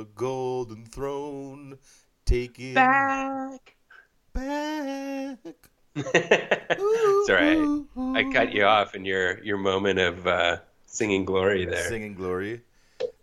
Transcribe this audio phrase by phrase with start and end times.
[0.00, 1.76] the Golden Throne,
[2.24, 3.76] Take it Back.
[4.32, 5.36] back.
[7.26, 11.66] Sorry, Ooh, I, I cut you off in your your moment of uh, singing glory
[11.66, 11.86] there.
[11.86, 12.62] Singing glory,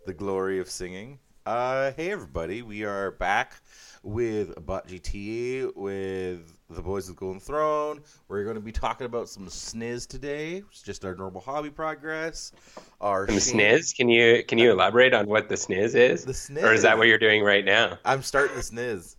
[0.06, 1.18] the glory of singing.
[1.44, 3.56] Uh, hey everybody, we are back
[4.04, 8.00] with Bot GT with the boys of the Golden Throne.
[8.28, 10.62] We're going to be talking about some sniz today.
[10.70, 12.52] It's just our normal hobby progress.
[13.00, 13.96] Our the shame- sniz?
[13.96, 16.24] Can you can you elaborate on what the sniz is?
[16.24, 16.62] The sniz.
[16.62, 17.98] Or is that what you're doing right now?
[18.04, 19.16] I'm starting the sniz.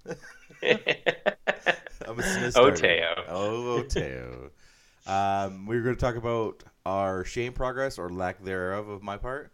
[2.07, 2.51] I'm a sniz.
[2.51, 2.75] starter.
[2.75, 3.23] Oteo.
[3.29, 4.49] Oh, Oteo.
[5.11, 9.51] um, we're going to talk about our shame progress or lack thereof of my part.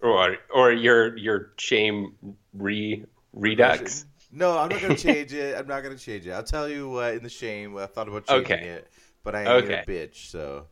[0.00, 2.16] Or or your your shame
[2.52, 4.04] re redux.
[4.32, 5.56] No, I'm not going to change it.
[5.56, 6.32] I'm not going to change it.
[6.32, 8.64] I'll tell you what in the shame I thought about changing Okay.
[8.64, 8.90] it,
[9.22, 9.84] but I ain't Okay.
[9.86, 10.66] a bitch, so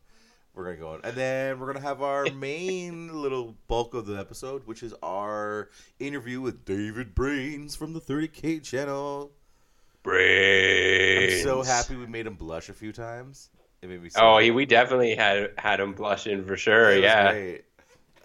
[0.55, 1.01] we're going to go on.
[1.05, 4.95] And then we're going to have our main little bulk of the episode, which is
[5.03, 9.33] our interview with David Brains from the 30K channel.
[11.15, 11.43] I'm Brains.
[11.43, 13.51] so happy we made him blush a few times.
[13.83, 16.91] It made me so Oh, he, we definitely had had him blushing for sure.
[16.91, 17.33] It yeah.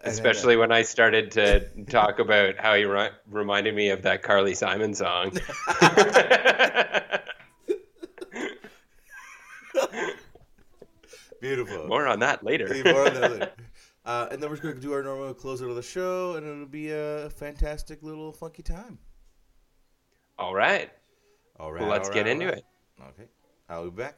[0.05, 0.11] Great.
[0.11, 4.23] And Especially when I started to talk about how he ri- reminded me of that
[4.23, 5.31] Carly Simon song.
[11.41, 11.87] beautiful.
[11.87, 12.73] More on that later.
[12.73, 13.51] Hey, more on that later.
[14.05, 16.67] Uh, and then we're going to do our normal closer to the show, and it'll
[16.67, 18.99] be a fantastic little funky time.
[20.37, 20.91] All right.
[21.59, 21.81] All right.
[21.81, 22.59] Well, let's all get into all right.
[22.59, 23.03] it.
[23.19, 23.29] Okay.
[23.67, 24.15] I'll be back.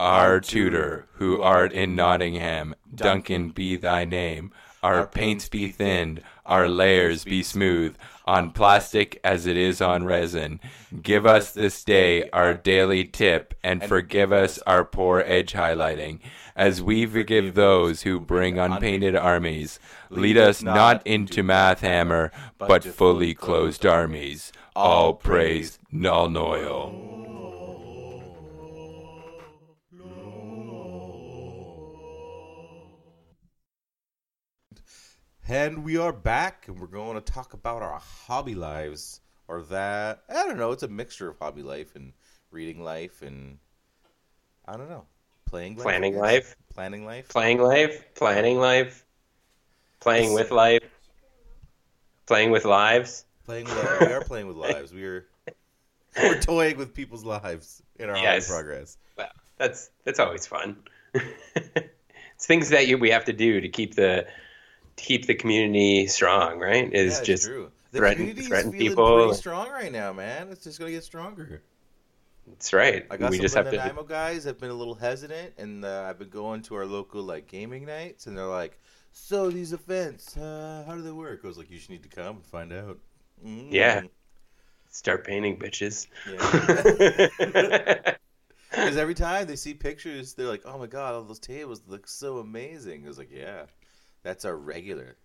[0.00, 4.50] Our tutor, who art in Nottingham, Duncan be thy name.
[4.82, 10.58] Our paints be thinned, our layers be smooth, on plastic as it is on resin.
[11.02, 16.20] Give us this day our daily tip, and forgive us our poor edge highlighting,
[16.56, 19.78] as we forgive those who bring unpainted armies.
[20.08, 24.50] Lead us not into math hammer, but fully closed armies.
[24.74, 27.29] All praise Nuln Oil.
[35.50, 40.22] And we are back, and we're going to talk about our hobby lives, or that
[40.28, 40.70] I don't know.
[40.70, 42.12] It's a mixture of hobby life and
[42.52, 43.58] reading life, and
[44.68, 45.06] I don't know,
[45.46, 46.54] playing life, Planning life.
[46.72, 48.14] planning life, Playing life.
[48.14, 49.04] Planning life.
[49.98, 50.84] Playing with life.
[52.26, 53.24] Playing with lives.
[53.44, 53.66] playing.
[53.66, 54.94] Li- we are playing with lives.
[54.94, 55.26] We are
[56.16, 58.46] we're toying with people's lives in our Yes.
[58.46, 58.98] hobby progress.
[59.18, 60.76] Well, that's that's always fun.
[61.14, 64.28] it's things that you, we have to do to keep the
[65.00, 66.92] keep the community strong, right?
[66.92, 67.70] Is Yeah, just true.
[67.92, 69.24] The threaten- threaten people.
[69.26, 70.48] pretty strong right now, man.
[70.50, 71.62] It's just gonna get stronger.
[72.46, 73.06] that's right.
[73.10, 73.76] I got we some just have to.
[73.76, 77.22] Nanaimo guys have been a little hesitant, and uh, I've been going to our local
[77.22, 78.78] like gaming nights, and they're like,
[79.12, 82.08] "So these events, uh, how do they work?" I was like, "You just need to
[82.08, 82.98] come and find out."
[83.44, 83.68] Mm.
[83.72, 84.02] Yeah.
[84.92, 86.06] Start painting, bitches.
[86.26, 87.36] Because
[88.96, 92.38] every time they see pictures, they're like, "Oh my god, all those tables look so
[92.38, 93.64] amazing." I was like, "Yeah,
[94.22, 95.16] that's our regular."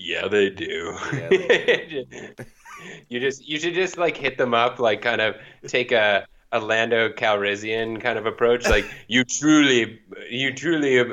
[0.00, 0.96] yeah, they do.
[1.12, 2.34] Yeah, they
[3.08, 5.36] you just you should just like hit them up, like kind of
[5.66, 8.68] take a a Lando Calrissian kind of approach.
[8.68, 10.00] Like you truly,
[10.30, 11.04] you truly, uh,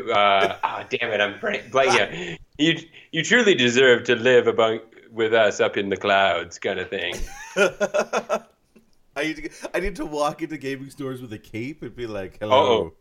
[0.64, 1.72] ah, damn it, I'm blank.
[1.72, 2.80] blank you,
[3.12, 4.80] you truly deserve to live among
[5.12, 7.16] with us up in the clouds, kind of thing.
[7.56, 12.08] I need to I need to walk into gaming stores with a cape and be
[12.08, 12.94] like, "Hello." Oh.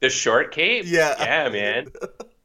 [0.00, 0.84] The short cape?
[0.86, 1.14] Yeah.
[1.18, 1.86] Yeah, man.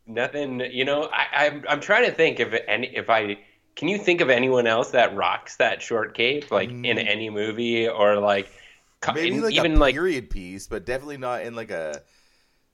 [0.07, 0.59] Nothing.
[0.59, 3.37] You know, I, I'm I'm trying to think if any if I
[3.75, 7.07] can you think of anyone else that rocks that short cape like in Mm.
[7.07, 8.51] any movie or like
[9.13, 12.01] Maybe in- like even a like period piece, but definitely not in like a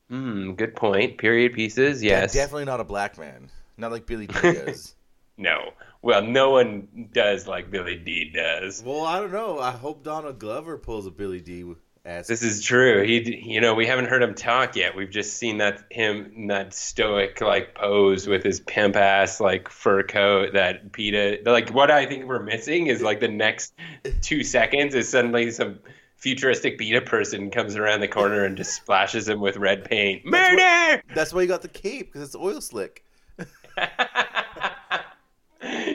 [0.10, 1.18] hmm, good point.
[1.18, 2.04] Period pieces.
[2.04, 2.34] Yes.
[2.34, 3.50] definitely not a black man.
[3.78, 4.96] Not like Billy Dee does.
[5.38, 5.72] no.
[6.02, 8.82] Well, no one does like Billy Dee does.
[8.84, 9.60] well, I don't know.
[9.60, 11.64] I hope Donald Glover pulls a Billy Dee
[12.08, 12.28] ass.
[12.28, 13.04] This is true.
[13.04, 14.96] He, you know, we haven't heard him talk yet.
[14.96, 19.70] We've just seen that him in that stoic like pose with his pimp ass like
[19.70, 20.54] fur coat.
[20.54, 23.74] That Peta, like what I think we're missing is like the next
[24.22, 25.80] two seconds is suddenly some
[26.16, 30.24] futuristic Peta person comes around the corner and just splashes him with red paint.
[30.32, 31.04] That's what- Murder!
[31.14, 33.04] That's why you got the cape because it's oil slick.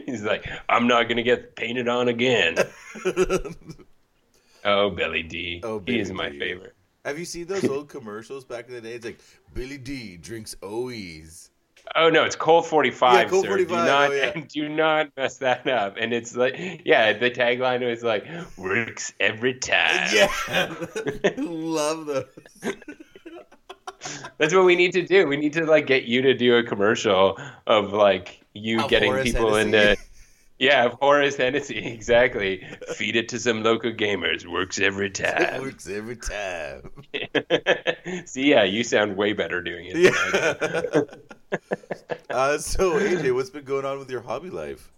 [0.06, 2.56] He's like, I'm not gonna get painted on again.
[4.64, 5.60] Oh, Billy Dee.
[5.64, 6.74] Oh, he Billy is my favorite.
[7.04, 8.92] Have you seen those old commercials back in the day?
[8.94, 9.18] It's like
[9.54, 11.50] Billy Dee drinks OEs.
[11.96, 13.48] Oh no, it's Colt 45, Yeah, Colt sir.
[13.48, 14.44] 45, Do not oh, yeah.
[14.48, 15.96] do not mess that up.
[15.98, 18.24] And it's like yeah, the tagline was like
[18.56, 20.08] works every time.
[20.14, 20.30] Yeah,
[21.38, 22.24] love those.
[24.38, 25.26] That's what we need to do.
[25.26, 29.54] We need to like get you to do a commercial of like you getting people
[29.54, 29.76] Hennessy.
[29.76, 30.02] into
[30.62, 32.64] Yeah, of Horace Hennessy, exactly.
[32.94, 34.46] Feed it to some local gamers.
[34.46, 35.60] Works every It time.
[35.60, 36.88] works every time.
[38.26, 39.96] See, yeah, you sound way better doing it.
[39.96, 41.58] Yeah.
[42.30, 44.92] uh, so AJ, what's been going on with your hobby life?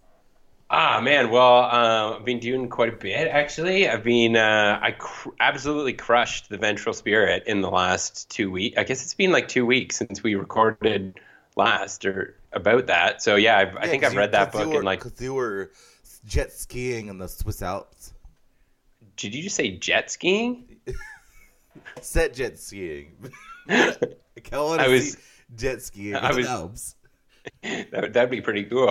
[0.69, 3.87] Ah man, well, uh, I've been doing quite a bit actually.
[3.89, 8.77] I've been uh, I cr- absolutely crushed the Vengeful Spirit in the last two weeks.
[8.77, 11.19] I guess it's been like two weeks since we recorded
[11.55, 13.21] last or about that.
[13.21, 15.03] So yeah, I've, I think I've read that book and and like.
[15.03, 15.71] because you were
[16.25, 18.13] jet skiing in the Swiss Alps.
[19.17, 20.77] Did you just say jet skiing?
[22.01, 23.13] Set jet skiing.
[23.69, 23.95] I
[24.51, 25.17] I was-
[25.55, 26.95] jet skiing I in was- the Alps.
[27.61, 28.89] that would that'd be pretty cool.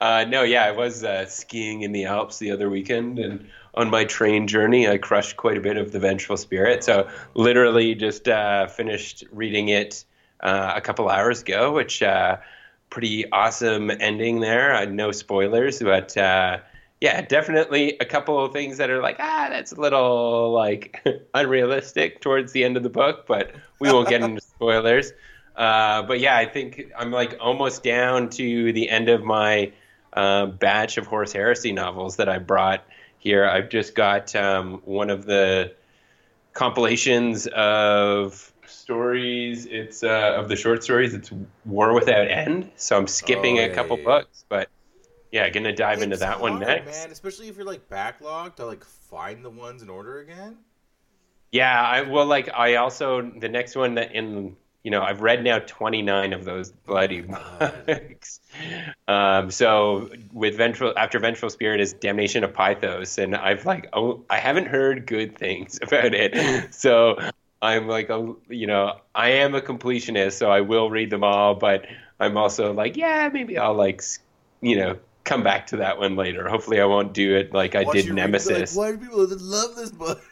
[0.00, 3.90] uh, no, yeah, I was uh, skiing in the Alps the other weekend, and on
[3.90, 6.82] my train journey, I crushed quite a bit of the Vengeful Spirit.
[6.82, 10.04] So literally, just uh, finished reading it
[10.40, 12.38] uh, a couple hours ago, which uh,
[12.90, 14.74] pretty awesome ending there.
[14.74, 16.16] Uh, no spoilers, but.
[16.16, 16.58] Uh,
[17.00, 21.00] yeah, definitely a couple of things that are like, ah, that's a little like
[21.34, 25.12] unrealistic towards the end of the book, but we won't get into spoilers.
[25.56, 29.72] Uh, but yeah, I think I'm like almost down to the end of my
[30.12, 32.84] uh, batch of Horus Heresy novels that I brought
[33.18, 33.44] here.
[33.44, 35.74] I've just got um, one of the
[36.52, 39.66] compilations of stories.
[39.66, 41.14] It's uh, of the short stories.
[41.14, 41.30] It's
[41.64, 42.70] War Without End.
[42.76, 44.18] So I'm skipping Oh, a couple yeah, yeah.
[44.18, 44.68] books, but
[45.32, 46.86] yeah, gonna dive into It's that one next.
[46.86, 47.10] man.
[47.10, 50.58] Especially if you're like backlogged to like find the ones in order again.
[51.52, 55.42] Yeah, I well, like I also the next one that in you know I've read
[55.44, 58.40] now twenty nine of those bloody books.
[59.06, 64.24] Um, so with Vengeful after Vengeful Spirit is damnation of Pythos, and I've like oh
[64.28, 66.74] I haven't heard good things about it.
[66.74, 67.18] So
[67.60, 71.54] I'm like a you know I am a completionist, so I will read them all,
[71.54, 71.86] but
[72.20, 74.02] I'm also like yeah maybe I'll like
[74.60, 76.48] you know come back to that one later.
[76.48, 78.76] Hopefully I won't do it like I Watch did you read, be Nemesis.
[78.76, 80.22] Like, Why do people love this book?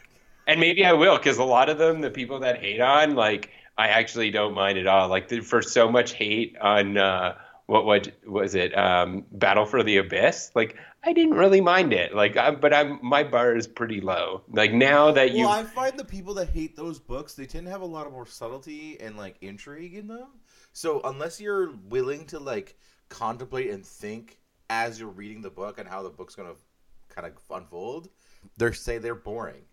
[0.47, 3.51] And maybe I will, because a lot of them, the people that hate on, like
[3.77, 5.07] I actually don't mind at all.
[5.09, 7.35] Like for so much hate on uh,
[7.67, 10.51] what what was it, um, Battle for the Abyss?
[10.55, 10.77] Like
[11.07, 12.13] I didn't really mind it.
[12.13, 14.41] Like, I, but I'm my bar is pretty low.
[14.51, 17.65] Like now that you, Well, I find the people that hate those books, they tend
[17.65, 20.27] to have a lot of more subtlety and like intrigue in them.
[20.73, 22.77] So unless you're willing to like
[23.07, 24.37] contemplate and think
[24.69, 26.55] as you're reading the book and how the book's gonna
[27.07, 28.09] kind of unfold,
[28.57, 29.63] they say they're boring.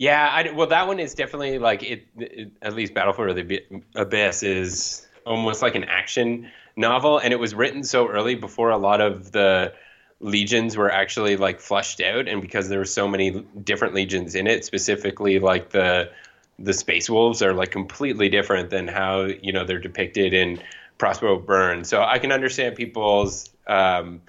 [0.00, 2.52] yeah, I, well that one is definitely like it, it.
[2.60, 3.60] At least Battle for the
[3.94, 8.78] Abyss is almost like an action novel, and it was written so early before a
[8.78, 9.72] lot of the
[10.20, 13.30] legions were actually like flushed out and because there were so many
[13.62, 16.10] different legions in it specifically like the
[16.58, 20.60] the space wolves are like completely different than how you know they're depicted in
[20.98, 24.20] Prospero Burn so I can understand people's um,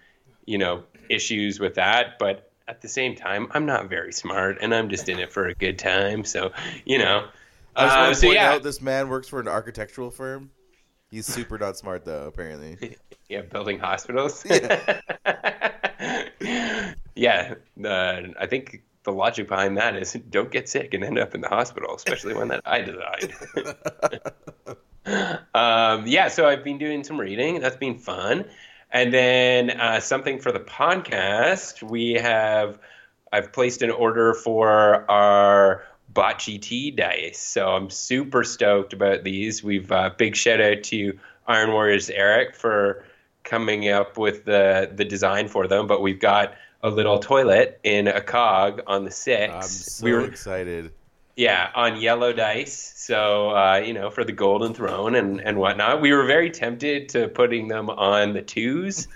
[0.45, 4.75] you know issues with that but at the same time I'm not very smart and
[4.75, 6.51] I'm just in it for a good time so
[6.85, 7.27] you know
[7.75, 10.11] I just Uh, want to so point yeah out this man works for an architectural
[10.11, 10.51] firm.
[11.11, 12.77] He's super not smart though, apparently.
[13.29, 14.43] Yeah, building hospitals.
[14.45, 14.79] Yeah.
[17.15, 21.33] yeah, uh, I think the logic behind that is don't get sick and end up
[21.35, 23.33] in the hospital, especially one that I designed.
[25.53, 27.59] um, yeah, so I've been doing some reading.
[27.59, 28.45] That's been fun.
[28.91, 32.79] And then uh, something for the podcast, we have
[33.31, 37.39] I've placed an order for our Bot GT dice.
[37.39, 39.63] So I'm super stoked about these.
[39.63, 43.05] We've uh, big shout out to Iron Warriors Eric for
[43.43, 45.85] coming up with the the design for them.
[45.85, 49.53] But we've got a little toilet in a cog on the six.
[49.53, 50.91] I'm so we were excited.
[51.35, 52.93] yeah, on yellow dice.
[52.95, 56.01] So, uh, you know, for the golden throne and, and whatnot.
[56.01, 59.07] We were very tempted to putting them on the twos,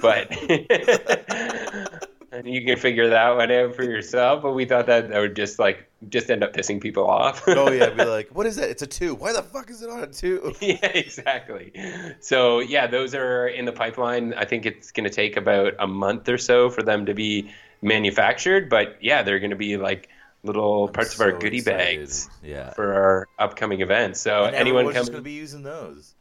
[0.00, 0.30] but
[2.32, 4.42] and you can figure that one out for yourself.
[4.42, 7.42] But we thought that that would just like just end up pissing people off.
[7.46, 8.70] Oh yeah, be like, what is that?
[8.70, 9.14] It's a two.
[9.14, 10.54] Why the fuck is it on a two?
[10.60, 11.72] yeah, exactly.
[12.20, 14.34] So yeah, those are in the pipeline.
[14.34, 17.50] I think it's going to take about a month or so for them to be
[17.82, 20.08] manufactured, but yeah, they're going to be like
[20.42, 21.78] little parts of our So goodie excited.
[21.98, 22.70] bags Yeah.
[22.74, 24.20] for our upcoming events.
[24.20, 26.14] So And anyone coming, gonna be using those.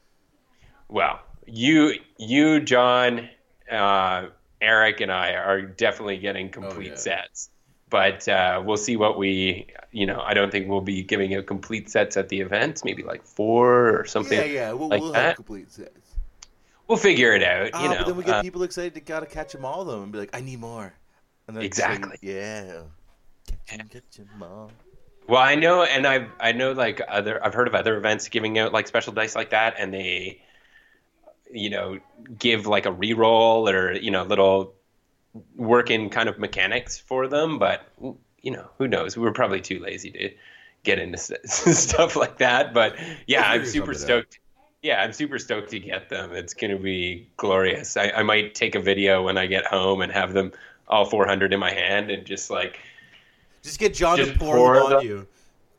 [0.90, 3.30] well, you, you, John,
[3.72, 4.28] uh,
[4.62, 6.96] Eric, and I are definitely getting complete yeah.
[6.96, 7.50] sets.
[7.90, 9.68] but uh, we'll see what we.
[9.92, 12.84] You know, I don't think we'll be giving out complete sets at the events.
[12.86, 14.38] Maybe like four or something.
[14.38, 16.16] Yeah, yeah, we'll, like we'll have complete sets.
[16.88, 17.66] We'll figure it out.
[17.68, 19.86] You Ah, know, but then we get Uh, people excited to gotta catch them all
[19.86, 20.94] though, and be like, I need more.
[21.48, 22.18] And then like, Exactly.
[22.22, 22.82] yeah.
[23.68, 24.72] Catch 'em, catch 'em all.
[25.28, 28.58] Well, I know, and I've I know like other I've heard of other events giving
[28.58, 30.42] out like special dice like that, and they,
[31.52, 32.00] you know,
[32.38, 34.74] give like a re-roll or you know little
[35.56, 37.60] working kind of mechanics for them.
[37.60, 37.88] But
[38.42, 39.18] you know, who knows?
[39.18, 40.30] We were probably too lazy to
[40.84, 42.74] get into stuff like that.
[42.74, 42.96] But
[43.28, 43.98] yeah, I'm super out.
[43.98, 44.40] stoked.
[44.82, 46.32] Yeah, I'm super stoked to get them.
[46.32, 47.98] It's going to be glorious.
[47.98, 50.54] I, I might take a video when I get home and have them
[50.88, 52.80] all 400 in my hand and just like
[53.62, 55.28] Just get John Just to pour, pour them on the- you.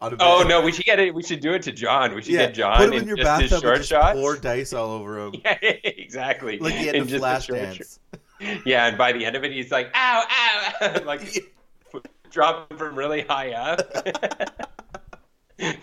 [0.03, 1.15] Oh no, we should get it.
[1.15, 2.15] We should do it to John.
[2.15, 4.19] We should Yeah, get John put him in in your bathtub short and just shots.
[4.19, 5.35] pour dice all over him.
[5.45, 6.59] Yeah, exactly.
[6.59, 7.99] Like the end In of just a short Flashdance.
[8.65, 10.25] Yeah, and by the end of it, he's like, "Ow,
[10.81, 11.45] ow!" like
[12.31, 13.79] dropping from really high up.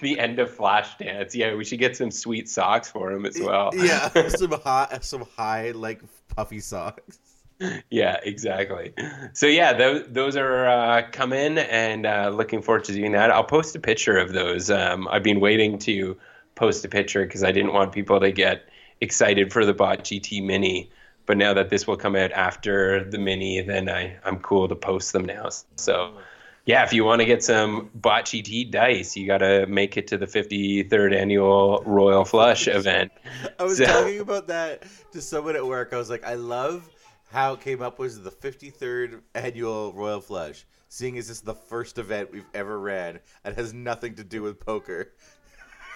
[0.01, 1.35] the end of Flashdance.
[1.35, 3.69] Yeah, we should get some sweet socks for him as well.
[3.75, 6.01] yeah, some high, some high like
[6.35, 7.19] puffy socks.
[7.89, 8.93] yeah, exactly.
[9.33, 13.31] So yeah, those those are uh, coming, and uh, looking forward to doing that.
[13.31, 14.69] I'll post a picture of those.
[14.69, 16.17] Um, I've been waiting to
[16.55, 18.67] post a picture because I didn't want people to get
[19.01, 20.91] excited for the Bot GT Mini.
[21.25, 24.75] But now that this will come out after the Mini, then I I'm cool to
[24.75, 25.49] post them now.
[25.75, 26.17] So.
[26.65, 30.05] Yeah, if you want to get some Bot GT dice, you got to make it
[30.07, 33.09] to the 53rd annual Royal Flush event.
[33.59, 34.83] I was So- talking about that
[35.13, 35.93] to someone at work.
[35.93, 36.89] I was like, I love
[37.31, 40.65] how it came up was the 53rd annual Royal Flush.
[40.89, 44.41] Seeing as this is the first event we've ever ran and has nothing to do
[44.41, 45.11] with poker.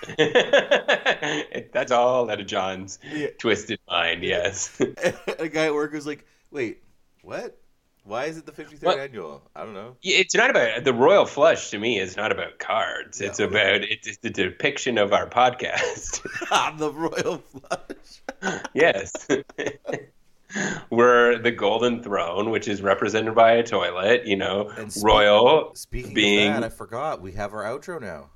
[0.18, 3.28] That's all out of John's Yeah.
[3.38, 4.24] twisted mind.
[4.24, 4.80] Yes.
[5.40, 6.84] a guy at work was like, "Wait,
[7.22, 7.58] what?
[8.04, 9.00] Why is it the 53rd What?
[9.00, 9.50] annual?
[9.56, 11.70] I don't know." Yeah, it's not about the royal flush.
[11.70, 13.22] To me, is not about cards.
[13.22, 13.46] It's No.
[13.46, 16.22] about it's the depiction of our podcast.
[16.80, 18.64] the Royal Flush.
[18.74, 19.28] yes.
[20.90, 24.26] We're the golden throne, which is represented by a toilet.
[24.26, 26.50] You know, And speak- royal Speaking being.
[26.50, 28.30] of that, I forgot we have our outro now.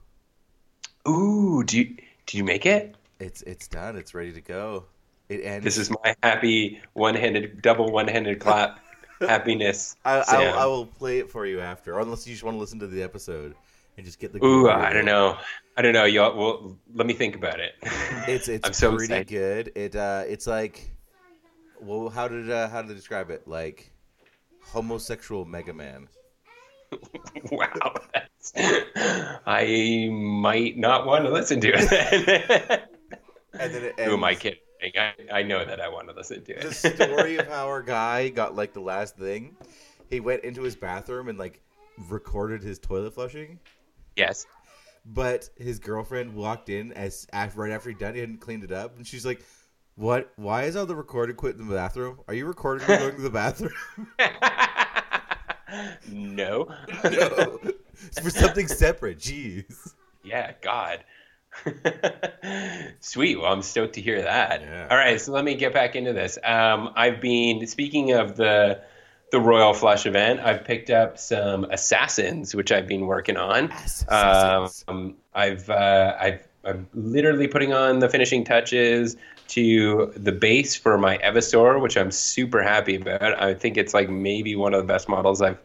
[1.08, 1.86] Ooh, do you,
[2.26, 2.96] did you make it?
[3.20, 3.96] It's it's done.
[3.96, 4.86] It's ready to go.
[5.30, 5.64] It ends.
[5.64, 8.80] This is my happy one-handed, double one-handed clap
[9.22, 9.96] happiness.
[10.06, 10.20] I.
[10.28, 12.88] I, I will play it for you after, unless you just want to listen to
[12.88, 13.56] the episode
[13.98, 14.44] and just get the.
[14.44, 15.38] Ooh, I don't know.
[15.78, 16.06] I don't know.
[16.06, 17.74] Y'all, well, let me think about it.
[18.28, 19.28] It's it's I'm so pretty excited.
[19.30, 19.72] good.
[19.76, 20.92] It uh, it's like,
[21.86, 23.48] well, how did uh, how to describe it?
[23.48, 23.92] Like,
[24.62, 26.08] homosexual Mega Man.
[27.52, 28.54] wow, that's,
[29.46, 32.82] I might not want to listen to it.
[33.58, 34.60] And then it Who am I kidding?
[34.84, 36.62] I, I know that I want to listen to it.
[36.62, 39.56] The story of how our guy got like the last thing.
[40.10, 41.62] He went into his bathroom and like
[42.10, 43.60] recorded his toilet flushing.
[44.18, 44.46] yes.
[45.06, 48.14] But his girlfriend walked in as right after he done.
[48.14, 49.42] He hadn't cleaned it up, and she's like,
[49.96, 50.32] "What?
[50.36, 52.20] Why is all the recording quit in the bathroom?
[52.28, 53.74] Are you recording me going to the bathroom?
[56.12, 56.68] no.
[57.04, 57.60] no,
[58.08, 59.20] it's for something separate.
[59.20, 59.94] Jeez.
[60.24, 61.04] Yeah, God.
[63.00, 63.40] Sweet.
[63.40, 64.62] Well, I'm stoked to hear that.
[64.62, 64.88] Yeah.
[64.90, 66.38] All right, so let me get back into this.
[66.44, 68.82] Um, I've been speaking of the
[69.32, 70.40] the Royal Flush event.
[70.40, 73.72] I've picked up some assassins, which I've been working on.
[73.72, 74.86] Assassins.
[74.88, 79.16] Um, I've uh, I've I'm literally putting on the finishing touches
[79.50, 83.22] to the base for my Eversor, which I'm super happy about.
[83.42, 85.60] I think it's like maybe one of the best models I've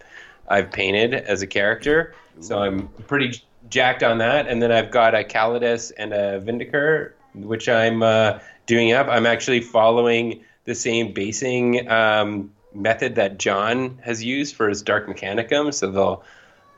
[0.49, 2.15] I've painted as a character.
[2.41, 4.49] So I'm pretty jacked on that.
[4.49, 9.07] And then I've got a Calidus and a Vindicator, which I'm uh, doing up.
[9.09, 15.07] I'm actually following the same basing um, method that John has used for his Dark
[15.07, 15.73] Mechanicum.
[15.73, 16.25] So they'll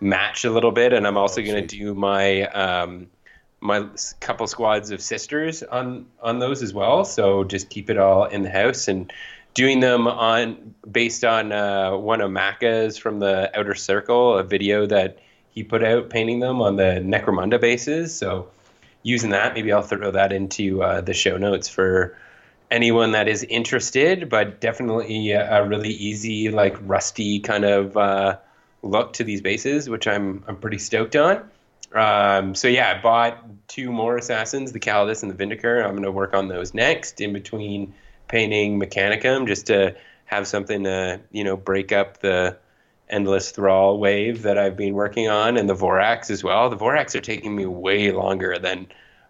[0.00, 0.92] match a little bit.
[0.92, 2.42] And I'm also Oh, going to do my.
[2.48, 3.08] Um,
[3.62, 3.86] my
[4.18, 7.04] couple squads of sisters on on those as well.
[7.04, 9.10] So just keep it all in the house and
[9.54, 14.86] doing them on based on uh, one of Macca's from the Outer Circle, a video
[14.86, 15.18] that
[15.50, 18.12] he put out painting them on the Necromunda bases.
[18.12, 18.48] So
[19.04, 22.16] using that, maybe I'll throw that into uh, the show notes for
[22.68, 24.28] anyone that is interested.
[24.28, 28.38] But definitely a, really easy, like rusty kind of uh,
[28.82, 31.48] look to these bases, which I'm I'm pretty stoked on.
[31.94, 35.80] Um, so yeah, I bought two more assassins, the Calidus and the Vindicator.
[35.80, 37.94] I'm going to work on those next, in between
[38.28, 39.94] painting Mechanicum, just to
[40.24, 42.56] have something to you know break up the
[43.08, 46.70] endless thrall wave that I've been working on, and the Vorax as well.
[46.70, 48.86] The Vorax are taking me way longer than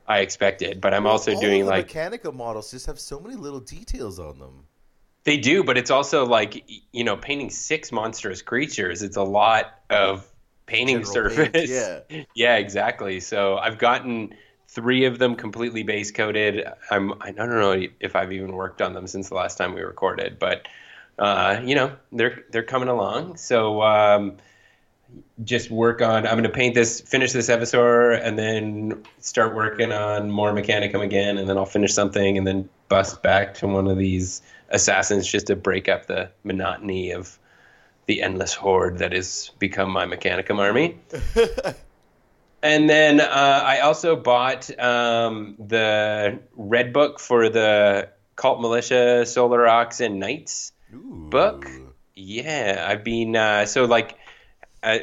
[0.06, 3.60] I expected, but I'm also All doing like Mechanica models just have so many little
[3.60, 4.66] details on them.
[5.24, 9.02] They do, but it's also like you know, painting six monstrous creatures.
[9.02, 10.31] It's a lot of
[10.66, 11.50] painting surface.
[11.52, 12.24] paint, yeah.
[12.34, 13.20] yeah, exactly.
[13.20, 14.34] So I've gotten
[14.68, 16.66] three of them completely base coated.
[16.90, 19.82] I'm I don't know if I've even worked on them since the last time we
[19.82, 20.66] recorded, but
[21.18, 23.36] uh, you know they're they're coming along.
[23.36, 24.38] So um,
[25.44, 26.26] just work on.
[26.26, 31.02] I'm going to paint this, finish this Eversor, and then start working on more Mechanicum
[31.02, 35.26] again, and then I'll finish something, and then bust back to one of these assassins
[35.26, 37.38] just to break up the monotony of
[38.06, 40.98] the endless horde that has become my Mechanicum army.
[42.62, 43.24] And then uh,
[43.64, 50.72] I also bought um, the red book for the Cult Militia, Solar Aux, and Knights
[50.94, 51.26] Ooh.
[51.28, 51.68] book.
[52.14, 54.16] Yeah, I've been uh, so like
[54.82, 54.98] uh,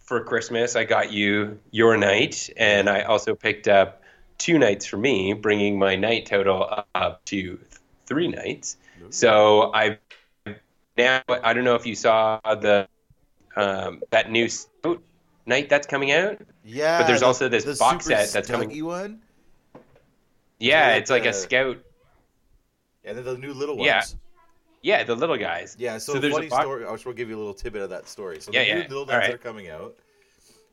[0.00, 4.02] for Christmas I got you your knight, and I also picked up
[4.36, 7.58] two knights for me, bringing my knight total up to
[8.04, 8.76] three knights.
[9.10, 9.98] So I
[10.98, 12.88] now I don't know if you saw the
[13.56, 15.02] um, that new scout
[15.46, 16.38] knight that's coming out.
[16.64, 19.22] Yeah, But there's the- also this the box set that's coming- one,
[20.58, 21.78] Yeah, it's like a scout.
[23.04, 23.86] and then the new little ones.
[23.86, 24.02] Yeah.
[24.80, 25.74] Yeah, the little guys.
[25.78, 26.86] Yeah, so, So there's a funny box- story.
[26.86, 28.40] I to give you a little tidbit of that story.
[28.40, 28.88] So Yeah, the new yeah.
[28.88, 29.34] little ones that right.
[29.34, 29.96] are coming out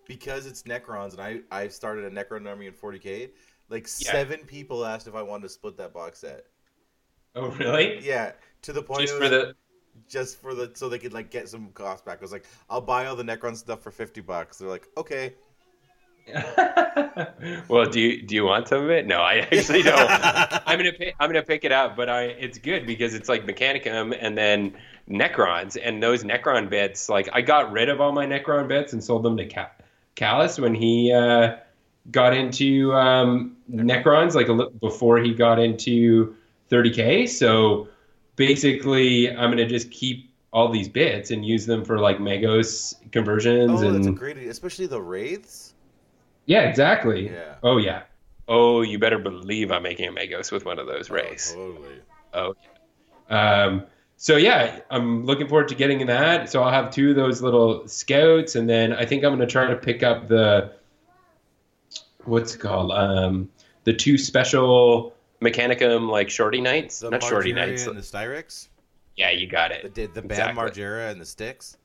[0.07, 3.31] because it's Necrons, and I I started a Necron army in 40k.
[3.69, 4.11] Like Yeah.
[4.11, 6.45] seven people asked if I wanted to split that box set.
[7.35, 7.99] Oh, really?
[7.99, 9.55] Yeah, to the point Just for the
[10.07, 12.19] just for the so they could like get some cost back.
[12.19, 14.57] I was like, I'll buy all the Necron stuff for 50 bucks.
[14.57, 15.33] They're like, okay.
[17.67, 19.05] well, do you do you want some of it?
[19.05, 19.95] No, I actually don't.
[20.09, 23.45] I'm gonna pick, I'm gonna pick it up, but I it's good because it's like
[23.45, 24.73] Mechanicum and then
[25.09, 27.09] Necrons and those Necron bits.
[27.09, 29.71] Like I got rid of all my Necron bits and sold them to Ca-
[30.15, 31.57] Callus when he uh,
[32.09, 36.35] got into um, Necrons, like a li- before he got into
[36.71, 37.29] 30k.
[37.29, 37.87] So
[38.35, 43.81] basically, I'm gonna just keep all these bits and use them for like Magos conversions
[43.83, 45.73] Oh, and that's a great idea, especially the wraiths.
[46.45, 47.29] yeah, exactly.
[47.29, 47.55] Yeah.
[47.63, 48.03] Oh yeah.
[48.47, 51.53] Oh, you better believe I'm making a Magos with one of those wraiths.
[51.57, 51.95] Oh, totally.
[52.33, 52.53] Oh,
[53.29, 53.63] yeah.
[53.63, 53.83] Um,
[54.17, 56.49] so yeah, I'm looking forward to getting that.
[56.51, 59.51] So I'll have two of those little scouts, and then I think I'm going to
[59.51, 60.73] try to pick up the
[62.25, 63.49] what's it called um,
[63.83, 65.14] the two special
[65.45, 67.87] Mechanicum like shorty knights, The not shorty Magaera knights.
[67.87, 68.67] and the Styrix.
[69.15, 69.93] Yeah, you got it.
[69.93, 70.63] did the Bam Exactly.
[70.83, 71.77] Margera and the sticks.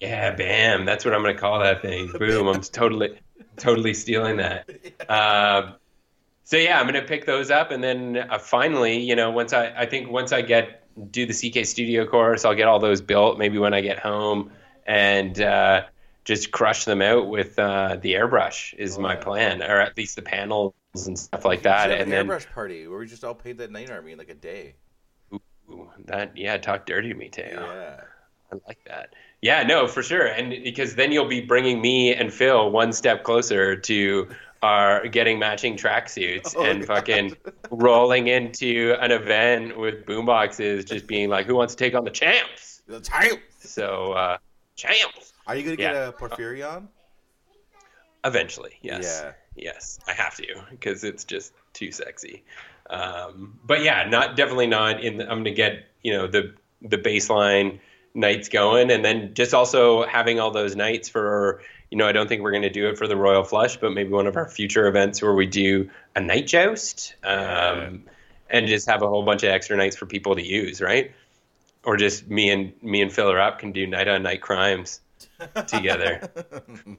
[0.00, 0.84] Yeah, bam.
[0.84, 2.10] That's what I'm going to call that thing.
[2.18, 2.48] Boom.
[2.48, 3.18] I'm totally,
[3.56, 4.68] totally stealing that.
[5.08, 5.74] Um,
[6.46, 9.52] so yeah, I'm going to pick those up, and then uh, finally, you know, once
[9.54, 13.00] I, I think once I get do the CK Studio course, I'll get all those
[13.00, 13.38] built.
[13.38, 14.50] Maybe when I get home,
[14.86, 15.84] and uh,
[16.24, 19.20] just crush them out with uh, the airbrush is Oh, my yeah.
[19.22, 21.90] plan, or at least the panels and stuff like that.
[21.90, 24.28] And an then airbrush party where we just all paint that knight army in like
[24.30, 24.74] a day.
[25.32, 27.44] ooh, that, yeah, talk dirty to me, Teo.
[27.44, 28.00] Yeah.
[28.52, 29.14] I like that.
[29.42, 30.26] Yeah, no, for sure.
[30.26, 34.28] And because then you'll be bringing me and Phil one step closer to
[34.62, 36.96] our getting matching tracksuits Oh, and God.
[36.98, 37.36] fucking
[37.70, 42.10] rolling into an event with boomboxes, just being like, "Who wants to take on the
[42.10, 43.42] champs?" The champs.
[43.70, 44.38] So, uh,
[44.76, 45.34] champs.
[45.46, 46.08] Are you gonna get Yeah.
[46.08, 46.86] a Porphyrion?
[48.24, 49.32] Eventually, yes, Yeah.
[49.56, 52.44] Yes, I have to because it's just too sexy.
[52.90, 55.02] Um, but yeah, not definitely not.
[55.02, 57.78] In the, I'm gonna get you know the the baseline
[58.14, 62.28] knights going, and then just also having all those knights for you know I don't
[62.28, 64.86] think we're gonna do it for the Royal Flush, but maybe one of our future
[64.86, 67.90] events where we do a knight joust, um, Yeah.
[68.50, 71.12] and just have a whole bunch of extra knights for people to use, right?
[71.84, 75.00] Or just me and me and Phil up can do knight on knight crimes
[75.66, 76.20] together.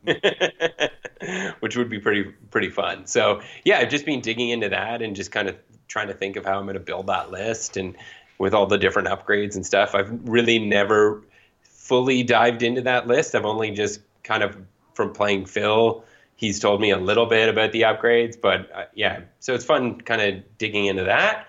[1.60, 3.06] which would be pretty pretty fun.
[3.08, 5.56] So yeah, I've just been digging into that and just kind of
[5.88, 7.96] trying to think of how I'm going to build that list and
[8.38, 9.96] with all the different upgrades and stuff.
[9.96, 11.24] I've really never
[11.64, 13.36] fully dived into that list.
[13.36, 14.58] I've only just kind of
[14.94, 16.04] from playing Phil.
[16.36, 20.02] He's told me a little bit about the upgrades, but uh, yeah, so it's fun
[20.02, 21.48] kind of digging into that.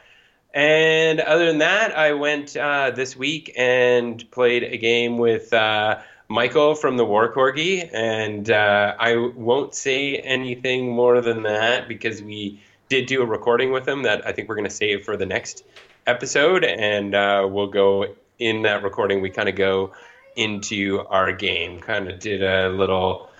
[0.54, 5.98] And other than that, I went uh, this week and played a game with uh,
[6.28, 12.22] Michael from the War Corgi, and uh, I won't say anything more than that because
[12.22, 15.16] we did do a recording with him that I think we're going to save for
[15.16, 15.64] the next
[16.06, 19.20] episode, and uh, we'll go in that recording.
[19.20, 19.92] We kind of go
[20.34, 23.30] into our game, kind of did a little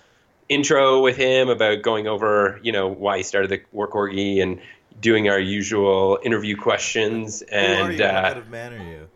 [0.48, 4.60] intro with him about going over, you know, why he started the War Corgi and
[5.00, 8.04] doing our usual interview questions Who are and you?
[8.04, 9.08] uh, what kind of man are you?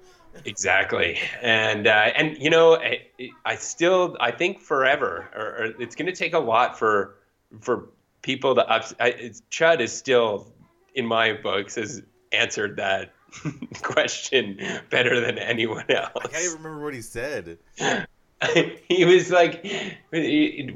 [0.44, 3.00] Exactly, and uh, and you know, I,
[3.44, 7.16] I still I think forever, or, or it's going to take a lot for
[7.60, 7.88] for
[8.22, 8.84] people to up.
[8.98, 10.52] I, it's, Chud is still
[10.94, 13.12] in my books has answered that
[13.82, 16.10] question better than anyone else.
[16.16, 17.58] I can't even remember what he said.
[18.88, 20.74] he was like, it,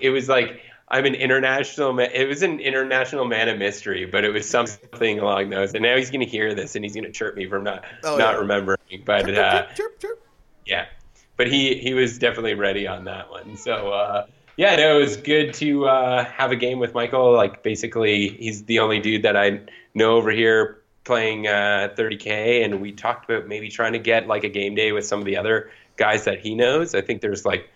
[0.00, 2.10] it was like, I'm an international man.
[2.12, 5.72] It was an international man of mystery, but it was something along those.
[5.74, 7.84] And now he's going to hear this and he's going to chirp me from not
[8.02, 8.38] Oh, not yeah.
[8.40, 8.78] remembering.
[9.04, 10.26] But Chirp, uh, chirp, chirp,
[10.66, 10.86] yeah,
[11.36, 13.56] but he he was definitely ready on that one.
[13.56, 17.32] So uh, yeah, no, it was good to uh, have a game with Michael.
[17.34, 19.60] Like basically, he's the only dude that I
[19.94, 24.44] know over here playing uh, 30k, and we talked about maybe trying to get like
[24.44, 26.94] a game day with some of the other guys that he knows.
[26.94, 27.68] I think there's like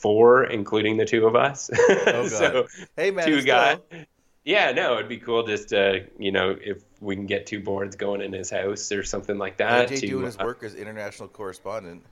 [0.00, 1.70] four, including the two of us.
[1.78, 2.28] Oh, God.
[2.30, 3.26] so Hey, man.
[3.26, 3.78] two guys.
[3.88, 4.04] still-
[4.44, 7.96] Yeah, no, it'd be cool just to you know if we can get two boards
[7.96, 9.88] going in his house or something like that.
[9.90, 12.02] AJ to, doing his uh, work as international correspondent.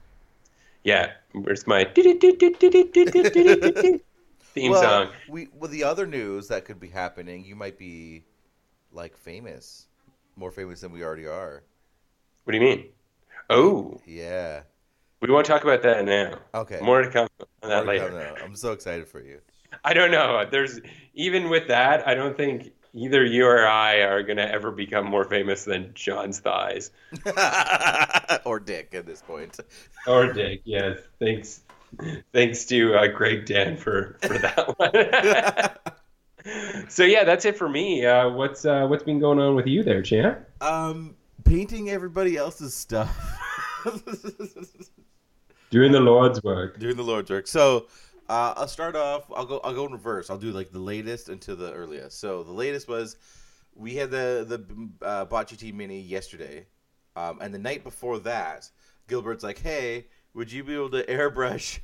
[0.83, 1.83] yeah, where's my
[4.53, 5.13] theme well, song?
[5.27, 8.23] We well, the other news that could be happening, you might be
[8.91, 9.87] like famous,
[10.35, 11.63] more famous than we already are.
[12.43, 12.85] What do you mean?
[13.49, 14.61] Oh, Yeah.
[15.21, 16.39] We won't talk about that now.
[16.53, 16.79] Okay.
[16.81, 17.27] More to come
[17.63, 18.09] on that later.
[18.09, 18.45] come.
[18.45, 19.39] I'm so excited for you.
[19.83, 20.45] I don't know.
[20.49, 20.79] There's
[21.13, 25.25] even with that, I don't think either you or I are gonna ever become more
[25.25, 26.91] famous than John's thighs
[28.45, 29.59] or Dick at this point.
[30.07, 30.61] or Dick.
[30.63, 31.61] Yes, thanks.
[32.33, 34.77] Thanks to uh, Greg Dan for for that
[36.43, 36.85] one.
[36.89, 38.05] so yeah, that's it for me.
[38.05, 40.39] Uh, what's uh, what's been going on with you there, champ?
[40.61, 43.37] Um, painting everybody else's stuff.
[45.69, 46.79] Doing the Lord's work.
[46.79, 47.47] Doing the Lord's work.
[47.47, 47.87] So,
[48.29, 49.31] uh, I'll start off.
[49.35, 49.59] I'll go.
[49.63, 50.29] I'll go in reverse.
[50.29, 52.19] I'll do like the latest into the earliest.
[52.19, 53.17] So the latest was
[53.75, 56.67] we had the the uh, Bot GT Mini yesterday,
[57.15, 58.69] um, and the night before that,
[59.07, 61.79] Gilbert's like, "Hey, would you be able to airbrush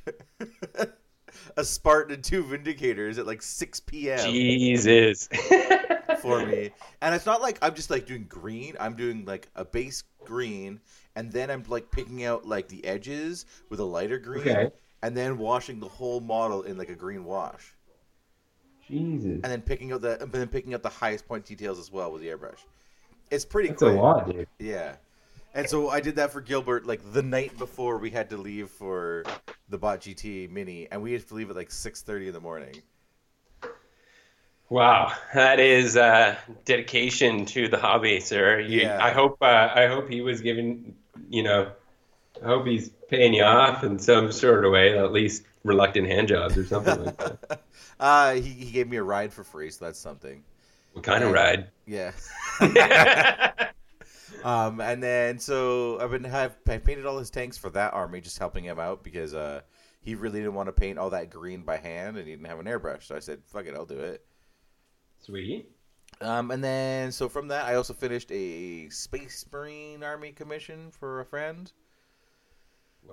[1.56, 4.30] a Spartan and two Vindicators at like 6 p.m.
[4.30, 5.28] Jesus.
[6.20, 6.70] for me?"
[7.02, 8.76] And it's not like I'm just like doing green.
[8.78, 10.80] I'm doing like a base green,
[11.16, 14.70] and then I'm like picking out like the edges with a lighter green Okay.
[15.02, 17.74] and then washing the whole model in like a green wash,
[18.86, 19.40] Jesus.
[19.42, 22.12] and then picking out the and then picking out the highest point details as well
[22.12, 22.66] with the airbrush.
[23.30, 24.48] It's pretty That's a lot, dude.
[24.58, 24.96] Yeah.
[25.54, 28.70] And so I did that for Gilbert like the night before we had to leave
[28.70, 29.24] for
[29.68, 32.40] the Bot GT Mini, and we had to leave at like six thirty in the
[32.40, 32.82] morning.
[34.68, 38.58] Wow, that is uh, dedication to the hobby, sir.
[38.60, 38.98] You, Yeah.
[39.00, 40.96] I hope uh, I hope he was giving,
[41.28, 41.70] you know,
[42.42, 46.28] I hope he's paying you off in some sort of way, at least reluctant hand
[46.28, 47.62] jobs or something like that.
[47.98, 50.44] Uh, he, he gave me a ride for free, so that's something.
[50.92, 51.70] What kind of ride?
[51.86, 52.12] Yeah.
[54.44, 58.20] um, and then so I've been have I painted all his tanks for that army,
[58.20, 59.62] just helping him out because uh
[60.02, 62.60] he really didn't want to paint all that green by hand, and he didn't have
[62.60, 63.04] an airbrush.
[63.04, 64.24] So I said, "Fuck it, I'll do it."
[65.20, 65.70] Sweet.
[66.20, 71.20] Um, and then so from that, I also finished a Space Marine Army commission for
[71.20, 71.70] a friend.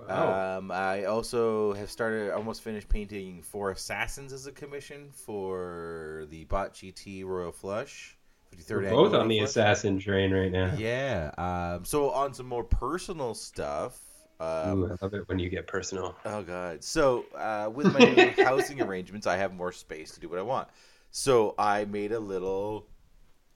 [0.08, 0.58] Wow.
[0.58, 6.44] Um, I also have started, almost finished painting four assassins as a commission for the
[6.44, 8.16] Bot GT Royal Flush.
[8.54, 9.50] 53rd We're Annual both on the Flush.
[9.50, 10.74] assassin train right now.
[10.76, 11.30] Yeah.
[11.38, 14.00] Um, so on some more personal stuff.
[14.40, 16.16] Um, Ooh, I love it when you get personal.
[16.24, 16.82] Oh god.
[16.82, 20.68] So uh, with my housing arrangements, I have more space to do what I want.
[21.12, 22.86] So I made a little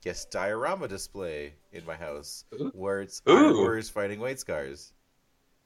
[0.02, 2.70] guess diorama display in my house Ooh.
[2.74, 4.92] where it's Warriors fighting White Scars.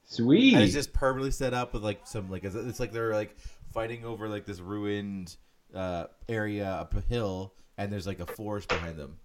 [0.04, 0.54] Sweet.
[0.54, 3.36] And it's just permanently set up with like some like it's- it's like they're like
[3.72, 5.36] fighting over like this ruined
[5.74, 9.16] uh, area up a hill, and there's like a forest behind them.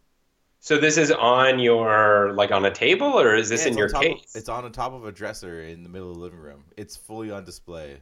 [0.60, 3.90] so this is on your like on a table, or is this Yeah, in your
[3.90, 4.34] case?
[4.34, 6.64] Of, it's on the top of a dresser in the middle of the living room.
[6.78, 8.02] It's fully on display.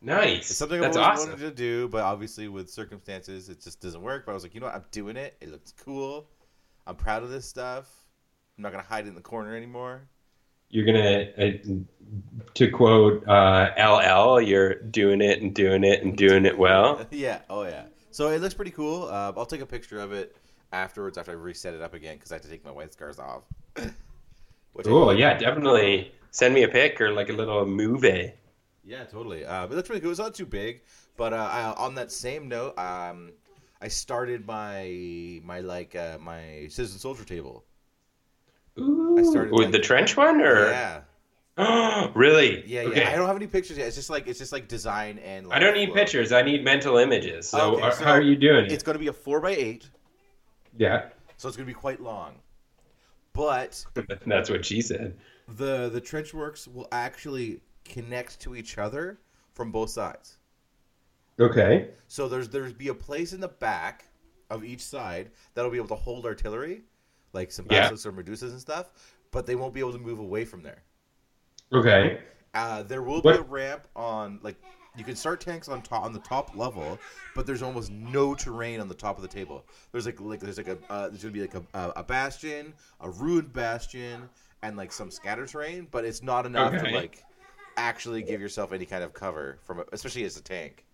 [0.00, 0.50] Nice.
[0.50, 1.30] It's something That's I've always awesome.
[1.32, 4.26] wanted to do, but obviously with circumstances, it just doesn't work.
[4.26, 4.74] But I was like, you know what?
[4.74, 5.36] I'm doing it.
[5.40, 6.28] It looks cool.
[6.86, 7.88] I'm proud of this stuff.
[8.56, 10.08] I'm not gonna hide it in the corner anymore.
[10.68, 11.50] You're gonna, uh,
[12.54, 17.04] to quote uh, LL, you're doing it and doing it and doing it well.
[17.10, 17.40] yeah.
[17.50, 17.84] Oh yeah.
[18.10, 19.04] So it looks pretty cool.
[19.04, 20.36] Uh, I'll take a picture of it
[20.72, 23.18] afterwards after I reset it up again because I have to take my white scars
[23.18, 23.42] off.
[24.72, 25.16] Which Cool.
[25.18, 26.12] Yeah, definitely.
[26.30, 28.32] Send me a pic or like a little movie.
[28.84, 29.44] Yeah, totally.
[29.44, 30.10] Uh, it looks really cool.
[30.10, 30.82] It's not too big,
[31.16, 33.32] but uh, I, on that same note, um,
[33.80, 37.64] I started my my like uh, my citizen soldier table.
[38.78, 41.02] Ooh, started with like- the trench one, or Yeah,
[42.14, 42.64] really?
[42.66, 43.00] yeah, Okay.
[43.02, 43.10] yeah.
[43.10, 43.86] I don't have any pictures yet.
[43.88, 45.46] It's just like it's just like design and.
[45.48, 45.96] Like, I don't need flow.
[45.96, 46.32] pictures.
[46.32, 47.48] I need mental images.
[47.48, 48.70] So, Okay, are- so how are you doing?
[48.70, 49.88] It's going to be a four by eight,
[50.78, 52.36] Yeah, so it's going to be quite long.
[53.34, 53.84] But
[54.26, 55.16] that's what she said.
[55.48, 57.60] the the trench works will actually
[57.92, 59.18] connect to each other
[59.52, 60.38] from both sides.
[61.38, 61.88] Okay.
[62.08, 64.04] So there's there's be a place in the back
[64.50, 66.82] of each side that'll be able to hold artillery,
[67.32, 67.90] like some Yeah.
[67.90, 68.90] or medusas and stuff,
[69.30, 70.82] but they won't be able to move away from there.
[71.72, 72.20] Okay.
[72.52, 74.56] Uh, there will be a ramp on like
[74.96, 76.98] you can start tanks on top on the top level,
[77.34, 79.64] but there's almost no terrain on the top of the table.
[79.92, 82.74] There's like like there's like a uh, there's gonna be like a, a, a bastion,
[83.00, 84.28] a ruined bastion,
[84.62, 86.90] and like some scatter terrain, but it's not enough Okay.
[86.90, 87.24] to like
[87.76, 90.84] actually give yourself any kind of cover from it, especially as a tank.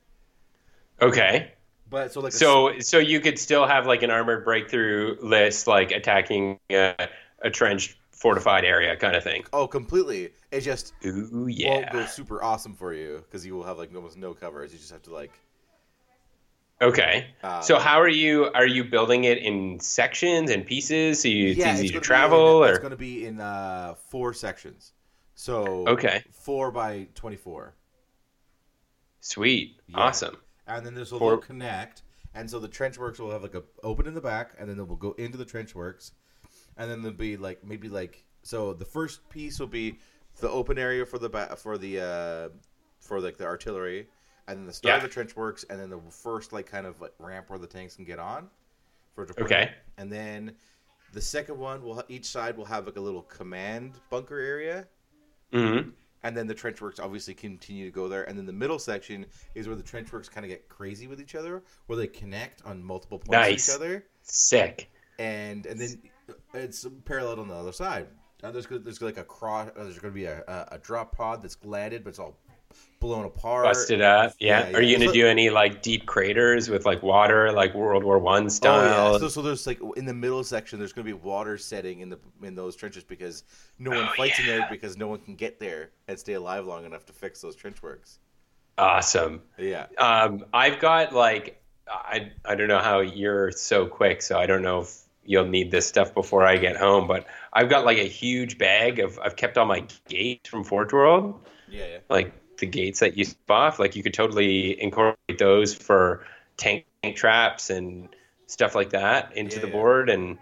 [1.00, 1.52] Okay.
[1.88, 5.66] But so like a So so you could still have like an armored breakthrough list,
[5.66, 7.08] like attacking a,
[7.42, 9.44] a trenched fortified area kind of thing.
[9.52, 10.32] Oh, completely.
[10.50, 11.92] It just Ooh won't yeah.
[11.92, 14.72] go super awesome for you because you will have like almost no covers.
[14.72, 15.40] You just have to like.
[16.80, 17.34] Okay.
[17.42, 21.50] Uh, So how are you are you building it in sections and pieces so you,
[21.52, 23.94] it's yeah, easy to gonna be travel in, or it's going to be in uh,
[24.10, 24.92] four sections.
[25.36, 26.24] So Okay.
[26.32, 27.74] four by twenty-four,
[29.20, 29.80] Sweet.
[29.86, 29.98] Yeah.
[29.98, 30.36] Awesome.
[30.66, 32.02] and then there's a Four- little connect,
[32.34, 34.78] and so the trench works will have like a open in the back, and then
[34.80, 36.12] it will go into the trench works,
[36.76, 39.98] and then there'll be like maybe like so the first piece will be
[40.40, 42.48] the open area for the ba- for the uh,
[43.00, 44.08] for like the artillery,
[44.48, 47.00] and then the start of the trench works, and then the first like kind of
[47.00, 48.48] like ramp where the tanks can get on.
[49.14, 49.52] For deployment.
[49.52, 49.74] Okay.
[49.98, 50.54] and then
[51.14, 54.86] the second one will each side will have like a little command bunker area.
[55.52, 55.90] Hmm
[56.22, 58.24] And then the trench works obviously continue to go there.
[58.24, 61.20] And then the middle section is where the trench works kind of get crazy with
[61.20, 63.68] each other, where they connect on multiple points Nice.
[63.68, 64.04] with each other.
[64.22, 64.90] Sick.
[65.18, 66.02] And and then
[66.52, 68.08] it's parallel on the other side.
[68.42, 69.70] And there's there's like a cross.
[69.74, 72.36] There's going to be a, a, a drop pod that's landed, but it's all
[73.00, 73.64] blown apart.
[73.64, 74.32] Busted up.
[74.38, 74.68] Yeah.
[74.70, 78.18] Yeah, Are you gonna do any like deep craters with like water, like World War
[78.18, 79.12] One Oh style?
[79.12, 79.18] yeah.
[79.18, 82.08] So, so there's like in the middle section, there's going to be water setting in
[82.10, 83.44] the in those trenches because
[83.78, 86.66] no one Oh, fights in there because no one can get there and stay alive
[86.66, 88.18] long enough to fix those trench works.
[88.78, 89.42] Awesome.
[89.58, 89.86] Yeah.
[89.98, 94.62] Um, I've got like I I don't know how you're so quick, so I don't
[94.62, 97.06] know if you'll need this stuff before I get home.
[97.06, 100.92] But I've got like a huge bag of I've kept all my gates from Forge
[100.92, 101.86] World, Yeah.
[101.86, 101.98] yeah.
[102.10, 103.78] like the gates that you off.
[103.78, 106.24] Like you could totally incorporate those for
[106.56, 108.08] tank, tank traps and
[108.46, 110.10] stuff like that into Yeah, the board.
[110.10, 110.38] And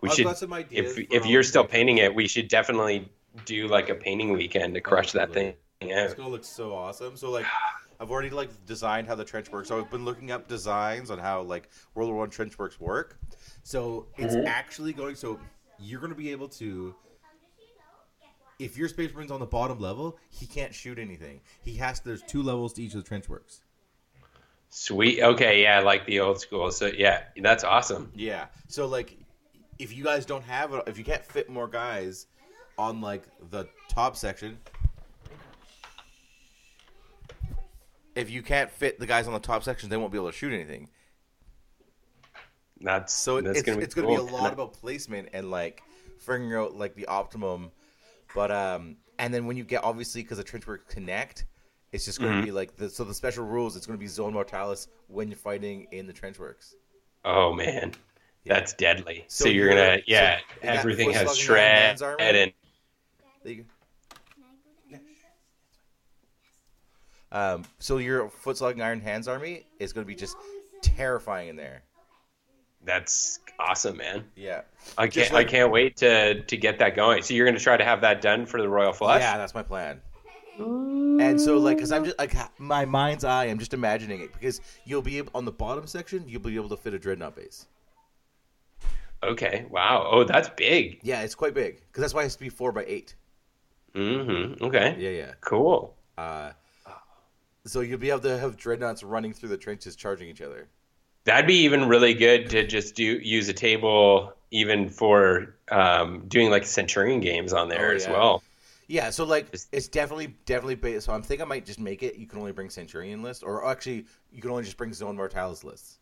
[0.00, 3.08] we I've should got some ideas if if you're still painting it, we should definitely
[3.44, 5.54] do like a painting weekend to crush that thing.
[5.80, 6.04] Yeah.
[6.04, 7.16] It's gonna look so awesome.
[7.16, 7.46] So like,
[8.00, 9.68] I've already like designed how the trench works.
[9.68, 13.18] So I've been looking up designs on how like World War One trench works work.
[13.62, 14.46] So it's Mhm.
[14.46, 15.14] actually going.
[15.14, 15.38] So
[15.78, 16.94] you're gonna be able to.
[18.58, 21.40] If your space marine's on the bottom level, he can't shoot anything.
[21.62, 22.00] He has.
[22.00, 23.62] There's two levels to each of the trench works.
[24.70, 25.22] Sweet.
[25.22, 25.62] Okay.
[25.62, 25.80] Yeah.
[25.80, 26.70] Like the old school.
[26.72, 28.10] So yeah, that's awesome.
[28.14, 28.46] Yeah.
[28.66, 29.16] So like,
[29.78, 32.26] if you guys don't have it, if you can't fit more guys
[32.76, 34.58] on like the top section,
[38.18, 40.36] if you can't fit the guys on the top section, they won't be able to
[40.36, 40.88] shoot anything.
[42.80, 45.82] That's So that's it's gonna it's gonna be a lot about placement and like
[46.18, 47.70] figuring out like the optimum.
[48.34, 51.46] But um, and then when you get obviously because the trench works connect,
[51.92, 52.44] it's just going to Mhm.
[52.44, 53.76] be like the so the special rules.
[53.76, 56.74] It's going to be zone mortalis when you're fighting in the trench works.
[57.24, 57.94] Oh man,
[58.44, 58.54] Yeah.
[58.54, 59.24] that's deadly.
[59.28, 62.20] So, So you're you're- gonna yeah, so everything has shred iron hands armor?
[62.20, 62.52] and
[63.42, 63.68] There you go.
[67.30, 70.36] Um, so your foot slugging iron hands army is going to be just
[70.80, 71.82] terrifying in there.
[72.88, 74.24] That's awesome, man.
[74.34, 74.62] Yeah.
[74.96, 77.22] I can't like- I can't wait to to get that going.
[77.22, 79.20] So you're gonna try to have that done for the Royal Flush.
[79.20, 80.00] Yeah, that's my plan.
[80.58, 84.60] And so, like, because I'm just like my mind's eye, I'm just imagining it because
[84.84, 87.66] you'll be able on the bottom section, you'll be able to fit a dreadnought base.
[89.22, 89.66] Okay.
[89.70, 90.08] Wow.
[90.10, 91.00] Oh, that's big.
[91.02, 93.14] Yeah, it's quite big because that's why it has to be four by eight.
[93.94, 94.64] Mm-hmm.
[94.64, 94.96] Okay.
[94.98, 95.32] Yeah, yeah.
[95.40, 95.94] Cool.
[96.16, 96.52] Uh,
[97.66, 100.68] so you'll be able to have dreadnoughts running through the trenches, charging each other.
[101.28, 106.50] That'd be even really good to just do use a table even for um, doing
[106.50, 108.42] like Centurion games on there Oh, as well.
[108.86, 111.04] Yeah, so like Just- it's definitely definitely based.
[111.04, 112.16] So I'm thinking I might just make it.
[112.16, 115.64] You can only bring Centurion list, or actually you can only just bring Zone Mortalis
[115.64, 115.98] lists.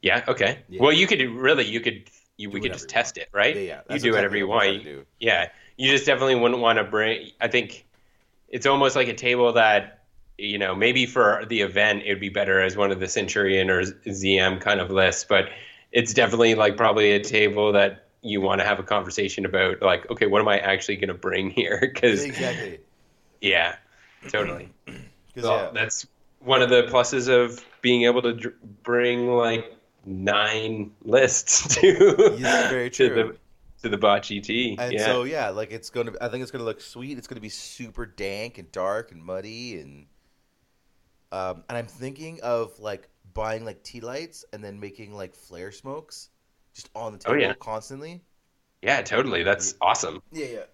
[0.00, 0.24] Yeah.
[0.26, 0.60] Okay.
[0.70, 0.80] Yeah.
[0.80, 2.08] Well, you could really you could
[2.38, 3.54] you, we could just test it, right?
[3.54, 3.94] Yeah, yeah.
[3.94, 4.82] You do whatever you want.
[5.18, 7.32] Yeah, you just definitely wouldn't want to bring.
[7.38, 7.86] I think
[8.48, 9.99] it's almost like a table that
[10.40, 13.70] you know maybe for the event it would be better as one of the Centurion
[13.70, 15.48] or ZM kind of lists, but
[15.92, 19.80] it's definitely like probably a table that you want to have a conversation about.
[19.82, 21.78] Like, okay, what am I actually going to bring here?
[21.94, 22.80] Because Exactly.
[23.40, 23.76] yeah,
[24.28, 24.68] totally.
[25.34, 25.70] 'Cause, Well, yeah.
[25.72, 26.06] that's
[26.40, 29.72] one of the pluses of being able to dr- bring like
[30.04, 33.36] nine lists to Yeah, very to the
[33.82, 34.76] to the bot GT.
[34.78, 35.04] And yeah.
[35.06, 36.12] so yeah, like it's gonna.
[36.20, 37.16] I think it's gonna look sweet.
[37.18, 40.06] It's gonna be super dank and dark and muddy and.
[41.32, 45.72] Um, and I'm thinking of like buying like tea lights and then making like flare
[45.72, 46.30] smokes
[46.74, 47.54] just on the Oh, table yeah.
[47.54, 48.22] constantly.
[48.82, 49.42] Yeah, totally.
[49.42, 50.22] That's awesome.
[50.32, 50.64] Yeah, yeah.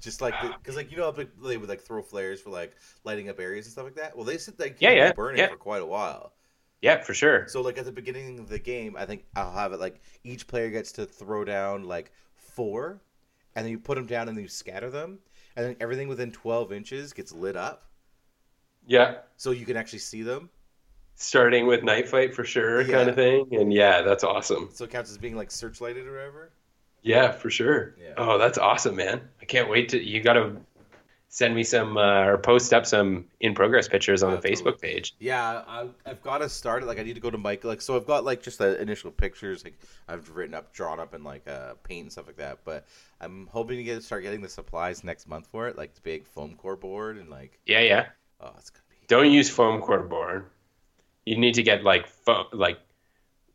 [0.00, 3.40] Just like because like you know they would like throw flares for like lighting up
[3.40, 4.16] areas and stuff like that.
[4.16, 5.48] Well, they sit like Yeah, yeah, burning yeah.
[5.48, 6.34] for quite a while.
[6.82, 7.46] Yeah, for sure.
[7.46, 10.46] So like at the beginning of the game, I think I'll have it like each
[10.46, 13.02] player gets to throw down like four,
[13.54, 15.18] and then you put them down and then you scatter them,
[15.56, 17.89] and then everything within twelve inches gets lit up,
[18.86, 19.18] Yeah.
[19.36, 20.50] so you can actually see them.
[21.14, 22.96] Starting with night fight for sure, Yeah.
[22.96, 23.48] kind of thing.
[23.52, 24.70] And yeah, that's awesome.
[24.72, 26.50] So it counts as being like searchlighted or whatever.
[27.02, 27.94] Yeah, for sure.
[28.00, 28.14] Yeah.
[28.16, 29.20] Oh, that's awesome, man.
[29.40, 30.02] I can't wait to.
[30.02, 30.56] You got to
[31.28, 34.72] send me some uh, or post up some in progress pictures on the Absolutely.
[34.72, 35.14] Facebook page.
[35.18, 36.86] Yeah, I, I've got to start it.
[36.86, 37.64] Like, I need to go to Mike.
[37.64, 39.62] Like, so I've got like just the initial pictures.
[39.64, 42.58] Like, I've written up, drawn up, and like uh, paint and stuff like that.
[42.64, 42.86] But
[43.20, 46.26] I'm hoping to get start getting the supplies next month for it, like the big
[46.26, 48.06] foam core board and like, Yeah, yeah.
[48.40, 48.96] Oh, it's gonna be.
[49.08, 50.46] Don't use foam core board.
[51.24, 52.78] You need to get like foam, like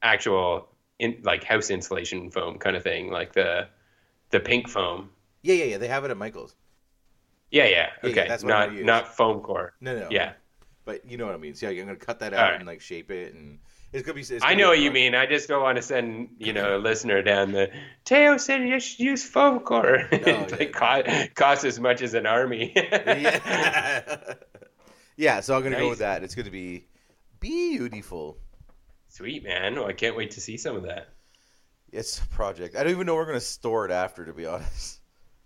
[0.01, 0.67] actual
[0.99, 3.67] in like house insulation foam kind of thing, like the
[4.31, 5.09] the pink foam.
[5.41, 5.77] Yeah, yeah, yeah.
[5.77, 6.55] They have it at Michael's.
[7.51, 7.69] Yeah, yeah.
[7.69, 9.73] Yeah, yeah, Okay, that's what not not foam core.
[9.79, 10.07] No, no.
[10.09, 10.33] Yeah,
[10.83, 11.55] But you know what I mean.
[11.55, 12.55] So yeah, I'm gonna cut that out Alright.
[12.59, 13.59] and like shape it, and
[13.93, 14.21] it's gonna be.
[14.21, 15.15] It's I gonna be know what you mean.
[15.15, 17.71] I just don't want to send you know a listener down the.
[18.03, 20.07] Teo said you should use foam core.
[20.11, 20.65] Oh, it yeah.
[20.67, 22.71] co- costs as much as an army.
[22.75, 24.33] yeah.
[25.17, 25.39] Yeah.
[25.39, 26.23] So I'm gonna go with that.
[26.23, 26.87] It's gonna be
[27.39, 28.37] beautiful.
[29.07, 29.75] Sweet man.
[29.75, 31.09] Well, I can't wait to see some of that.
[31.91, 32.75] It's a project.
[32.75, 34.99] I don't even know where we're gonna store it after, to be honest.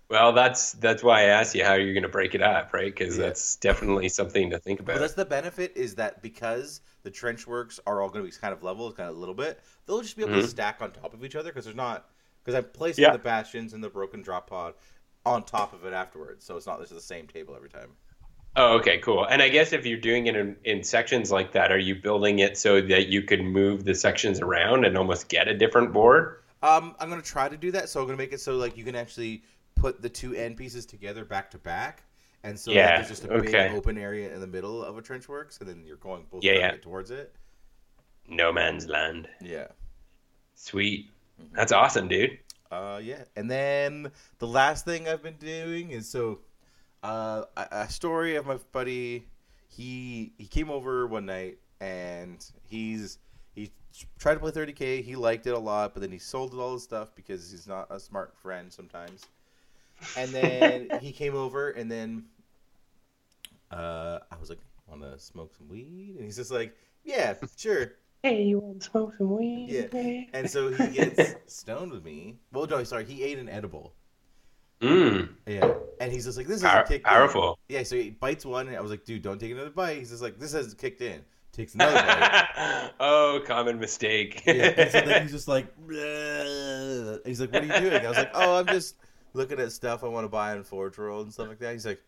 [0.10, 2.92] Well, that's that's why I asked you how you're going to break it up, right?
[2.92, 3.26] Because Yeah.
[3.28, 5.02] that's definitely something to think But about.
[5.02, 8.52] that's the benefit is that because the trench works are all going to be kind
[8.52, 10.50] of level, kind of a little bit, they'll just be able to Mhm.
[10.50, 12.10] stack on top of each other because there's not
[12.44, 13.12] because I'm placing Yeah.
[13.12, 14.74] the bastions and the broken drop pod
[15.28, 17.96] on top of it afterwards, so it's not just the same table every time.
[18.56, 19.26] Oh, okay, cool.
[19.26, 22.40] And I guess if you're doing it in, in sections like that, are you building
[22.40, 26.38] it so that you can move the sections around and almost get a different board?
[26.62, 28.58] Um, I'm going to try to do that, so I'm going to make it so
[28.58, 29.44] like you can actually
[29.76, 32.04] put the two end pieces together back to back.
[32.44, 33.68] And so like, Yeah, there's just a okay.
[33.68, 36.44] big open area in the middle of a trench works, and then you're going both
[36.44, 36.72] Yeah, yeah.
[36.78, 37.34] towards it.
[38.28, 39.28] No man's land.
[39.42, 39.68] Yeah.
[40.56, 41.10] Sweet.
[41.54, 42.38] That's awesome, dude.
[42.72, 46.40] Uh, yeah, and then the last thing I've been doing is so,
[47.04, 49.26] uh, a, a story of my buddy.
[49.68, 53.20] He he came over one night and he's
[53.54, 53.72] he
[54.18, 55.04] tried to play 30k.
[55.04, 57.88] He liked it a lot, but then he sold all his stuff because he's not
[57.90, 59.26] a smart friend sometimes.
[60.18, 62.26] And then he came over, and then
[63.72, 67.94] uh, I was like, "Want to smoke some weed?" And he's just like, "Yeah, sure."
[68.24, 69.68] Hey, you want to smoke some weed?
[69.70, 70.24] Yeah.
[70.34, 72.36] And so he gets stoned with me.
[72.52, 73.94] Well, no, sorry, he ate an edible.
[74.82, 77.60] Mm, Yeah, and he's just like, "This hasn't kicked powerful.
[77.68, 79.98] in." Yeah, so he bites one, and I was like, "Dude, don't take another bite."
[79.98, 82.92] He's just like, "This hasn't kicked in." Takes another bite.
[83.02, 84.44] oh, common mistake.
[84.46, 88.08] Yeah, and so then he's just like, "Bleh." he's like, "What are you doing?" I
[88.10, 88.96] was like, "Oh, I'm just
[89.34, 91.86] looking at stuff I want to buy in Forge World and stuff like that." He's
[91.86, 92.02] like,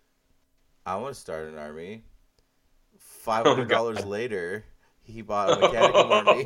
[0.86, 2.04] "I want to start an army."
[3.00, 4.08] Five hundred dollars God.
[4.08, 4.64] later,
[5.04, 6.46] he bought a mechanical army.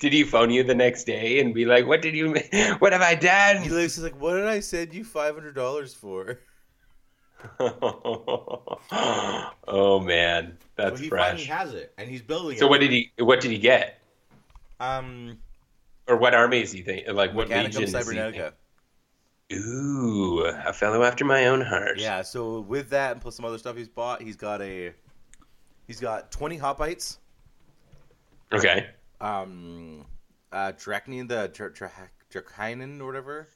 [0.00, 2.34] Did he phone you the next day and be like, "What did you?
[2.78, 3.62] What have I done?
[3.62, 6.38] He done?" looks he's like, "What did I send you five hundred dollars for?"
[9.66, 11.26] oh man, that's so he fresh.
[11.26, 12.60] finally has it, and he's building it.
[12.60, 13.10] So what did he?
[13.18, 14.00] What did he get?
[14.78, 15.38] Um,
[16.06, 17.08] Or what army is he think?
[17.08, 17.82] Like what Mechanicum legion?
[17.84, 18.52] Is he Cybernetica.
[19.52, 21.98] Ooh, a fellow after my own heart.
[21.98, 24.92] Yeah, so with that and plus some other stuff he's bought, he's got a
[25.88, 27.18] he's got twenty hot bites.
[28.52, 28.90] Okay.
[29.20, 30.06] Um,
[30.52, 33.48] uh, Dracnian the Dra- Dra- Dracanian or whatever.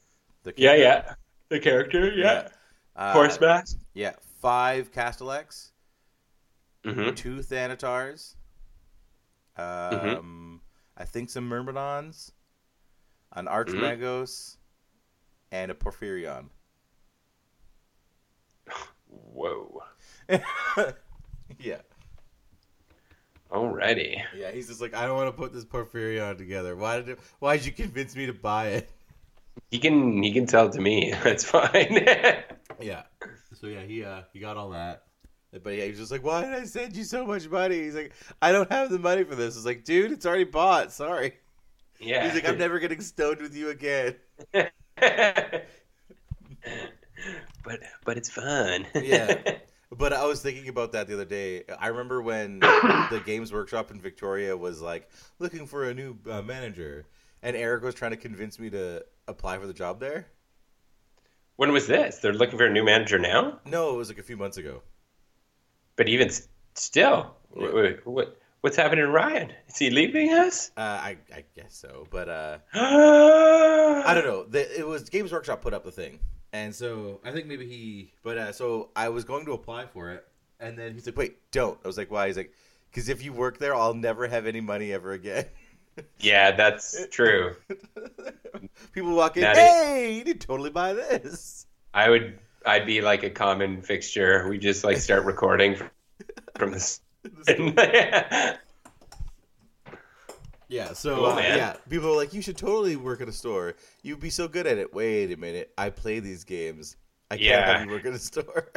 [0.43, 0.83] The Yeah, character.
[1.09, 1.15] yeah.
[1.49, 2.47] The character, yeah.
[2.95, 3.77] Uh, Horse mask.
[3.93, 5.71] Yeah, five Castellax,
[6.85, 7.15] Mm-hmm.
[7.15, 8.35] two Thanatars.
[9.57, 10.61] Um,
[10.97, 12.31] I think some Myrmidons,
[13.33, 14.57] an Archmagos,
[15.51, 16.49] and a Porphyrion.
[19.07, 19.81] Whoa.
[21.59, 21.81] yeah.
[23.55, 24.21] Alrighty.
[24.35, 26.75] Yeah, he's just like, I don't want to put this Porphyrion together.
[26.75, 28.89] Why did it, why did you convince me to buy it?
[29.71, 31.13] He can he can tell to me.
[31.23, 32.05] That's fine.
[32.81, 33.03] Yeah.
[33.53, 35.03] So yeah, he uh he got all that.
[35.63, 37.83] But yeah, he's just like, why did I send you so much money?
[37.83, 39.55] He's like, I don't have the money for this.
[39.55, 40.91] It's like, dude, it's already bought.
[40.91, 41.35] Sorry.
[42.01, 42.25] yeah.
[42.25, 44.15] He's like, I'm never getting stoned with you again.
[44.51, 45.63] but
[48.03, 48.85] but it's fun.
[48.93, 49.37] Yeah.
[49.91, 51.63] But I was thinking about that the other day.
[51.79, 55.09] I remember when the Games Workshop in Victoria was like
[55.39, 57.05] looking for a new uh, manager,
[57.43, 60.27] and Eric was trying to convince me to apply for the job there.
[61.55, 62.17] when was this?
[62.19, 63.59] They're looking for a new manager now?
[63.65, 64.81] No, it was like a few months ago.
[65.95, 67.71] But even s- still, Yeah.
[67.73, 69.53] wait, what What's happening to Ryan?
[69.67, 70.71] Is he leaving us?
[70.75, 74.43] Uh, I I guess so, but uh, I I don't know.
[74.43, 76.19] The, it was Games Workshop put up the thing,
[76.55, 78.13] and so I think maybe he.
[78.23, 80.25] But uh, so I was going to apply for it,
[80.59, 82.53] and then he's like, "Wait, don't." I was like, "Why?" He's like,
[82.89, 85.45] "Because if you work there, I'll never have any money ever again."
[86.19, 87.55] Yeah, that's true.
[88.91, 92.37] People walk in, That "Hey, you need to totally buy this." I would.
[92.65, 94.45] I'd be like a common fixture.
[94.49, 95.77] We just like start recording
[96.57, 96.99] from this.
[100.75, 103.75] Yeah, so Cool, uh, yeah, people are like, "You should totally work at a store.
[104.03, 106.97] You'd be so good at it." Wait a minute, I play these games.
[107.31, 107.77] I can't Yeah.
[107.77, 108.71] have you work at a store.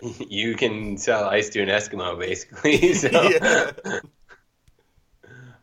[0.28, 2.94] you can sell ice to an Eskimo, basically.
[3.02, 3.08] So.
[3.30, 4.00] Yeah.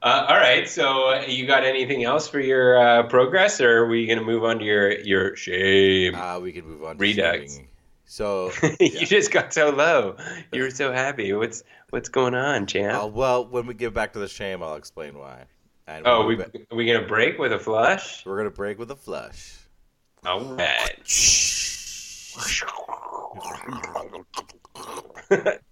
[0.04, 0.68] Uh, all right.
[0.68, 4.26] So, uh, you got anything else for your uh, progress, or are we going to
[4.26, 6.16] move on to your your shame?
[6.16, 6.98] Uh, we can move on.
[6.98, 7.54] To Redux.
[7.54, 7.68] shaming.
[8.06, 10.18] So, you just got so low.
[10.52, 11.34] You were so happy.
[11.34, 13.04] What's what's going on, champ?
[13.04, 15.46] uh, well, when we get back to the shame, I'll explain why.
[15.98, 18.26] And oh, we ba- are we gonna break with a flush?
[18.26, 19.58] we're gonna break with a flush.
[20.26, 20.98] All right.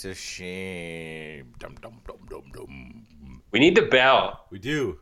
[0.00, 1.52] to shame.
[1.58, 3.42] Dum dum dum dum dum.
[3.50, 4.46] We need the bell.
[4.50, 4.98] We do.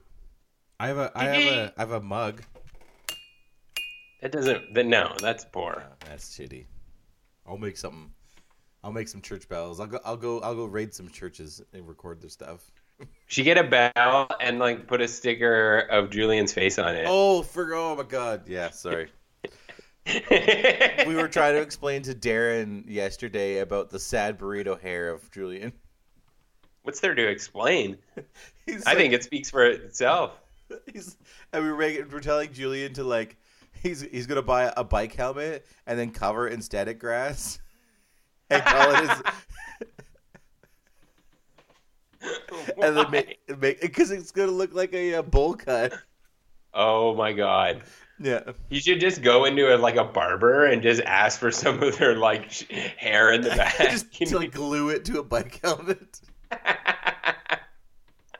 [0.80, 2.42] I have a I have a I have a mug.
[4.22, 4.74] That doesn't.
[4.74, 5.84] That, no, that's poor.
[5.84, 6.66] Uh, that's shitty.
[7.46, 8.10] I'll make something.
[8.82, 9.78] I'll make some church bells.
[9.78, 10.00] I'll go.
[10.04, 10.40] I'll go.
[10.40, 12.70] I'll go raid some churches and record their stuff.
[13.28, 17.04] She get a bell and like put a sticker of Julian's face on it.
[17.06, 18.48] Oh, for oh my god.
[18.48, 19.10] Yeah, sorry.
[21.06, 25.72] We were trying to explain to Darren yesterday about the sad burrito hair of Julian.
[26.82, 27.98] What's there to explain?
[28.66, 30.32] He's I like- think it speaks for itself.
[30.70, 33.36] and we were, making- we're telling Julian to like
[33.82, 37.58] he's he's gonna buy a bike helmet and then cover it in static grass
[38.50, 39.22] and call it his
[42.82, 45.92] and then make make because it's gonna look like a, uh bowl cut.
[46.74, 47.82] Oh my god.
[48.20, 51.80] Yeah, You should just go into a, like a barber and just ask for some
[51.82, 52.64] of their like sh-
[52.96, 53.76] hair in the back.
[53.78, 56.20] just to like glue it to a bike helmet.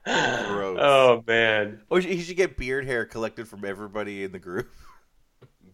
[0.05, 0.79] Gross.
[0.81, 4.71] oh man, oh, Or he should get beard hair collected from everybody in the group.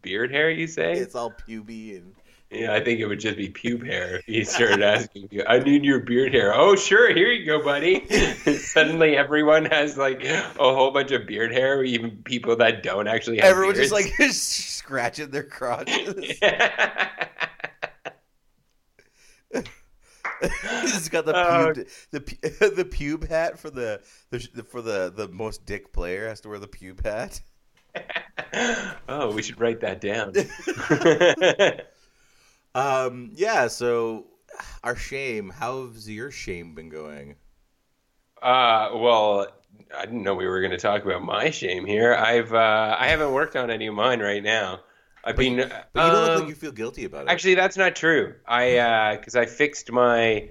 [0.03, 0.93] beard hair, you say?
[0.95, 2.15] It's all puby and
[2.55, 5.59] Yeah, I think it would just be pube hair if he started asking you, I
[5.59, 6.55] need your beard hair.
[6.55, 8.07] Oh, sure, here you go, buddy.
[8.59, 13.39] Suddenly everyone has like a whole bunch of beard hair, even people that don't actually
[13.39, 16.15] have everyone's just like scratching their crotches.
[20.83, 24.01] He's got the uh, pube, the pu- the pube hat for the,
[24.31, 27.41] the for the the most dick player has to wear the pube hat.
[29.09, 30.35] oh, we should write that down.
[32.75, 33.69] Um, yeah.
[33.69, 34.27] So
[34.83, 35.51] our shame.
[35.51, 37.37] How's your shame been going?
[38.45, 39.47] uh, well,
[39.97, 42.15] I didn't know we were going to talk about my shame here.
[42.15, 44.81] I've uh, I haven't worked on any of mine right now.
[45.25, 45.57] I've been.
[45.57, 47.31] But you don't look um, like you feel guilty about it.
[47.31, 48.35] Actually, that's not true.
[48.47, 50.51] I because I fixed my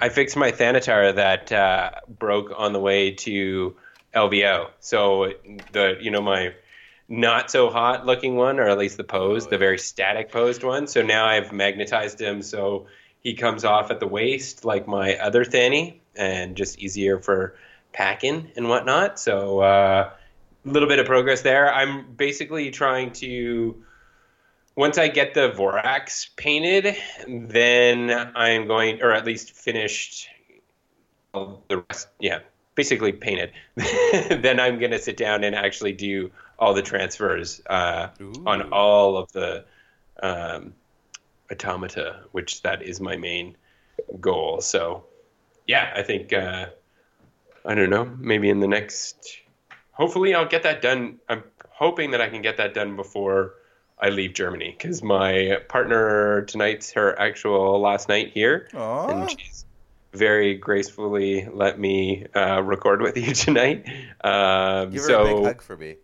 [0.00, 3.74] I fixed my Thanatar that uh, broke on the way to
[4.14, 4.68] LVO.
[4.80, 5.32] So
[5.72, 6.52] the you know my
[7.10, 10.86] not so hot looking one, or at least the pose, the very static posed one.
[10.86, 12.86] So now I've magnetized him so
[13.18, 17.56] he comes off at the waist like my other Thanny, and just easier for
[17.92, 19.18] packing and whatnot.
[19.18, 20.10] So uh,
[20.64, 21.72] a little bit of progress there.
[21.72, 23.82] I'm basically trying to
[24.76, 26.96] once I get the Vorax painted,
[27.28, 30.28] then I'm going, or at least finished
[31.34, 32.38] the rest, yeah,
[32.80, 33.52] basically painted.
[34.42, 38.08] then I'm going to sit down and actually do all the transfers uh,
[38.46, 39.66] on all of the
[40.22, 40.72] um,
[41.52, 43.54] automata, which that is my main
[44.18, 44.62] goal.
[44.62, 45.04] So,
[45.66, 46.68] yeah, I think, uh,
[47.66, 49.42] I don't know, maybe in the next,
[49.92, 51.18] hopefully I'll get that done.
[51.28, 53.56] I'm hoping that I can get that done before
[53.98, 59.08] I leave Germany because my partner tonight's her actual last night here, Aw.
[59.08, 59.66] and she's
[60.12, 63.86] very gracefully let me uh, record with you tonight.
[64.22, 65.96] Um, Give her so a big hug for me.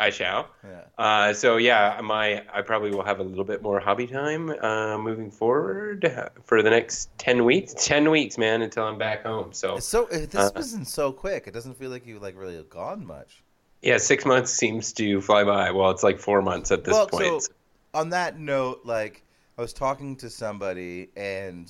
[0.00, 0.48] I shall.
[0.62, 0.82] Yeah.
[0.96, 4.96] Uh, so yeah, my I probably will have a little bit more hobby time uh,
[4.96, 7.74] moving forward for the next ten weeks.
[7.76, 9.52] Ten weeks, man, until I'm back home.
[9.52, 11.48] So It's so this Uh, been so quick.
[11.48, 13.42] It doesn't feel like you like really gone much.
[13.82, 15.72] Yeah, six months seems to fly by.
[15.72, 17.42] Well, it's like four months at this well, point.
[17.42, 17.52] so
[17.92, 19.24] on that note, like
[19.56, 21.68] I was talking to somebody and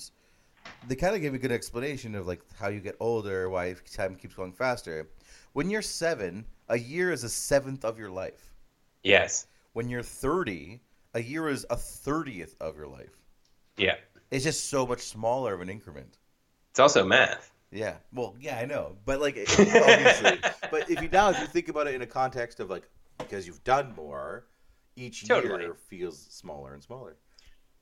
[0.87, 4.15] they kind of gave a good explanation of like how you get older, why time
[4.15, 5.09] keeps going faster.
[5.53, 8.55] When you're seven, a year is a seventh of your life.
[9.03, 9.47] yes.
[9.75, 10.81] When you're thirty,
[11.15, 13.17] a year is a thirtieth of your life.
[13.77, 13.95] Yeah.
[14.31, 16.19] It's just so much smaller of an increment.
[16.71, 17.53] It's also math.
[17.71, 17.97] Yeah.
[18.13, 20.39] Well, yeah, I know, but like obviously,
[20.71, 23.47] but if you now if you think about it in a context of like because
[23.47, 24.47] you've done more,
[24.97, 25.63] each Totally.
[25.65, 27.17] year feels smaller and smaller.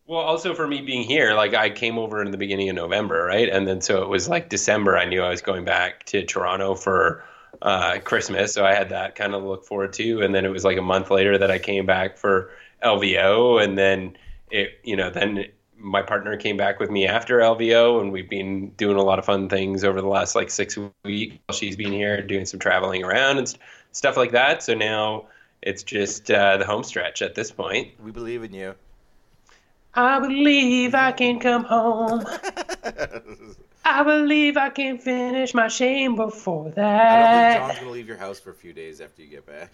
[0.07, 3.25] Well, also for me being here, like I came over in the beginning of November,
[3.25, 3.49] right?
[3.49, 4.97] And then so it was like December.
[4.97, 7.25] I knew I was going back to Toronto for
[7.61, 10.23] uh, Christmas, so I had that kind of look forward to.
[10.23, 12.51] And then it was like a month later that I came back for
[12.85, 14.17] LVO, and then
[14.51, 15.47] it, you know, then
[15.77, 19.25] my partner came back with me after LVO, and we've been doing a lot of
[19.25, 21.37] fun things over the last like six weeks.
[21.47, 24.63] While she's been here doing some traveling around and st- stuff like that.
[24.63, 25.27] So now
[25.63, 27.89] it's just uh, the home stretch at this point.
[28.03, 28.77] We believe in you.
[29.97, 32.25] I believe I can come home.
[33.85, 36.79] I believe I can finish my shame before that.
[36.79, 37.59] I don't think that.
[37.69, 39.71] John's gonna leave your house for a few days after you get back.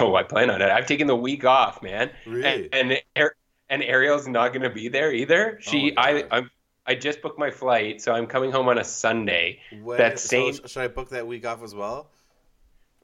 [0.00, 0.70] Oh, I plan on it.
[0.70, 2.10] I've taken the week off, man.
[2.26, 2.68] Really?
[2.72, 3.30] And and,
[3.70, 5.58] and Ariel's not going to be there either.
[5.62, 6.50] She, Oh I, I'm,
[6.86, 9.60] I just booked my flight, so I'm coming home on a Sunday.
[9.82, 12.08] When, That same- sh- should I book that week off as well?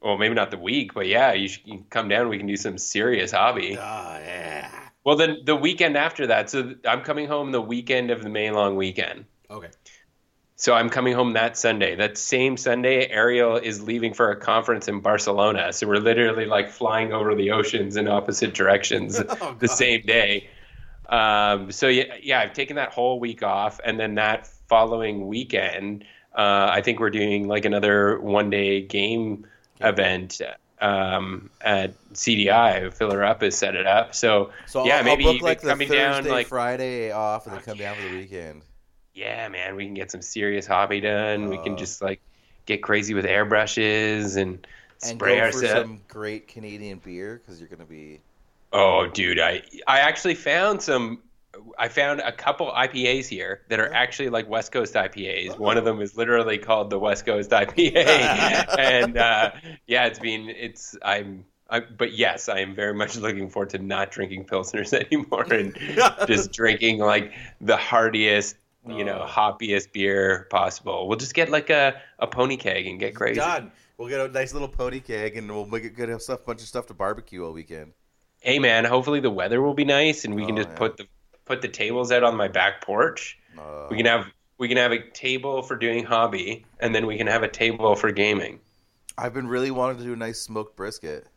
[0.01, 2.29] Well, maybe not the week, but yeah, you should you can come down.
[2.29, 3.75] We can do some serious hobby.
[3.77, 4.84] Oh yeah.
[5.05, 6.49] Well, then the weekend after that.
[6.49, 9.25] So th- I'm coming home the weekend of the May long weekend.
[9.49, 9.69] Okay.
[10.57, 11.95] So I'm coming home that Sunday.
[11.95, 15.73] That same Sunday, Ariel is leaving for a conference in Barcelona.
[15.73, 20.49] So we're literally like flying over the oceans in opposite directions Oh, the same day.
[21.09, 26.03] Um, so yeah, yeah, I've taken that whole week off, and then that following weekend,
[26.35, 29.45] uh, I think we're doing like another one-day game
[29.81, 30.41] event
[30.81, 32.93] um, at CDI.
[32.93, 34.13] Filler Up has set it up.
[34.15, 37.45] So, So yeah, I'll, maybe I'll book like the coming Thursday, down like Friday off,
[37.45, 38.63] and then Fuck come down for the weekend.
[39.13, 41.49] yeah, man, we can get some serious hobby done.
[41.49, 42.21] we Uh, can just like
[42.65, 44.67] get crazy with airbrushes and
[45.03, 45.71] And spray ourselves.
[45.71, 48.21] some great Canadian beer because you're gonna be.
[48.73, 51.19] Oh, dude, I I actually found some.
[51.77, 55.57] I found a couple IPAs here that are actually like West Coast IPAs.
[55.57, 57.95] One of them is literally called the West Coast IPA,
[58.79, 59.51] and uh,
[59.87, 61.45] yeah, it's been it's I'm.
[61.67, 65.75] I, but yes, I am very much looking forward to not drinking pilsners anymore and
[66.27, 68.55] just drinking like the heartiest,
[68.87, 69.27] you know, Oh.
[69.27, 71.07] hoppiest beer possible.
[71.07, 73.39] We'll just get like a, a pony keg and get crazy.
[73.39, 73.71] Done.
[73.97, 76.67] We'll get a nice little pony keg, and we'll make it good stuff, bunch of
[76.67, 77.93] stuff to barbecue all weekend.
[78.41, 80.75] Hey man, hopefully the weather will be nice and we can Oh, just yeah.
[80.77, 81.07] put the
[81.45, 83.37] put the tables out on my back porch.
[83.57, 84.27] Uh, We can have
[84.57, 87.95] we can have a table for doing hobby and then we can have a table
[87.95, 88.59] for gaming.
[89.17, 91.27] I've been really wanting to do a nice smoked brisket.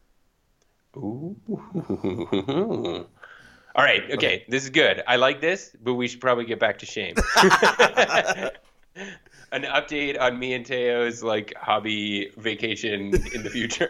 [0.96, 1.36] Ooh.
[3.74, 5.02] All right, okay, this is good.
[5.06, 7.14] I like this, but we should probably get back to shame.
[9.52, 13.88] An update on me and Teo's like hobby vacation in the future.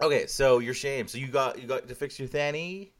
[0.00, 1.08] Okay, so your shame.
[1.08, 2.92] So you got you got to fix your Thanny.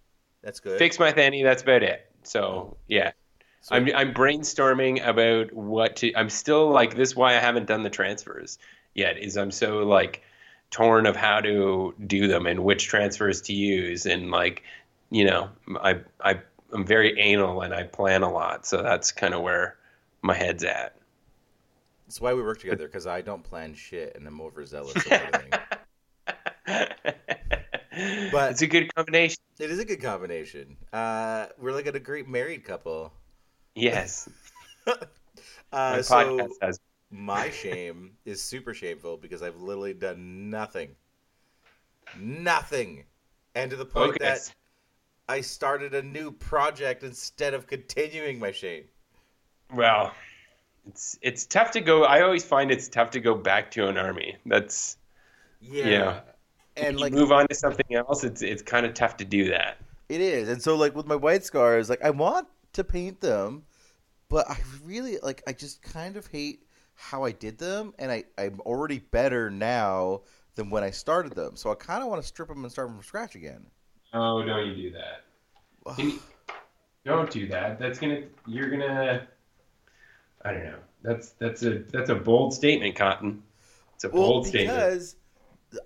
[0.43, 0.79] That's good.
[0.79, 2.11] Fix my thanny, that's about it.
[2.23, 2.77] So oh.
[2.87, 3.13] yeah.
[3.61, 6.15] So- I'm I'm brainstorming about what to.
[6.15, 7.11] I'm still like this.
[7.11, 8.59] is Why I haven't done the transfers
[8.95, 10.23] yet is I'm so like
[10.71, 14.63] torn of how to do them and which transfers to use and like
[15.11, 15.49] you know
[15.81, 16.41] I I
[16.73, 18.67] I'm very anal and I plan a lot.
[18.67, 19.77] So that's kind of where
[20.23, 20.95] my head's at.
[22.07, 24.95] That's why we work together because I don't plan shit and I'm overzealous.
[28.33, 29.39] But- it's a good combination.
[29.59, 30.77] it is a good combination.
[30.93, 33.13] Uh, we're like a great married couple.
[33.75, 34.29] Yes,
[34.87, 34.95] Uh,
[35.73, 36.49] my so
[37.11, 40.95] my shame is super shameful because I've literally done nothing,
[42.19, 43.05] nothing,
[43.55, 44.25] and to the point Okay.
[44.25, 44.51] that
[45.29, 48.85] I started a new project instead of continuing my shame.
[49.75, 50.13] Well,
[50.87, 52.05] it's it's tough to go.
[52.05, 54.37] I always find it's tough to go back to an army.
[54.47, 54.97] That's
[55.61, 56.21] Yeah, Yeah.
[56.81, 58.25] And you like move on to something else.
[58.25, 59.79] It's it's kind of tough to do that.
[60.09, 63.65] It is, and so like with my white scars, like I want to paint them,
[64.29, 66.65] but I really like I just kind of hate
[66.95, 70.23] how I did them, and I I'm already better now
[70.55, 71.57] than when I started them.
[71.57, 73.67] So I kind of want to strip them and start from scratch again.
[74.13, 75.25] Oh, don't you do that?
[77.05, 77.79] Don't do that.
[77.79, 78.23] That's gonna.
[78.47, 79.27] You're gonna.
[80.45, 80.79] I don't know.
[81.03, 83.43] That's that's a that's a bold statement, Cotton.
[83.95, 85.15] It's a well, bold statement.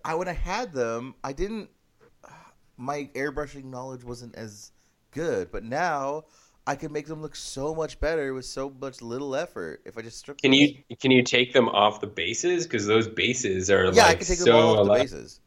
[0.05, 1.71] I when I had them, I didn't.
[2.77, 4.73] My airbrushing knowledge wasn't as
[5.13, 6.25] good, but now
[6.67, 10.03] I could make them look so much better with so much little effort if I
[10.03, 10.41] just strip.
[10.41, 10.61] Can them.
[10.61, 13.97] you can you take them off the bases because those bases are like.
[13.97, 15.41] Yeah, like I can take so them all off the bases.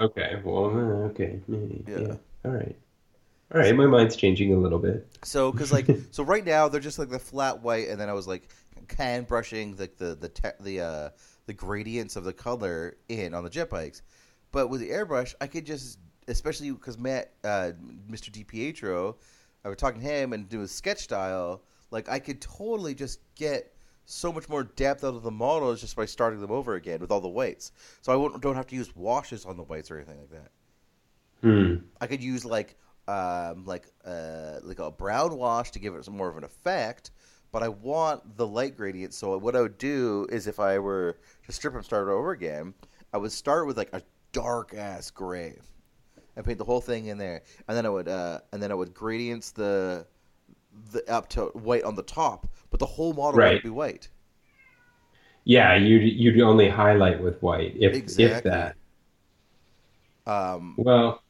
[0.00, 1.98] Okay, well, uh, okay, Yeah.
[1.98, 2.14] yeah.
[2.44, 2.76] All right,
[3.52, 3.74] all right.
[3.74, 5.08] My mind's changing a little bit.
[5.24, 8.12] So, because like, so right now they're just like the flat white, and then I
[8.12, 8.48] was like
[8.88, 11.08] can brushing the the the te- the uh,
[11.48, 14.02] the gradients of the color in on the jet bikes.
[14.52, 17.72] But with the airbrush, I could just, especially because Matt, uh,
[18.08, 18.30] Mr.
[18.30, 19.16] DiPietro,
[19.64, 21.62] I was talking to him and do a sketch style.
[21.90, 23.74] Like I could totally just get
[24.04, 27.10] so much more depth out of the models just by starting them over again with
[27.10, 27.72] all the whites.
[28.02, 30.50] So I won't, don't have to use washes on the whites or anything like that.
[31.40, 31.74] Hmm.
[32.00, 32.76] I could use like
[33.06, 37.10] um, like uh, like a brown wash to give it some more of an effect,
[37.52, 39.14] but I want the light gradient.
[39.14, 42.74] So what I would do is if I were to strip and start over again,
[43.12, 45.58] I would start with like a dark ass gray
[46.36, 48.74] and paint the whole thing in there, and then I would uh, and then I
[48.74, 50.06] would gradients the
[50.92, 53.54] the up to white on the top, but the whole model Right.
[53.54, 54.08] would be white.
[55.44, 58.76] Yeah, you'd you'd only highlight with white if if that.
[60.26, 61.22] Um, Well,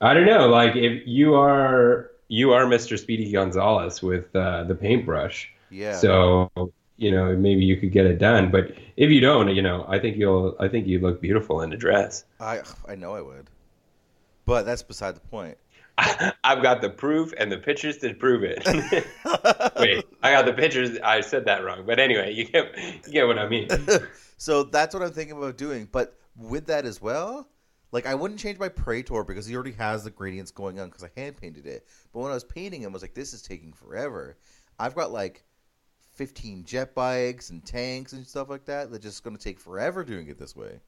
[0.00, 0.48] I don't know.
[0.48, 2.98] Like if you are you are Mr.
[2.98, 5.96] Speedy Gonzalez with uh, the paintbrush, yeah.
[5.96, 6.50] so
[6.96, 8.50] you know maybe you could get it done.
[8.50, 11.72] But if you don't, you know, I think you'll I think you look beautiful in
[11.72, 12.24] a dress.
[12.40, 13.50] I I know I would,
[14.44, 15.58] but that's beside the point.
[15.98, 18.62] I've got the proof and the pictures to prove it.
[19.78, 20.98] Wait, I got the pictures.
[21.02, 23.68] I said that wrong, but anyway, you get you get what I mean.
[24.36, 25.88] so that's what I'm thinking about doing.
[25.90, 27.48] But with that as well,
[27.96, 31.02] like I wouldn't change my Praetor because he already has the gradients going on because
[31.02, 31.86] I hand painted it.
[32.12, 34.36] But when I was painting him, I was like, this is taking forever.
[34.78, 35.44] I've got like
[36.14, 38.90] 15 jet bikes and tanks and stuff like that.
[38.90, 40.78] That's just going to take forever doing it this way.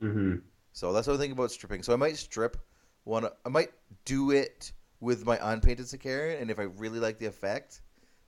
[0.00, 0.34] hmm
[0.72, 1.82] So that's what I'm thinking about stripping.
[1.82, 2.58] So I might strip
[3.04, 3.26] one.
[3.44, 3.70] I might
[4.04, 4.70] do it
[5.00, 7.80] with my unpainted Sicarian, and if I really like the effect,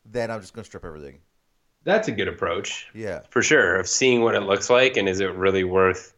[0.06, 1.20] then I'm just going to strip everything.
[1.84, 3.20] That's a good approach Yeah.
[3.30, 3.76] for sure.
[3.76, 6.14] Of seeing what it looks like and is it really worth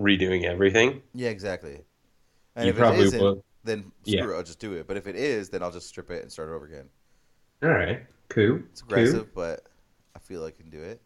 [0.00, 1.02] redoing everything?
[1.14, 1.80] Yeah, exactly.
[2.56, 3.44] And You if it probably isn't, will.
[3.64, 4.22] then Yeah.
[4.22, 4.86] screw it, I'll just do it.
[4.86, 6.88] But if it is, then I'll just strip it and start over again.
[7.62, 8.60] All right, cool.
[8.72, 9.22] It's cool.
[9.22, 9.68] aggressive, but
[10.14, 11.00] I feel I can do it.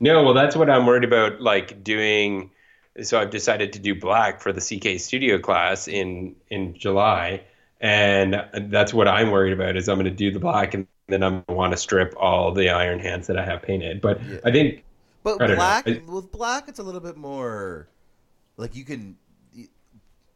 [0.00, 1.40] No, well, that's what I'm worried about.
[1.40, 2.50] Like doing,
[3.02, 7.42] so I've decided to do black for the CK Studio class in in July,
[7.80, 9.76] and that's what I'm worried about.
[9.76, 12.14] Is I'm going to do the black, and then I'm going to want to strip
[12.18, 14.00] all the iron hands that I have painted.
[14.00, 14.38] But Yeah.
[14.44, 14.84] I think,
[15.22, 15.56] But don't know.
[15.56, 17.88] black, with black, it's a little bit more
[18.56, 19.16] like you can.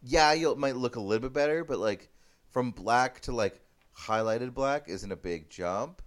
[0.02, 2.08] Yeah, you might look a little bit better, but like
[2.50, 3.60] from black to like
[3.96, 6.02] highlighted black isn't a big jump.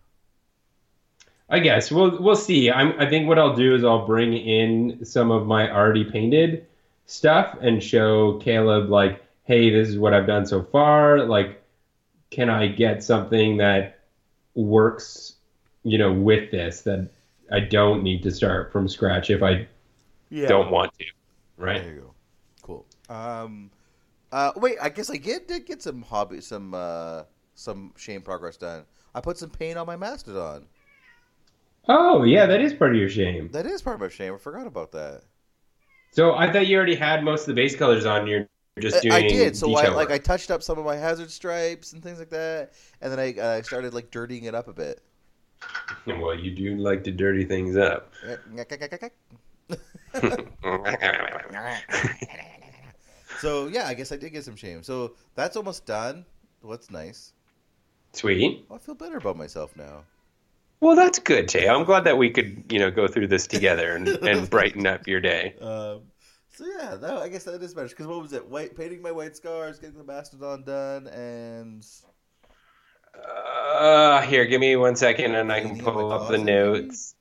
[1.50, 2.72] I guess we'll we'll see.
[2.72, 6.66] I'm, I think what I'll do is I'll bring in some of my already painted
[7.06, 11.26] stuff and show Caleb like, hey, this is what I've done so far.
[11.26, 11.62] Like,
[12.32, 14.00] can I get something that
[14.56, 15.36] works,
[15.84, 17.10] you know, with this that
[17.52, 19.68] I don't need to start from scratch if I
[20.30, 20.48] Yeah.
[20.48, 21.06] don't want to,
[21.58, 21.84] right?
[21.84, 22.14] There you go.
[22.62, 22.86] Cool.
[23.10, 23.72] Um,
[24.32, 27.24] uh, wait, I guess I get, did get some hobby, some uh,
[27.56, 28.86] some shame progress done.
[29.14, 30.66] I put some paint on my mastodon.
[31.88, 33.50] Oh yeah, that is part of your shame.
[33.52, 34.34] That is part of my shame.
[34.34, 35.24] I forgot about that.
[36.12, 38.28] So I thought you already had most of the base colors on.
[38.28, 38.48] You're
[38.80, 39.14] just doing.
[39.14, 39.58] I did.
[39.58, 42.74] So I like I touched up some of my hazard stripes and things like that,
[43.02, 45.02] and then I uh, started like dirtying it up a bit.
[46.06, 48.12] Well, you do like to dirty things up.
[53.40, 54.84] so yeah, I guess I did get some shame.
[54.84, 56.26] So that's almost done.
[56.62, 57.34] What's nice.
[58.14, 58.66] Sweet.
[58.72, 60.06] I feel better about myself now.
[60.82, 61.68] Well, that's good, Jay.
[61.68, 65.08] I'm glad that we could, you know, go through this together and, and brighten up
[65.08, 65.56] your day.
[65.62, 66.12] Um,
[66.50, 67.88] so yeah, that, I guess that is better.
[67.88, 68.46] Because what was it?
[68.48, 71.86] White painting my white scars, getting the mastodon done, and
[73.16, 77.16] Uh, here, give me one second, and I can pull up the notes.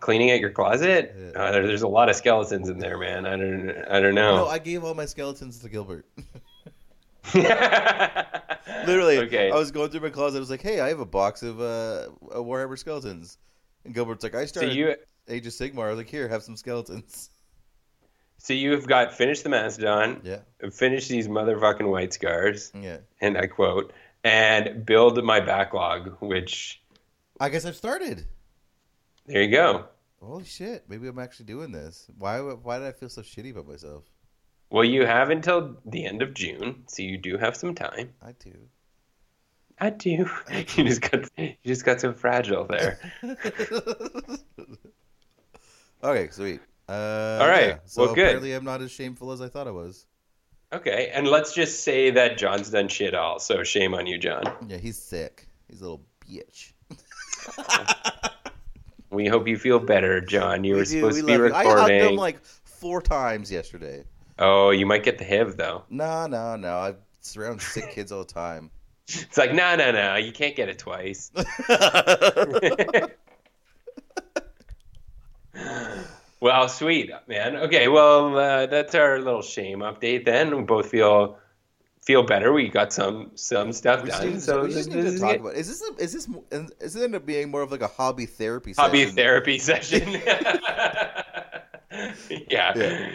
[0.00, 1.14] Cleaning out your closet?
[1.18, 1.40] Yeah.
[1.40, 3.26] Uh, there, there's a lot of skeletons in there, man.
[3.26, 4.36] I don't, I don't know.
[4.36, 4.46] no.
[4.48, 6.06] I gave all my skeletons to Gilbert.
[7.34, 9.50] Literally, Okay.
[9.50, 10.36] I was going through my closet.
[10.38, 13.38] I was like, "Hey, I have a box of uh, Warhammer skeletons,"
[13.84, 14.94] and Gilbert's like, "I started so you,
[15.28, 17.30] Age of Sigmar." I was like, "Here, have some skeletons."
[18.38, 20.38] so you've got finished the mastodon, Yeah,
[20.72, 22.98] finish these motherfucking white scars, yeah.
[23.20, 23.92] and I quote,
[24.24, 26.16] and build my backlog.
[26.20, 26.80] Which
[27.40, 28.26] I guess I've started.
[29.26, 29.86] There you go.
[30.22, 30.84] Holy shit!
[30.88, 32.08] Maybe I'm actually doing this.
[32.18, 32.40] Why?
[32.40, 34.04] Why did I feel so shitty about myself?
[34.70, 38.12] Well, you have until the end of June, so you do have some time.
[38.20, 38.52] I do.
[39.78, 40.28] I do.
[40.48, 40.82] I do.
[40.82, 42.98] You just got you just got so fragile there.
[46.02, 46.60] okay, sweet.
[46.88, 47.78] Uh, All right, yeah.
[47.84, 48.22] So well, good.
[48.22, 50.06] apparently, I'm not as shameful as I thought I was.
[50.72, 53.38] Okay, and let's just say that John's done shit all.
[53.38, 54.42] So shame on you, John.
[54.66, 55.46] Yeah, he's sick.
[55.68, 56.72] He's a little bitch.
[59.10, 60.64] We hope you feel better, John.
[60.64, 61.70] You We were do, supposed we to be recording.
[61.70, 61.76] you.
[61.76, 64.04] I hugged him like four times yesterday.
[64.38, 65.84] Oh, you might get the HIV though.
[65.90, 66.76] No, no, no.
[66.76, 68.70] I surround sick kids all the time.
[69.08, 70.16] It's like, no, no, no.
[70.16, 71.30] You can't get it twice.
[76.40, 77.56] well, sweet man.
[77.56, 80.24] Okay, well, uh, that's our little shame update.
[80.24, 81.38] Then we both feel
[82.06, 82.52] feel better.
[82.52, 84.30] We got some some stuff we done.
[84.30, 85.40] need, so we just this need to talk it.
[85.40, 85.54] about.
[85.54, 86.28] Is this a, is this
[86.80, 89.16] is it end up being more of like a hobby therapy hobby session?
[89.16, 90.12] therapy session.
[92.48, 92.72] yeah.
[92.76, 93.10] Yeah.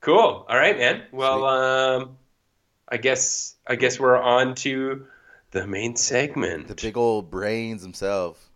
[0.00, 0.46] Cool.
[0.48, 1.02] All right, man.
[1.12, 2.18] Well, um,
[2.88, 5.06] I guess I guess we're on to
[5.50, 6.68] the main segment.
[6.68, 8.50] The big old brains himself.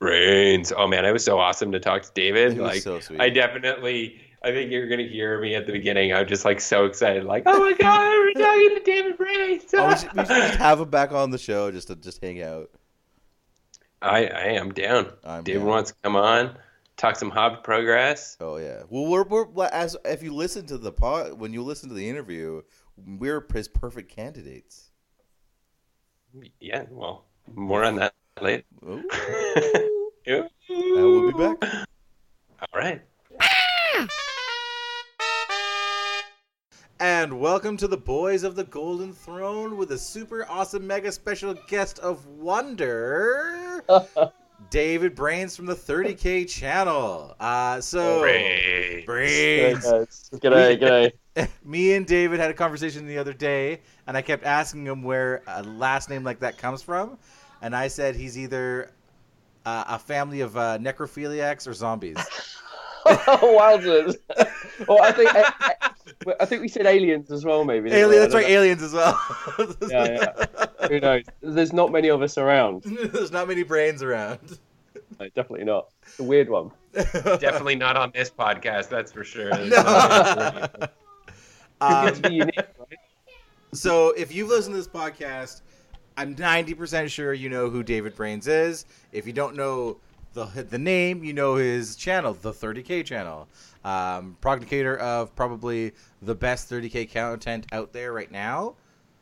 [0.00, 0.72] Brains.
[0.76, 2.58] Oh man, it was so awesome to talk to David.
[2.58, 3.20] Was like, so sweet.
[3.20, 4.20] I definitely.
[4.44, 6.12] I think you're gonna hear me at the beginning.
[6.12, 9.62] I'm just like so excited, like, oh my god, we're talking to David Brains.
[9.74, 12.20] Oh, we, should, we should just have him back on the show just to just
[12.22, 12.70] hang out.
[14.00, 15.12] I I am down.
[15.24, 15.68] I'm David down.
[15.68, 16.56] wants to come on,
[16.96, 18.36] talk some hobby progress.
[18.40, 18.82] Oh yeah.
[18.88, 22.08] Well, we're we're as if you listen to the pod when you listen to the
[22.08, 22.62] interview,
[22.96, 24.90] we're his perfect candidates.
[26.60, 28.64] Yeah, well, more on that later.
[30.24, 31.86] And we'll be back.
[32.60, 33.02] All right.
[37.02, 41.52] And welcome to the Boys of the Golden Throne with a super awesome mega special
[41.66, 43.82] guest of wonder,
[44.70, 47.34] David Brains from the 30K channel.
[47.40, 49.02] Uh, so, Hooray.
[49.04, 49.84] Brains.
[49.84, 51.48] G'day, g'day.
[51.64, 55.42] Me and David had a conversation the other day, and I kept asking him where
[55.48, 57.18] a last name like that comes from.
[57.62, 58.92] And I said he's either
[59.66, 62.16] uh, a family of uh, necrophiliacs or zombies.
[63.06, 64.16] Wowzers.
[64.88, 65.90] well, I think I,
[66.40, 67.90] I think we said aliens as well, maybe.
[67.90, 69.20] Alien, that's don't right, aliens as well.
[69.88, 70.88] Yeah, know.
[70.88, 71.24] Who knows?
[71.40, 72.82] There's not many of us around.
[72.84, 74.58] There's not many brains around.
[75.18, 75.88] No, definitely not.
[76.04, 76.70] It's a weird one.
[76.92, 79.50] Definitely not on this podcast, that's for sure.
[79.66, 80.68] No.
[81.80, 82.98] Um, Good to be unique, right?
[83.72, 85.62] so if you've listened to this podcast,
[86.16, 88.86] I'm 90% sure you know who David Brains is.
[89.10, 89.96] If you don't know
[90.34, 93.48] the the name, you know his channel, the 30K channel.
[93.84, 98.74] Um, prognicator of probably the best 30K content out there right now.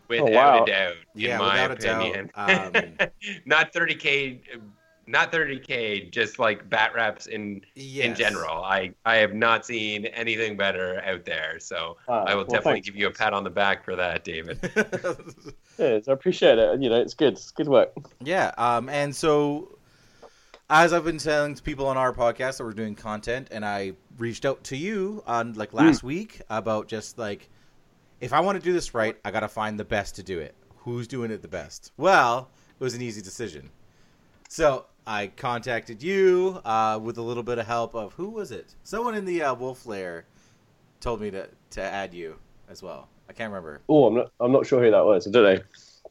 [0.08, 0.56] Without Oh, wow.
[0.56, 2.30] a doubt, in Yeah, my without a doubt.
[2.36, 2.98] Um,
[3.46, 4.40] not 30k,
[5.06, 7.62] not 30k, just like batreps in
[7.98, 8.62] in general.
[8.64, 11.58] I I have not seen anything better out there.
[11.60, 12.24] So Wow.
[12.26, 12.82] I will Well, definitely thanks.
[12.82, 14.58] give you a pat on the back for that, David.
[15.78, 16.80] Yes, I appreciate it.
[16.82, 17.34] You know, it's good.
[17.34, 17.92] It's good work.
[18.22, 19.78] Yeah, um, and so
[20.70, 23.92] as I've been telling to people on our podcast that we're doing content, and I
[24.18, 27.50] reached out to you on like last week about just like
[28.20, 30.38] if I want to do this right, I got to find the best to do
[30.38, 30.54] it.
[30.78, 31.90] Who's doing it the best?
[31.96, 32.48] Well,
[32.78, 33.70] it was an easy decision.
[34.48, 38.74] So I contacted you uh, with a little bit of help of who was it?
[38.84, 40.24] Someone in the uh, Wolf Lair
[41.00, 42.36] told me to to add you
[42.68, 43.08] as well.
[43.28, 43.80] I can't remember.
[43.88, 44.30] Oh, I'm not.
[44.38, 45.26] I'm not sure who that was.
[45.26, 45.62] I don't know.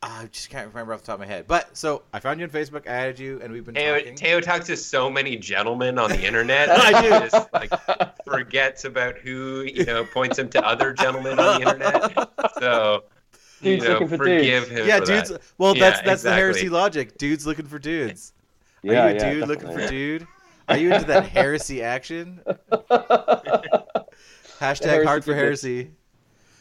[0.02, 1.46] I just can't remember off the top of my head.
[1.48, 4.16] But so I found you on Facebook, I added you, and we've been Teo, talking.
[4.16, 6.70] Teo talks to so many gentlemen on the internet.
[6.72, 7.10] I do.
[7.30, 7.72] Just, like
[8.24, 12.30] forgets about who you know points him to other gentlemen on the internet.
[12.60, 13.04] So
[13.62, 14.80] you know, looking for forgive dudes.
[14.80, 14.88] him.
[14.88, 15.30] yeah, for dudes.
[15.32, 15.42] that.
[15.58, 17.18] Well, Yeah, that's that's the heresy logic.
[17.18, 18.32] Dudes looking for dudes.
[18.86, 20.26] Are Yeah, you a yeah, dude looking for dude?
[20.70, 22.40] Are you into that heresy action?
[24.60, 25.92] Hashtag Heresy hard for heresy.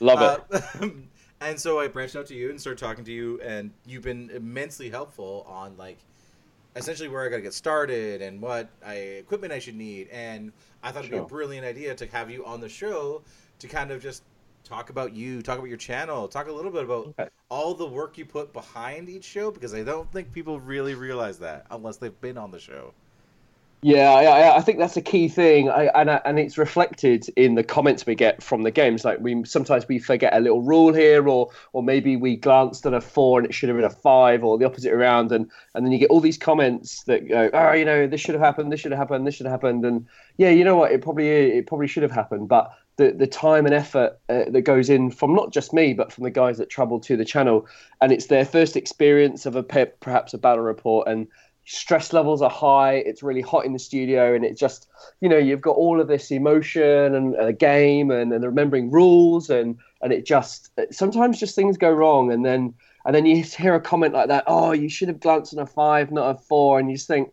[0.01, 0.63] Love it.
[0.81, 0.89] Uh,
[1.41, 4.31] and so I branched out to you and started talking to you, and you've been
[4.31, 5.99] immensely helpful on like
[6.77, 10.09] essentially where I got to get started and what I, equipment I should need.
[10.11, 13.23] And I thought it'd be a brilliant idea to have you on the show
[13.61, 14.25] to kind of just
[14.65, 17.29] talk about you, talk about your channel, talk a little bit about Okay.
[17.51, 21.39] all the work you put behind each show because I don't think people really realize
[21.41, 22.95] that unless they've been on the show.
[23.81, 27.55] Yeah, I, I- think that's a key thing, I, and I- and it's reflected in
[27.55, 29.05] the comments we get from the games.
[29.05, 32.93] Like we sometimes we forget a little rule here, or or maybe we glanced at
[32.95, 35.87] a four and it should have been a five, or the opposite around, and and
[35.87, 38.73] then you get all these comments that go, oh, you know, this should have happened,
[38.73, 40.07] this should have happened, this should have happened, and
[40.39, 43.65] yeah, you know what, it probably it probably should have happened, but the the time
[43.65, 46.69] and effort uh, that goes in from not just me, but from the guys that
[46.69, 47.65] travel to the channel,
[48.01, 51.07] and it's their first experience of a pe- perhaps a battle report.
[51.07, 51.29] And
[51.71, 54.89] stress levels are high it's really hot in the studio and it just
[55.21, 59.51] you know you've got all of this emotion and a game and, and remembering rules
[59.51, 62.73] and and it just sometimes just things go wrong and then
[63.05, 65.67] and then you hear a comment like that oh you should have glanced on a
[65.67, 67.31] five not a four and you just think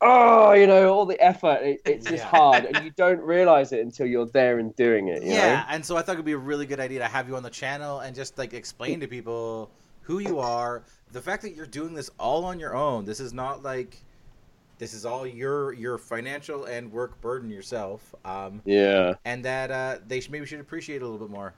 [0.00, 1.60] oh, you know, all the effort.
[1.62, 2.30] It, it's just Yeah.
[2.30, 5.24] hard, and you don't realize it until you're there and doing it.
[5.24, 5.64] You yeah, know?
[5.70, 7.50] and so I thought it'd be a really good idea to have you on the
[7.50, 9.70] channel and just like explain to people
[10.08, 13.04] who you are, the fact that you're doing this all on your own.
[13.04, 13.98] This is not like
[14.78, 18.14] this is all your your financial and work burden yourself.
[18.24, 19.14] Um, yeah.
[19.26, 21.52] and that uh, they should, maybe should appreciate it a little bit more.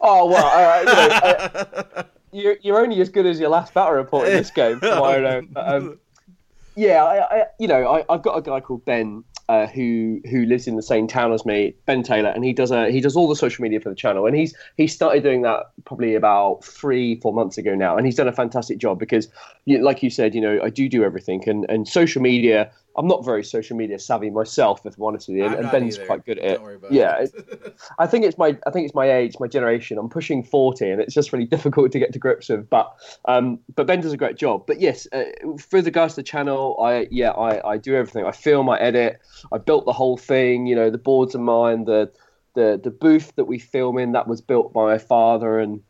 [0.00, 3.94] Oh well, I, you know, I, you're, you're only as good as your last battle
[3.94, 5.42] report in this game, from what I know.
[5.50, 5.98] But, um,
[6.76, 10.46] yeah, I, I, you know, I, I've got a guy called Ben uh, who who
[10.46, 13.16] lives in the same town as me, Ben Taylor, and he does a he does
[13.16, 16.64] all the social media for the channel, and he's he started doing that probably about
[16.64, 19.26] three four months ago now, and he's done a fantastic job because,
[19.66, 22.70] like you said, you know, I do do everything, and and social media.
[22.96, 25.70] I'm not very social media savvy myself, if I'm honest with you, and, I'm and
[25.70, 26.06] Ben's either.
[26.06, 26.54] quite good at it.
[26.54, 27.76] Don't worry about Yeah, it.
[27.98, 29.96] I think it's my I think it's my age, my generation.
[29.98, 32.68] I'm pushing forty, and it's just really difficult to get to grips with.
[32.68, 32.92] But
[33.26, 34.66] um, but Ben does a great job.
[34.66, 35.24] But yes, uh,
[35.58, 38.24] for regards to the channel, I yeah I, I do everything.
[38.26, 39.20] I film, I edit,
[39.52, 40.66] I built the whole thing.
[40.66, 41.84] You know, the boards are mine.
[41.84, 42.10] The
[42.54, 45.80] the the booth that we film in that was built by my father, and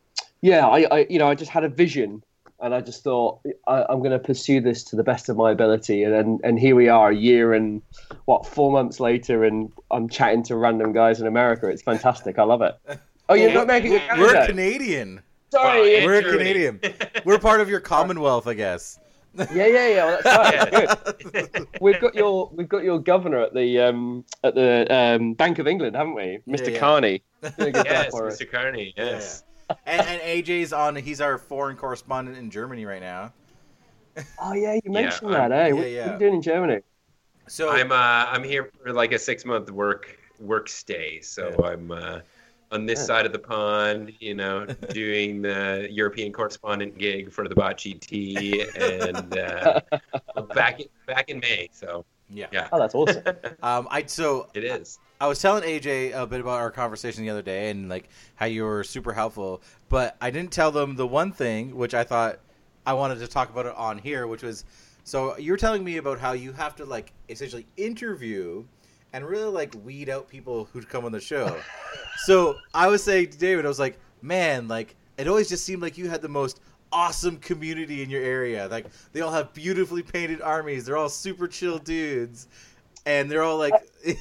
[0.42, 2.22] yeah, I, I you know I just had a vision.
[2.62, 5.50] And I just thought I, I'm going to pursue this to the best of my
[5.50, 7.80] ability, and, and and here we are, a year and
[8.26, 11.68] what four months later, and I'm chatting to random guys in America.
[11.68, 12.38] It's fantastic.
[12.38, 12.76] I love it.
[13.28, 14.02] Oh, you're not making it.
[14.18, 14.46] We're Canada.
[14.46, 15.22] Canadian.
[15.50, 16.00] Sorry.
[16.00, 16.38] Wow, We're Germany.
[16.38, 16.80] Canadian.
[17.24, 18.98] We're part of your Commonwealth, I guess.
[19.34, 20.04] Yeah, yeah, yeah.
[20.04, 21.52] Well, that's right.
[21.52, 21.68] Good.
[21.80, 25.66] We've got your we've got your governor at the um, at the um, Bank of
[25.66, 26.72] England, haven't we, Mr.
[26.72, 26.78] yeah.
[26.78, 27.22] Carney?
[27.56, 28.14] Doing a good job yes.
[28.14, 28.50] Mr.
[28.50, 28.94] Carney.
[28.96, 29.44] Yes.
[29.87, 30.97] And, and AJ's on.
[30.97, 33.33] He's our foreign correspondent in Germany right now.
[34.41, 35.68] Oh yeah, you mentioned I'm- that, eh?
[35.68, 36.01] yeah, what, yeah.
[36.01, 36.81] what are you doing in Germany?
[37.49, 41.91] So I'm uh, I'm here for like a six month work work stay, so I'm
[41.91, 42.21] uh,
[42.73, 43.05] on this Yeah.
[43.07, 48.77] side of the pond, you know, doing the European correspondent gig for the Bot GT,
[48.77, 49.81] and uh,
[50.55, 51.68] back in, back in May.
[51.73, 52.47] So yeah.
[52.53, 53.23] yeah, Oh, that's awesome.
[53.62, 54.99] Um, I so it is.
[55.21, 58.47] I was telling AJ a bit about our conversation the other day and like how
[58.47, 59.61] you were super helpful,
[59.91, 62.39] but I didn't tell them the one thing which I thought
[62.87, 64.64] I wanted to talk about it on here, which was
[65.05, 68.64] so you were telling me about how you have to like essentially interview
[69.12, 71.55] and really like weed out people who'd come on the show.
[72.25, 75.83] so I was saying to David, I was like, man, like it always just seemed
[75.83, 76.62] like you had the most
[76.93, 78.68] awesome community in your area.
[78.68, 80.87] Like they all have beautifully painted armies.
[80.87, 82.49] They're all super chill dudes,
[83.05, 83.75] and they're all like.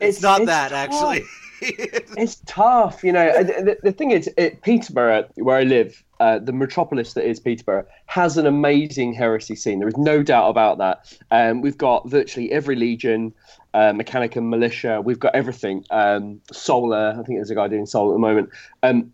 [0.00, 0.78] It's, It's- not it's that tough.
[0.78, 1.24] actually.
[1.62, 3.42] it's tough, you know.
[3.42, 7.84] The, the thing is, it, Peterborough, where I live, uh, the metropolis that is Peterborough,
[8.06, 9.78] has an amazing heresy scene.
[9.78, 11.18] There is no doubt about that.
[11.30, 13.34] Um, we've got virtually every legion,
[13.74, 15.02] uh, Mechanicum militia.
[15.02, 15.84] We've got everything.
[15.90, 17.10] Um, solar.
[17.10, 18.48] I think there's a guy doing solar at the moment.
[18.82, 19.12] Um,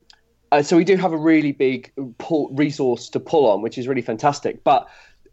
[0.53, 3.89] uh, so we do have a really big pull, resource to pull on, which is
[3.89, 4.63] really fantastic.
[4.63, 4.89] But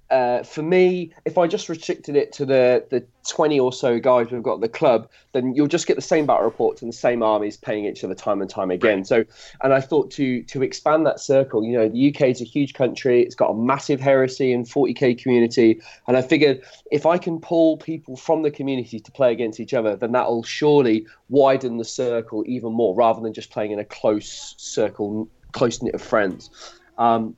[0.10, 4.30] uh, for me, if I just restricted it to the, the 20 or so guys
[4.32, 6.95] we've got at the club, then you'll just get the same battle reports and the
[6.95, 9.06] same armies paying each other time and time again.
[9.06, 9.24] So,
[9.62, 12.74] and I thought to to expand that circle, you know, the UK is a huge
[12.74, 17.39] country, it's got a massive heresy and 40k community, and I figured if I can
[17.39, 21.86] pull people from the community to play against each other, then that'll surely widen the
[21.86, 26.49] circle even more, rather than just playing in a close circle, close knit of friends.
[26.97, 27.36] Um,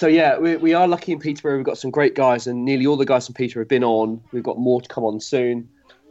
[0.00, 1.58] so yeah, we, we are lucky in Peterborough.
[1.58, 4.18] We've got some great guys, and nearly all the guys from Peterborough have been on.
[4.32, 5.68] We've got more to come on soon.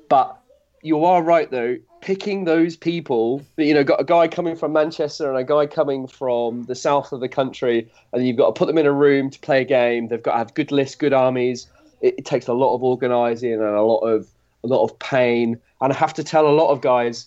[0.09, 0.39] But
[0.83, 1.75] you are right though.
[1.99, 6.05] Picking those people, you know, got a guy coming from Manchester and a guy coming
[6.05, 9.31] from the south of the country, and you've got to put them in a room
[9.31, 10.09] to play a game.
[10.09, 11.65] They've got to have good lists, good armies.
[12.01, 14.27] It, it takes a lot of organising and a lot of
[14.63, 15.59] a lot of pain.
[15.81, 17.25] And I have to tell a lot of guys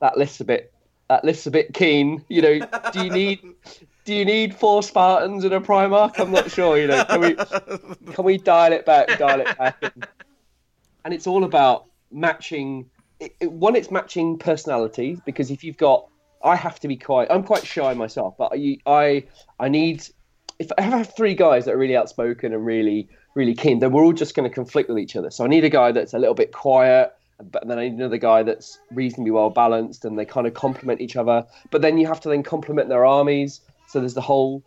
[0.00, 0.72] that list's a bit
[1.08, 2.24] that list's a bit keen.
[2.28, 2.58] You know,
[2.92, 3.40] do you need
[4.06, 6.18] do you need four Spartans and a Primarch?
[6.18, 6.78] I'm not sure.
[6.78, 7.34] You know, can we
[8.14, 9.76] can we dial it back, dial it back?
[9.82, 10.06] And,
[11.04, 12.88] and it's all about matching.
[13.18, 16.06] It, it, one, it's matching personalities because if you've got,
[16.42, 17.28] I have to be quite.
[17.30, 19.24] I'm quite shy myself, but I I
[19.58, 20.08] I need.
[20.58, 24.04] If I have three guys that are really outspoken and really really keen, then we're
[24.04, 25.30] all just going to conflict with each other.
[25.30, 27.12] So I need a guy that's a little bit quiet,
[27.50, 31.00] but then I need another guy that's reasonably well balanced, and they kind of complement
[31.00, 31.44] each other.
[31.72, 33.60] But then you have to then complement their armies.
[33.88, 34.62] So there's the whole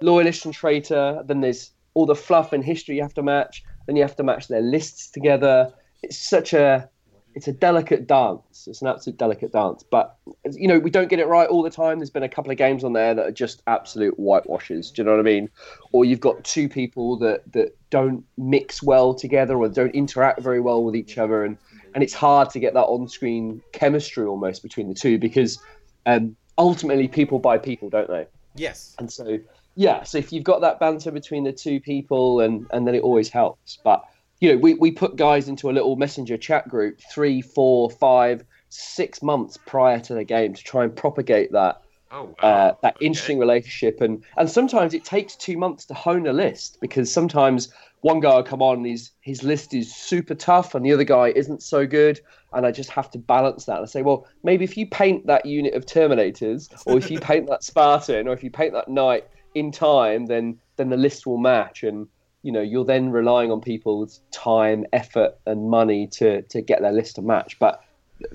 [0.00, 1.22] loyalist and traitor.
[1.26, 3.64] Then there's all the fluff and history you have to match.
[3.86, 5.72] Then you have to match their lists together.
[6.02, 6.88] It's such a
[7.36, 8.66] it's a delicate dance.
[8.66, 9.82] It's an absolute delicate dance.
[9.82, 10.16] But
[10.52, 11.98] you know, we don't get it right all the time.
[11.98, 14.90] There's been a couple of games on there that are just absolute whitewashes.
[14.90, 15.50] Do you know what I mean?
[15.92, 20.60] Or you've got two people that that don't mix well together or don't interact very
[20.60, 21.58] well with each other, and
[21.94, 25.58] and it's hard to get that on-screen chemistry almost between the two because
[26.06, 28.26] um, ultimately people buy people, don't they?
[28.56, 28.94] Yes.
[28.98, 29.38] And so,
[29.74, 33.02] yeah, so if you've got that banter between the two people, and and then it
[33.02, 33.78] always helps.
[33.84, 34.02] But
[34.40, 38.44] you know, we, we put guys into a little messenger chat group three, four, five,
[38.68, 41.76] six months prior to the game to try and propagate that
[42.10, 42.68] Oh wow.
[42.68, 43.06] uh, that Okay.
[43.06, 47.72] interesting relationship and and sometimes it takes two months to hone a list because sometimes
[48.02, 51.04] one guy will come on and his his list is super tough and the other
[51.04, 52.20] guy isn't so good
[52.56, 55.26] and I just have to balance that and I say well maybe if you paint
[55.26, 58.88] that unit of Terminators or if you paint that Spartan or if you paint that
[58.88, 62.08] Knight in time then then the list will match and
[62.42, 66.92] you know you're then relying on people's time effort and money to to get their
[66.92, 67.82] list to match but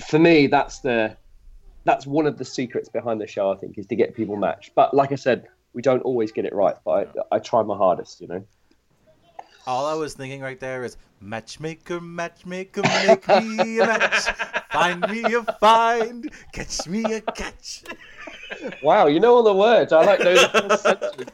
[0.08, 1.16] for me that's the
[1.84, 4.76] that's one of the secrets behind the show, I think, is to get people matched.
[4.76, 6.76] But like I said, we don't always get it right.
[6.86, 8.46] But I, I try my hardest, you know.
[9.68, 14.24] All I was thinking right there is matchmaker, matchmaker, make me a match.
[14.72, 17.84] Find me a find, catch me a catch.
[18.82, 19.94] Wow, you know all the words.
[19.94, 20.40] I like those.
[20.82, 21.26] sentences.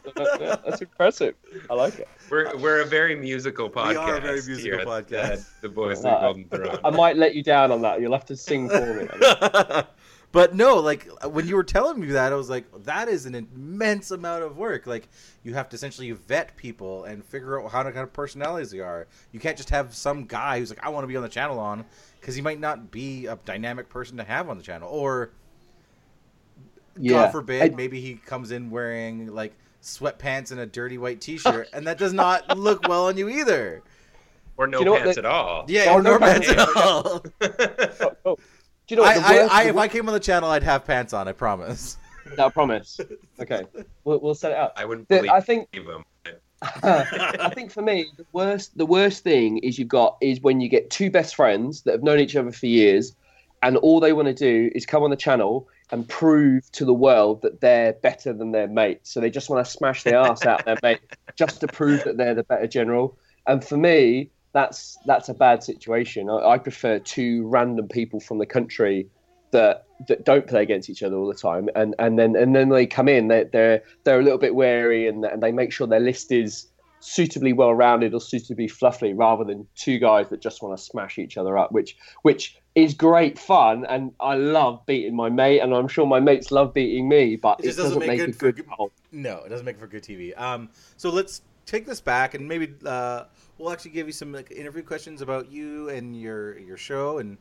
[0.66, 1.36] That's impressive.
[1.70, 2.08] I like it.
[2.30, 3.90] We're we're a very musical podcast.
[3.92, 5.32] We are a very musical here podcast.
[5.56, 6.80] at the Boys of Uh, Golden Throne.
[6.84, 8.02] I might let you down on that.
[8.02, 9.08] You'll have to sing for me.
[10.38, 13.26] but no, like uh, when you were telling me that, I was like, that is
[13.26, 14.86] an immense amount of work.
[14.86, 15.10] Like
[15.44, 18.80] you have to essentially vet people and figure out how to kind of personalities they
[18.80, 19.08] are.
[19.32, 21.58] You can't just have some guy who's like, I want to be on the channel
[21.58, 21.84] on,
[22.22, 25.32] because he might not be a dynamic person to have on the channel, or
[27.00, 27.14] Yeah.
[27.24, 31.88] God forbid, maybe he comes in wearing like sweatpants and a dirty white T-shirt, and
[31.88, 33.82] that does not look well on you either.
[34.56, 35.66] or no You know what pants they- at all.
[35.68, 36.62] Yeah, Oh, or no no pants pants.
[36.62, 37.24] at all.
[38.02, 38.38] Oh, oh.
[38.88, 39.54] Do you know I, what the I, worst?
[39.54, 41.28] I, the if wor- I came on the channel, I'd have pants on.
[41.28, 41.98] I promise.
[42.40, 43.00] I promise.
[43.40, 43.64] Okay,
[44.04, 44.74] we'll, we'll set it up.
[44.76, 46.04] I wouldn't The- believe I think him.
[46.84, 50.70] I think for me, the worst the worst thing is you've got is when you
[50.70, 53.16] get two best friends that have known each other for years,
[53.62, 56.94] and all they want to do is come on the channel and prove to the
[56.94, 59.02] world that they're better than their mate.
[59.04, 61.00] So they just want to smash their ass out their mate
[61.36, 63.18] just to prove that they're the better general.
[63.46, 66.30] And for me, that's that's a bad situation.
[66.32, 69.08] I, I prefer two random people from the country
[69.52, 72.70] that that don't play against each other all the time, and, and then and then
[72.70, 75.86] they come in, they're they're, they're a little bit wary, and, and they make sure
[75.86, 76.68] their list is
[77.00, 81.20] suitably well rounded or suitably fluffy, rather than two guys that just want to smash
[81.20, 85.72] each other up, which which is great fun, and I love beating my mate, and
[85.72, 88.30] I'm sure my mates love beating me, but It it, doesn't doesn't, make make, good
[88.30, 90.40] a for good good- No, it doesn't make for good TV.
[90.40, 93.26] Um, so let's take this back and maybe uh,
[93.58, 97.38] we'll actually give you some like interview questions about you and your your show, and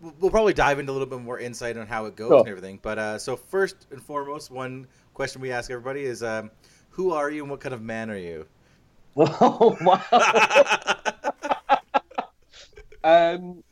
[0.00, 2.38] we'll, we'll probably dive into a little bit more insight on how it goes Sure.
[2.40, 2.78] and everything.
[2.82, 6.50] But uh, so first and foremost, one question we ask everybody is, um,
[6.90, 8.46] who are you and what kind of man are you?
[9.16, 10.02] Oh, wow.
[13.04, 13.62] Um,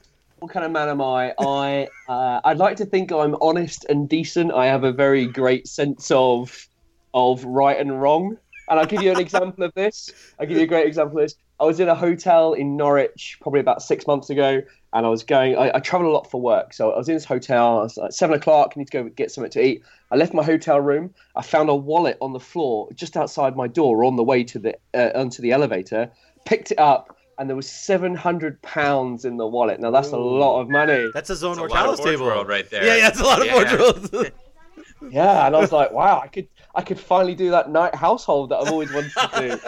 [0.41, 1.33] what kind of man am I?
[1.39, 4.53] I uh, I'd like to think I'm honest and decent.
[4.53, 6.69] I have a very great sense of
[7.15, 8.37] of right and wrong.
[8.69, 10.11] And I'll give you an example of this.
[10.39, 11.35] I'll give you a great example of this.
[11.63, 15.23] I was in a hotel in Norwich probably about six months ago, and I was
[15.23, 15.57] going.
[15.57, 17.79] I, I travel a lot for work, so I was in this hotel.
[17.79, 18.73] I was like seven o'clock.
[18.75, 19.85] I need to go get something to eat.
[20.11, 21.15] I left my hotel room.
[21.37, 24.59] I found a wallet on the floor just outside my door on the way to
[24.59, 26.11] the uh, onto the elevator.
[26.47, 29.79] Picked it up, and there was seven hundred pounds in the wallet.
[29.79, 31.11] Now that's a lot of money.
[31.15, 32.27] That's a zone It's a lot mortalis of table.
[32.27, 32.85] World right there.
[32.85, 33.77] Yeah, yeah, it's a lot of Yeah.
[33.77, 34.33] Forge World.
[35.11, 38.51] Yeah, and I was like, wow, I could I could finally do that Knight household
[38.51, 39.61] that I've always wanted to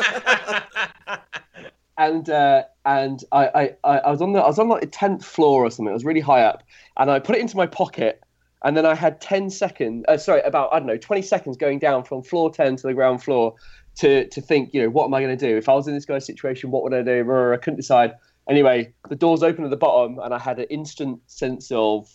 [1.07, 1.21] do.
[1.99, 5.25] and uh, and I, I, I was on the I was on like the tenth
[5.25, 5.91] floor or something.
[5.91, 6.63] I was really high up,
[6.97, 8.23] and I put it into my pocket,
[8.65, 10.05] and then I had ten seconds.
[10.09, 12.95] Uh, sorry, about I don't know twenty seconds going down from floor ten to the
[12.95, 13.55] ground floor
[13.97, 15.95] to to think, you know, what am I going to do if I was in
[15.95, 16.71] this guy's situation?
[16.71, 17.53] What would I do?
[17.53, 18.15] I couldn't decide.
[18.49, 22.13] Anyway, the doors opened at the bottom, and I had an instant sense of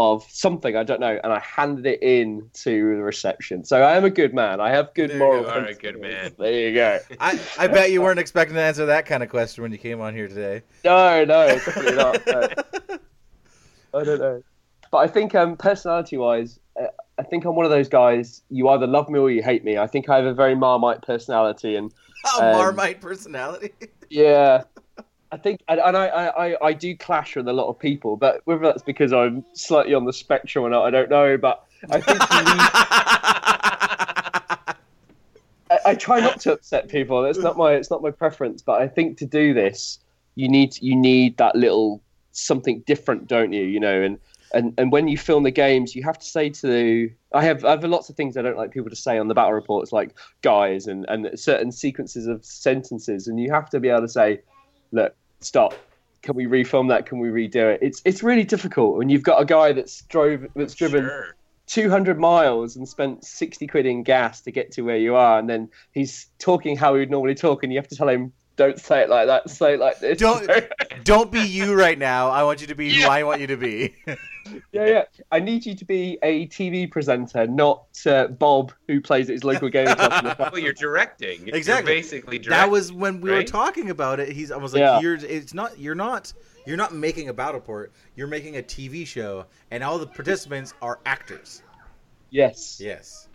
[0.00, 3.64] of something I don't know, and I handed it in to the reception.
[3.64, 4.60] So I am a good man.
[4.60, 5.42] I have good There you moral.
[5.42, 5.50] go.
[5.50, 6.32] All right, good man.
[6.38, 6.98] There you go.
[7.18, 10.00] I, I bet you weren't expecting to answer that kind of question when you came
[10.00, 10.62] on here today.
[10.84, 12.26] No, no, definitely not.
[12.26, 12.48] No.
[13.94, 14.42] I don't know,
[14.92, 16.86] but I think um, personality-wise, uh,
[17.18, 18.42] I think I'm one of those guys.
[18.50, 19.78] You either love me or you hate me.
[19.78, 21.92] I think I have a very marmite personality, and
[22.38, 23.72] A Um, Marmite personality.
[24.10, 24.62] yeah.
[25.30, 28.40] I think, and, I, I, I- I do clash with a lot of people, but
[28.44, 31.36] whether that's because I'm slightly on the spectrum or not, I don't know.
[31.36, 32.60] But I think you need,
[35.70, 37.24] I, I try not to upset people.
[37.24, 39.98] It's not my it's not my preference, but I think to do this,
[40.34, 42.02] you need you need that little
[42.32, 43.64] something different, don't you?
[43.64, 44.18] You know, and
[44.54, 47.70] and and when you film the games, you have to say to I have I
[47.72, 50.14] have lots of things I don't like people to say on the battle reports, like
[50.40, 54.40] guys and and certain sequences of sentences, and you have to be able to say,
[54.92, 55.74] look, stop.
[56.22, 57.06] Can we refilm that?
[57.06, 57.80] Can we redo it?
[57.82, 61.34] It's it's really difficult when you've got a guy that's drove that's driven Sure.
[61.66, 65.50] 200 miles and spent 60 quid in gas to get to where you are and
[65.50, 68.78] then he's talking how he would normally talk and you have to tell him don't
[68.78, 69.48] say it like that.
[69.48, 70.18] Say it like this.
[70.18, 70.46] Don't
[71.04, 72.28] don't be you right now.
[72.28, 73.94] I want you to be who I want you to be.
[74.72, 75.02] yeah, yeah.
[75.30, 79.44] I need you to be a TV presenter, not uh, Bob who plays at his
[79.44, 80.36] local gaming club.
[80.52, 81.48] well, you're directing.
[81.48, 81.92] Exactly.
[81.92, 82.50] You're basically directing.
[82.50, 84.30] that was when we were talking about it.
[84.30, 85.00] He's I was like, Yeah.
[85.00, 86.32] you're it's not you're not
[86.66, 87.92] you're not making a battle port.
[88.16, 91.62] You're making a TV show, and all the participants are actors.
[92.30, 92.80] yes.
[92.80, 93.28] Yes.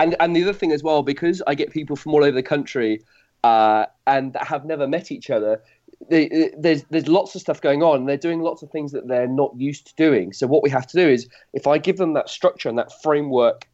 [0.00, 2.42] and and the other thing as well because I get people from all over the
[2.42, 3.00] country
[3.44, 5.62] uh, and that have never met each other.
[6.08, 8.06] They, there's there's lots of stuff going on.
[8.06, 10.32] They're doing lots of things that they're not used to doing.
[10.32, 12.90] So what we have to do is, if I give them that structure and that
[13.02, 13.68] framework,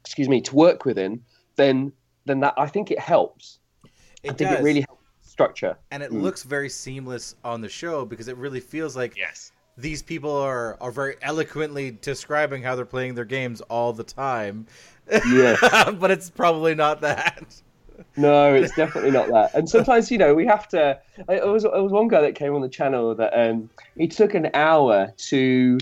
[0.00, 1.22] excuse me, to work within,
[1.56, 1.92] then
[2.26, 3.58] then that I think it helps.
[4.22, 4.60] It I think does.
[4.60, 5.78] it really helps structure.
[5.90, 6.20] and it Mm.
[6.22, 9.52] looks very seamless on the show because it really feels like Yes.
[9.78, 14.66] these people are are very eloquently describing how they're playing their games all the time.
[15.10, 15.58] Yes.
[15.98, 17.62] but it's probably not that.
[18.16, 19.50] No, it's definitely not that.
[19.54, 20.98] And sometimes, you know, we have to.
[21.28, 24.08] I, it was it was one guy that came on the channel that um, he
[24.08, 25.78] took an hour to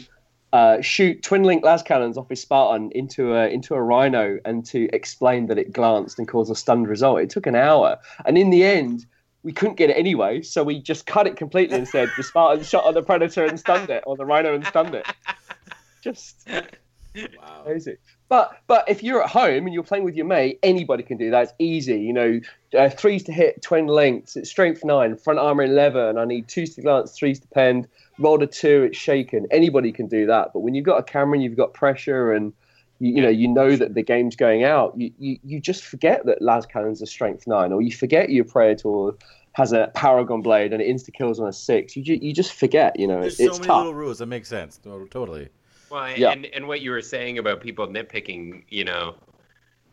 [0.53, 4.65] uh, shoot twin link las cannons off his Spartan into a into a Rhino and
[4.67, 7.21] to explain that it glanced and caused a stunned result.
[7.21, 9.07] It took an hour, and in the end.
[9.43, 12.65] We couldn't get it anyway, so we just cut it completely and said the Spartan
[12.65, 15.07] shot on the Predator and stunned it, or the Rhino and stunned it.
[16.03, 16.49] Just
[17.17, 17.63] Wow.
[17.65, 17.97] Crazy.
[18.29, 21.31] But but if you're at home and you're playing with your mate, anybody can do
[21.31, 21.43] that.
[21.45, 22.01] It's easy.
[22.01, 22.41] You know,
[22.77, 24.37] uh, threes to hit, twin lengths.
[24.37, 26.19] It's strength nine, front armor eleven.
[26.19, 27.87] I need twos to glance, threes to pend.
[28.19, 28.83] Roll a two.
[28.83, 29.47] It's shaken.
[29.51, 30.53] Anybody can do that.
[30.53, 32.53] But when you've got a camera and you've got pressure and
[32.99, 36.27] you, you know you know that the game's going out, you, you, you just forget
[36.27, 39.13] that las cannon's a strength nine, or you forget your predator
[39.53, 41.97] has a paragon blade and it insta kills on a six.
[41.97, 42.99] You you just forget.
[42.99, 43.79] You know, There's it's so many tough.
[43.79, 44.81] little rules that make sense.
[44.83, 45.49] Totally.
[45.91, 46.33] Well, Yeah.
[46.33, 49.17] and and what you were saying about people nitpicking, you know,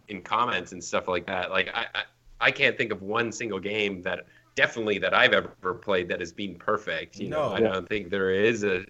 [0.07, 1.49] in comments and stuff like that.
[1.51, 2.03] Like I, I,
[2.41, 4.25] I can't think of one single game that
[4.55, 7.19] definitely that I've ever played that has been perfect.
[7.19, 7.55] You know, No.
[7.55, 7.67] I Yeah.
[7.69, 8.85] don't think there is a,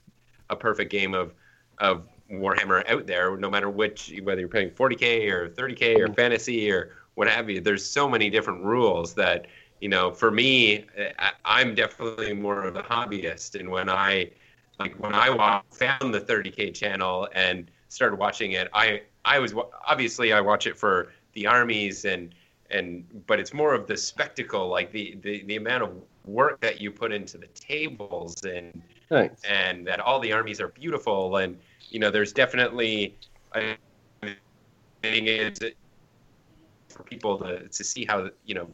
[0.50, 1.34] a perfect game of
[1.80, 3.36] of Warhammer out there.
[3.38, 6.14] No matter which, whether you're playing 40k or 30k or mm-hmm.
[6.14, 7.62] fantasy or what have you.
[7.62, 9.46] There's so many different rules that
[9.82, 10.12] you know.
[10.12, 10.86] For me,
[11.20, 14.32] I, I'm definitely more of a hobbyist, and when I
[14.80, 19.54] like when I wa- found the 30k channel and started watching it, I I was
[19.88, 22.34] obviously I watch it for the armies and
[22.70, 25.92] and but it's more of the spectacle, like the the, the amount of
[26.26, 29.42] work that you put into the tables and Thanks.
[29.48, 31.58] and that all the armies are beautiful and
[31.90, 33.18] you know there's definitely
[33.56, 33.76] a
[35.02, 35.60] thing is
[36.90, 38.70] for people to to see how you know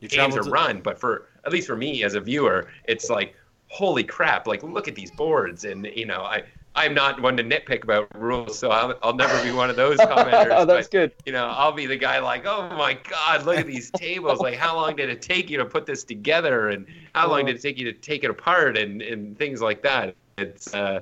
[0.00, 3.10] You games are to- run, but for at least for me as a viewer, it's
[3.10, 3.36] like
[3.74, 4.46] holy crap!
[4.46, 6.44] Like look at these boards, and you know I
[6.76, 9.98] I'm not one to nitpick about rules, so I'll, I'll never be one of those
[10.00, 10.48] commenters.
[10.50, 11.12] oh, that's but, good.
[11.26, 14.38] you know, I'll be the guy like, oh my god, look at these tables!
[14.38, 17.56] Like how long did it take you to put this together, and how long did
[17.56, 20.14] it take you to take it apart, and and things like that.
[20.38, 21.00] It's uh,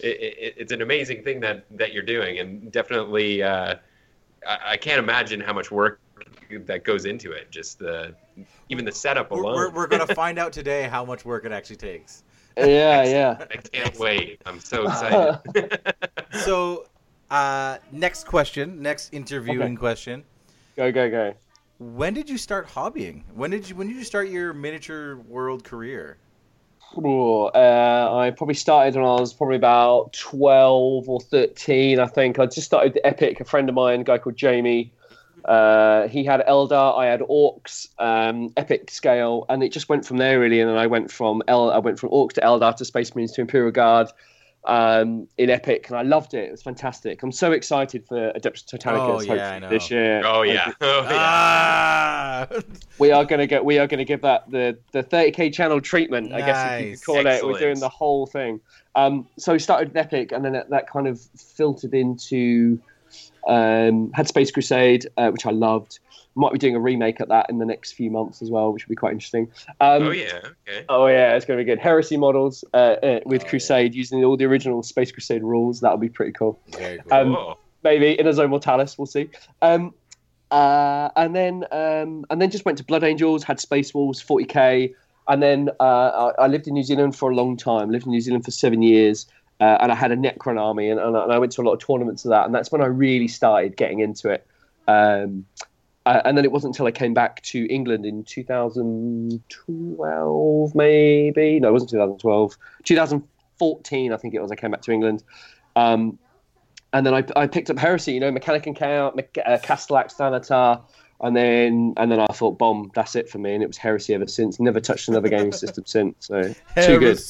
[0.00, 3.42] it, it, it's an amazing thing that that you're doing, and definitely.
[3.42, 3.76] Uh,
[4.46, 6.00] I, I can't imagine how much work
[6.66, 7.50] that goes into it.
[7.50, 8.14] Just the
[8.68, 9.54] even the setup We're, alone.
[9.56, 12.24] we're, we're gonna find out today how much work it actually takes.
[12.56, 13.44] Yeah, yeah.
[13.50, 14.40] I can't wait.
[14.46, 15.38] I'm so excited.
[16.44, 16.86] So,
[17.30, 19.76] uh, next question, next interviewing Okay.
[19.76, 20.24] question.
[20.76, 21.34] Go, go, go.
[21.78, 23.22] When did you start hobbying?
[23.34, 26.18] When did you when did you start your miniature world career?
[26.98, 32.38] Ooh, uh, I probably started when I was probably about 12 or 13, I think.
[32.38, 33.40] I just started the Epic.
[33.40, 34.92] A friend of mine, a guy called Jamie,
[35.44, 40.16] uh, he had Eldar, I had Orcs, um, Epic scale, and it just went from
[40.18, 40.60] there, really.
[40.60, 43.32] And then I went from El- I went from Orcs to Eldar to Space Marines
[43.32, 44.08] to Imperial Guard
[44.64, 46.44] um, in Epic, and I loved it.
[46.48, 47.22] It was fantastic.
[47.22, 49.68] I'm so excited for Adeptus Titanicus Oh, yeah, I hopefully know.
[49.70, 50.22] this year.
[50.24, 50.72] oh yeah.
[50.80, 51.16] Oh yeah.
[51.18, 52.46] Ah!
[52.98, 55.78] we are going to get we are going to give that the the 30k channel
[55.80, 58.60] treatment i guess if you could call it we're doing the whole thing
[58.94, 62.80] um so we started with epic and then that, that kind of filtered into
[63.46, 65.98] um had space crusade uh, which i loved
[66.36, 68.86] might be doing a remake at that in the next few months as well which
[68.86, 69.50] would be quite interesting
[69.80, 70.40] um oh yeah.
[70.68, 70.84] Okay.
[70.88, 71.80] Oh yeah, it's going to be good.
[71.80, 75.80] Heresy models uh, uh, with Oh, Crusade using all the original Space Crusade rules.
[75.80, 77.12] That would be pretty cool Very cool.
[77.12, 78.96] Um, maybe in a Zone Mortalis.
[78.96, 79.30] We'll see.
[79.62, 79.94] Um,
[80.50, 84.94] uh, and then um, and then just went to Blood Angels, had Space Wolves, 40k,
[85.28, 87.90] and then uh, I, I lived in New Zealand for a long time.
[87.90, 89.26] Lived in New Zealand for seven years,
[89.60, 91.84] uh, and I had a Necron army, and, and, I, went to a lot of
[91.84, 94.46] tournaments of that, and that's when I really started getting into it.
[94.88, 95.44] Um,
[96.06, 101.60] uh, and then it wasn't until I came back to England in 2012, maybe.
[101.60, 102.56] No, it wasn't 2012.
[102.84, 104.50] 2014, I think it was.
[104.50, 105.22] I came back to England.
[105.76, 106.18] Um,
[106.94, 110.16] and then I, I picked up Heresy, you know, Mechanic and Chaos, Mech- uh, Castellax,
[110.16, 110.80] Thanatar,
[111.20, 114.14] and then and then I thought, bomb, that's it for me, and it was heresy
[114.14, 114.58] ever since.
[114.58, 116.26] Never touched another gaming system since.
[116.26, 117.20] So too good.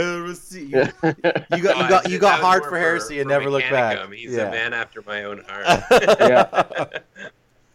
[0.00, 0.92] Heresy, heresy.
[1.02, 1.12] You,
[1.56, 3.98] you got you got you got hard for heresy and never looked back.
[3.98, 4.14] Mechanicum.
[4.16, 4.48] He's Yeah.
[4.48, 5.66] a man after my own heart.
[6.20, 6.86] yeah,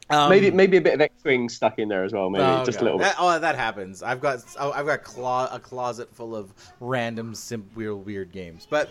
[0.09, 2.29] Um, maybe maybe a bit of X-wing stuck in there as well.
[2.29, 2.81] Maybe Oh, just God.
[2.81, 3.05] a little bit.
[3.05, 4.03] That, oh, that happens.
[4.03, 8.67] I've got oh, I've got clo- a closet full of random simp weird weird games.
[8.69, 8.89] But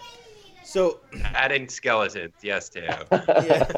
[0.64, 1.00] so
[1.34, 3.04] Adding skeletons, yes, Teo.
[3.12, 3.70] yeah.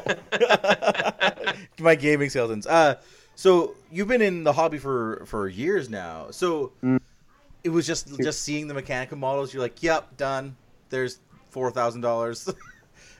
[1.80, 2.66] my gaming skeletons.
[2.66, 2.94] Uh,
[3.34, 6.30] so you've been in the hobby for for years now.
[6.30, 7.00] So Mm.
[7.64, 9.52] It was just just seeing the Mechanicum models.
[9.52, 10.56] You're like, yep, done.
[10.90, 11.20] There's
[11.50, 12.48] four thousand dollars.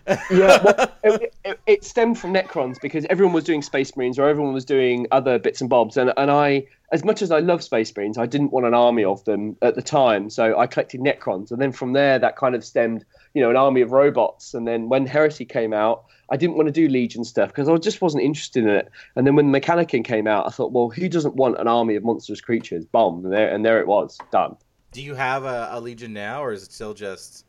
[0.07, 4.29] yeah, well, it, it, it stemmed from Necrons because everyone was doing Space Marines or
[4.29, 7.63] everyone was doing other bits and bobs, and and I, as much as I love
[7.63, 11.01] Space Marines, I didn't want an army of them at the time, so I collected
[11.01, 13.05] Necrons, and then from there that kind of stemmed,
[13.35, 16.67] you know, an army of robots, and then when Heresy came out, I didn't want
[16.67, 20.03] to do Legion stuff because I just wasn't interested in it, and then when Mechanicum
[20.03, 22.87] came out, I thought, well, who doesn't want an army of monstrous creatures?
[22.87, 24.57] Bomb, and there and there it was, done.
[24.93, 27.45] Do you have a, a legion now, or is it still just?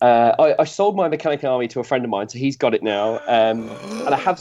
[0.00, 2.72] Uh, I, I sold my Mechanicum army to a friend of mine, so he's got
[2.72, 3.18] it now.
[3.26, 4.40] Um, and I have,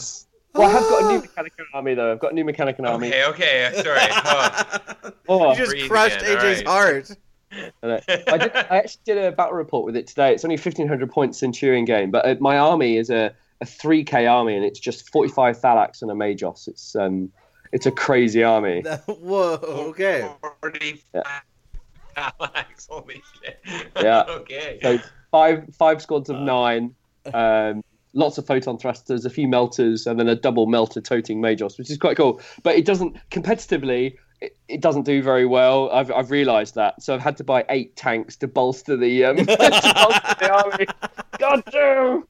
[0.54, 2.12] well, I have got a new Mechanicum army though.
[2.12, 3.08] I've got a new Mechanicum army.
[3.08, 4.00] okay, okay, sorry.
[4.12, 5.12] Oh.
[5.32, 7.08] Oh, you just breathe crushed again, AJ's alright.
[7.08, 7.18] heart.
[7.52, 10.34] And I, I, did, I actually did a battle report with it today.
[10.34, 14.04] It's only fifteen hundred point Centurion game, but uh, my army is a a three
[14.04, 16.68] K army, and it's just forty five Thalax and a Magos.
[16.68, 17.32] It's um,
[17.72, 18.82] it's a crazy army.
[19.08, 19.56] Whoa.
[19.90, 20.28] Okay.
[20.62, 21.26] 45
[22.16, 23.62] Thalax, holy shit.
[23.96, 24.24] Yeah.
[24.30, 24.80] okay.
[24.82, 25.00] So
[25.32, 26.96] five five squads of nine,
[27.34, 31.78] um, lots of photon thrusters, a few melters, and then a double melter toting Magos,
[31.78, 32.42] which is quite cool.
[32.64, 34.18] But it doesn't competitively.
[34.42, 35.90] It, it doesn't do very well.
[35.92, 39.36] I've I've realised that, so I've had to buy eight tanks to bolster the um,
[39.46, 40.86] bolster the army.
[41.40, 42.24] God damn!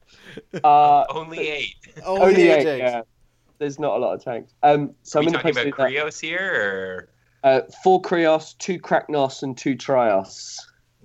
[0.64, 1.76] Uh, Only eight.
[2.04, 2.66] Only, only eight.
[2.66, 2.78] AJ's.
[2.78, 3.02] Yeah.
[3.58, 4.54] There's not a lot of tanks.
[4.62, 5.92] Um, so Are I'm we in the talking process about of.
[5.92, 7.10] Krios here,
[7.44, 10.56] Uh, four Krios, two Karacnos, and two Triaros.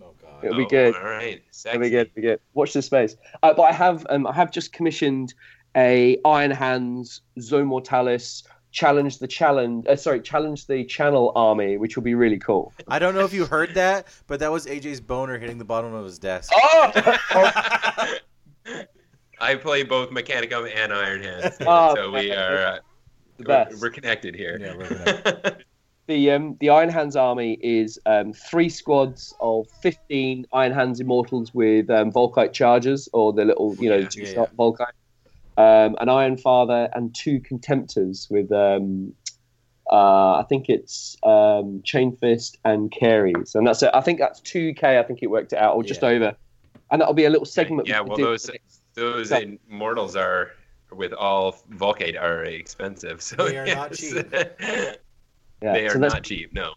[0.01, 0.43] Oh god.
[0.43, 0.95] It'll be Oh, good.
[0.95, 1.75] All right, sexy.
[1.75, 2.07] It'll be good.
[2.07, 2.39] It'll be good.
[2.53, 3.15] Watch this space.
[3.43, 5.33] Uh, but I have um, I have just commissioned
[5.75, 8.43] a Iron Hands Zone Mortalis
[8.75, 9.87] challenge the challenge.
[9.87, 12.73] Uh, sorry, challenge the Channel army, which will be really cool.
[12.89, 15.93] I don't know if you heard that, but that was AJ's boner hitting the bottom
[15.93, 16.51] of his desk.
[16.55, 16.91] Oh,
[19.39, 22.79] I play both Mechanicum and Iron Hands, Oh, so we are uh,
[23.37, 23.81] the we're, best.
[23.81, 24.57] we're connected here.
[24.59, 25.57] Yeah, we're
[26.07, 31.53] the um, the Iron Hands army is um, three squads of fifteen Iron Hands Immortals
[31.53, 34.91] with um, Volkite chargers or the little you know Yeah, two yeah, shot Volkite,
[35.57, 39.13] um, an Iron Father and two Contemptors with um,
[39.91, 43.91] uh, I think it's um, Chain Fist and Kheres, and that's it.
[43.93, 44.97] I think that's two K.
[44.99, 46.09] I think it worked it out or just Yeah.
[46.09, 46.35] over,
[46.91, 47.87] and that'll be a little segment.
[47.87, 48.49] yeah, we well, those-
[48.95, 50.51] Those So- immortals are
[50.91, 53.21] with all Volkite are expensive.
[53.21, 54.25] So They are not cheap.
[54.31, 54.93] yeah.
[55.61, 56.53] they are so not cheap.
[56.53, 56.73] No.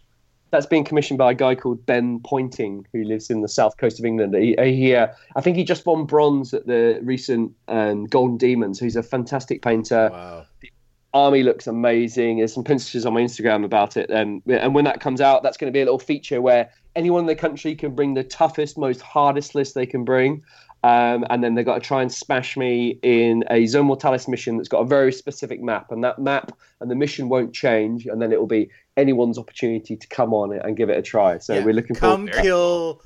[0.51, 3.99] That's being commissioned by a guy called Ben Pointing, who lives in the south coast
[3.99, 4.35] of England.
[4.35, 8.79] He, he uh, I think he just won bronze at the recent um, Golden Demons.
[8.79, 10.09] He's a fantastic painter.
[10.11, 10.45] Wow.
[10.61, 10.71] The
[11.13, 12.37] army looks amazing.
[12.37, 14.11] There's some pictures on my Instagram about it.
[14.11, 17.21] Um, and when that comes out, that's going to be a little feature where anyone
[17.21, 20.43] in the country can bring the toughest, most hardest list they can bring.
[20.81, 24.55] Um, and then they've got to try and smash me in a Zone Mortalis mission
[24.55, 25.91] that's got a very specific map.
[25.91, 28.05] And that map and the mission won't change.
[28.05, 28.69] And then it will be
[28.99, 31.37] anyone's opportunity to come on it and give it a try.
[31.39, 32.41] So Yeah, we're looking for Come forward.
[32.43, 33.01] kill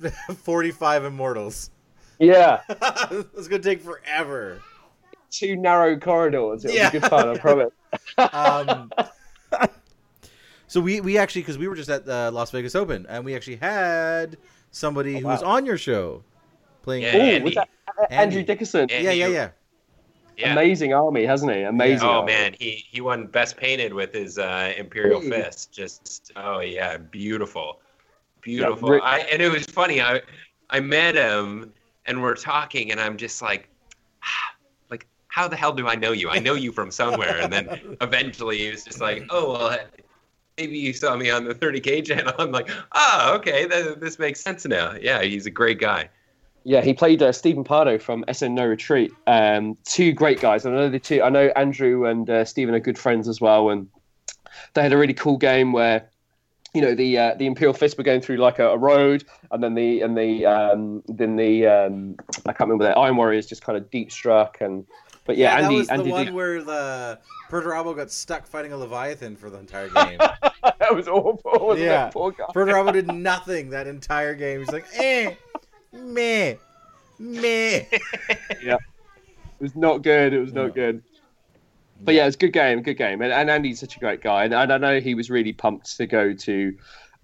[0.36, 1.70] 45 immortals.
[2.18, 4.60] Yeah, it's going to take forever.
[5.30, 6.64] two narrow corridors.
[6.64, 6.90] It'll Yeah.
[6.90, 7.72] be good fun, I promise.
[8.18, 8.90] Um,
[10.66, 13.34] so we, we actually, because we were just at the Las Vegas Open, and we
[13.36, 14.38] actually had
[14.70, 15.32] somebody who wow.
[15.32, 16.22] was on your show
[16.82, 17.02] playing.
[17.02, 17.12] Yeah.
[17.14, 17.44] Oh, Andy.
[17.44, 18.14] was that uh, Andy.
[18.16, 18.86] Andrew Dickerson?
[18.90, 19.00] Yeah.
[19.00, 19.48] yeah, yeah, yeah.
[20.36, 20.52] Yeah.
[20.52, 21.62] Amazing army, hasn't he?
[21.62, 22.08] Amazing.
[22.08, 22.32] Oh army.
[22.32, 25.30] man, he he won best painted with his uh, Imperial Hey.
[25.30, 25.72] Fist.
[25.72, 27.80] Just oh yeah, beautiful,
[28.40, 28.90] beautiful.
[28.90, 30.00] Rick- I and it was funny.
[30.00, 30.20] I
[30.70, 31.72] I met him
[32.06, 33.68] and we're talking, and I'm just like,
[34.24, 34.54] "Ah,
[34.90, 36.28] like how the hell do I know you?
[36.28, 37.40] I know you from somewhere.
[37.40, 39.78] And then eventually he was just like, oh well.
[40.58, 42.34] Maybe you saw me on the 30k channel.
[42.38, 44.92] I'm like, oh, okay, th- this makes sense now.
[45.00, 46.10] Yeah, he's a great guy.
[46.64, 49.12] Yeah, he played uh, Stephen Pardo from SN No Retreat.
[49.26, 50.64] Um, two great guys.
[50.64, 51.22] I know the two.
[51.22, 53.88] I know Andrew and uh, Stephen are good friends as well, and
[54.74, 56.08] they had a really cool game where,
[56.74, 59.62] you know, the uh, the Imperial Fist were going through like a, a road, and
[59.62, 62.16] then the and the um, then the um,
[62.46, 64.86] I can't remember the Iron Warriors just kind of deep struck and.
[65.24, 67.18] But yeah, that Andy, was the Andy one did, where the
[67.48, 70.18] Perturabo got stuck fighting a Leviathan for the entire game.
[70.18, 71.64] that was awful.
[71.64, 72.08] Wasn't Yeah.
[72.08, 72.12] it?
[72.12, 72.46] Poor guy.
[72.52, 74.58] Perturabo did nothing that entire game.
[74.58, 75.34] He's like, eh,
[75.92, 76.54] meh,
[77.18, 77.84] meh.
[78.62, 80.32] Yeah, it was not good.
[80.32, 80.66] It was No.
[80.66, 81.02] not good.
[82.04, 84.44] But yeah, it's a good game, good game, and, and Andy's such a great guy,
[84.44, 86.76] and, and I know he was really pumped to go to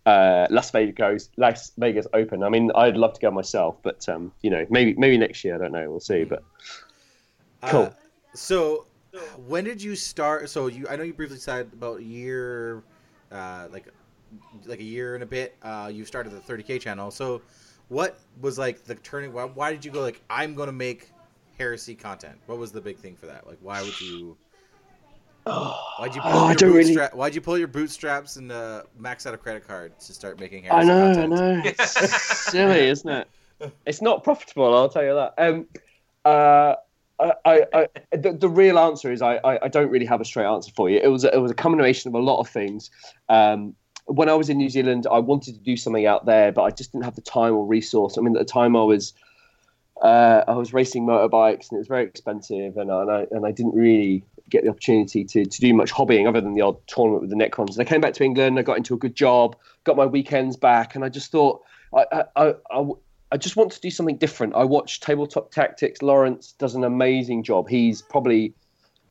[0.07, 2.43] uh, Las Vegas, Las Vegas Open.
[2.43, 5.57] I mean, I'd love to go myself, but um, you know, maybe maybe next year.
[5.57, 5.90] I don't know.
[5.90, 6.24] We'll see.
[6.24, 6.45] But
[7.66, 7.82] cool.
[7.82, 7.90] Uh,
[8.35, 8.86] so,
[9.47, 10.49] when did you start?
[10.49, 12.82] So you, I know you briefly said about a year,
[13.32, 13.86] uh, like,
[14.65, 15.57] like a year and a bit.
[15.62, 17.11] Uh, you started the 30k channel.
[17.11, 17.43] So,
[17.89, 19.32] what was like the turning?
[19.32, 21.10] Why, why did you go like I'm going to make
[21.59, 22.39] heresy content?
[22.47, 23.47] What was the big thing for that?
[23.47, 24.36] Like, why would you?
[25.44, 29.27] Why'd you pull Oh, your don't really- Why'd you pull your bootstraps and uh, max
[29.27, 31.32] out a credit card to start making heresy I know, content?
[31.32, 31.62] I know.
[31.65, 33.28] It's silly, isn't it?
[33.86, 34.74] It's not profitable.
[34.77, 35.35] I'll tell you that.
[35.39, 35.66] Um,
[36.24, 36.74] uh,
[37.20, 40.24] I, I, I, the, the real answer is I, I, I don't really have a
[40.24, 41.01] straight answer for you.
[41.02, 42.90] It was a, it was a combination of a lot of things.
[43.28, 43.74] Um,
[44.09, 46.70] when I was in New Zealand, I wanted to do something out there, but I
[46.70, 48.16] just didn't have the time or resource.
[48.16, 49.12] I mean, at the time, I was
[50.02, 53.47] uh, I was racing motorbikes, and it was very expensive, and, I- and I and
[53.47, 56.78] I didn't really get the opportunity to, to do much hobbying other than the odd
[56.86, 57.72] tournament with the Necrons.
[57.72, 59.55] And I came back to England, I got into a good job,
[59.85, 61.60] got my weekends back, and I just thought
[61.94, 62.85] I I, I,
[63.32, 64.55] I, just want to do something different.
[64.55, 66.01] I watch Tabletop Tactics.
[66.01, 67.68] Lawrence does an amazing job.
[67.68, 68.55] He's probably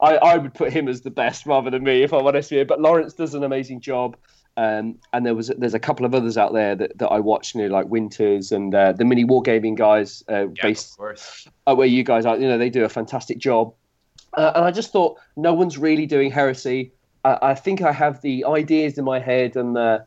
[0.02, 2.66] I, I would put him as the best rather than me if I'm honest you.
[2.66, 4.18] But Lawrence does an amazing job.
[4.58, 7.54] Um, and there was there's a couple of others out there that, that I watch,
[7.54, 11.48] you know, like Winters and uh, the mini wargaming guys uh, Yeah, based of course.
[11.68, 12.36] uh, where you guys are.
[12.38, 13.74] You know, they do a fantastic job.
[14.34, 16.92] Uh, and I just thought, no one's really doing heresy.
[17.24, 20.04] Uh, I think I have the ideas in my head and the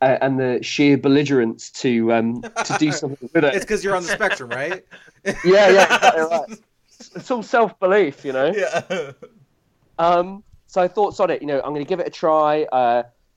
[0.00, 3.54] uh, and the sheer belligerence to um, to do something with it.
[3.54, 4.84] It's because you're on the spectrum, right?
[5.44, 6.58] Yeah, yeah, right.
[7.16, 8.52] It's all self belief, you know.
[8.56, 9.10] Yeah.
[9.98, 12.64] Um, so I thought, sod it, you know, I'm going to give it a try.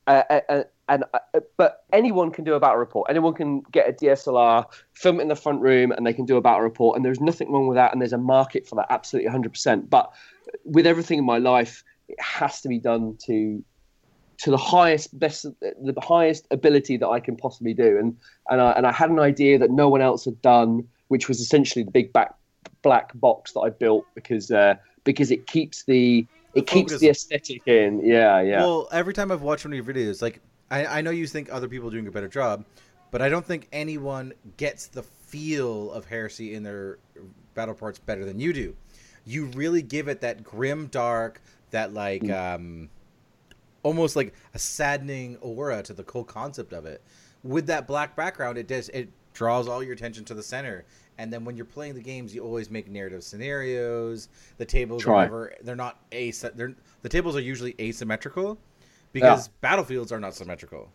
[0.08, 3.10] Uh, uh, uh, and uh, but anyone can do a battle report.
[3.10, 6.38] Anyone can get a DSLR, film it in the front room, and they can do
[6.38, 6.96] a battle report.
[6.96, 7.92] And there's nothing wrong with that.
[7.92, 9.90] And there's a market for that, absolutely 100%.
[9.90, 10.12] But
[10.66, 13.64] with everything in my life, it has to be done to
[14.40, 17.98] to the highest best the highest ability that I can possibly do.
[18.00, 18.18] And
[18.50, 21.40] and I, and I had an idea that no one else had done, which was
[21.40, 22.36] essentially the big back
[22.82, 27.02] black box that I built because uh, because it keeps the it keeps focus.
[27.02, 28.06] the aesthetic in.
[28.06, 28.62] Yeah, yeah.
[28.62, 31.52] Well, every time I've watched one of your videos, like I, I know you think
[31.52, 32.66] other people are doing a better job,
[33.12, 36.98] but I don't think anyone gets the feel of heresy in their
[37.54, 38.76] battle parts better than you do.
[39.26, 41.42] You really give it that grim, dark,
[41.72, 42.90] that like um,
[43.84, 47.02] almost like a saddening aura to the whole concept of it.
[47.44, 50.86] With that black background, it does it draws all your attention to the center.
[51.18, 54.30] And then when you're playing the games, you always make narrative scenarios.
[54.58, 55.24] The tables Try.
[55.24, 58.58] are never they're not as they're the tables are usually asymmetrical
[59.14, 60.90] because battlefields are not symmetrical.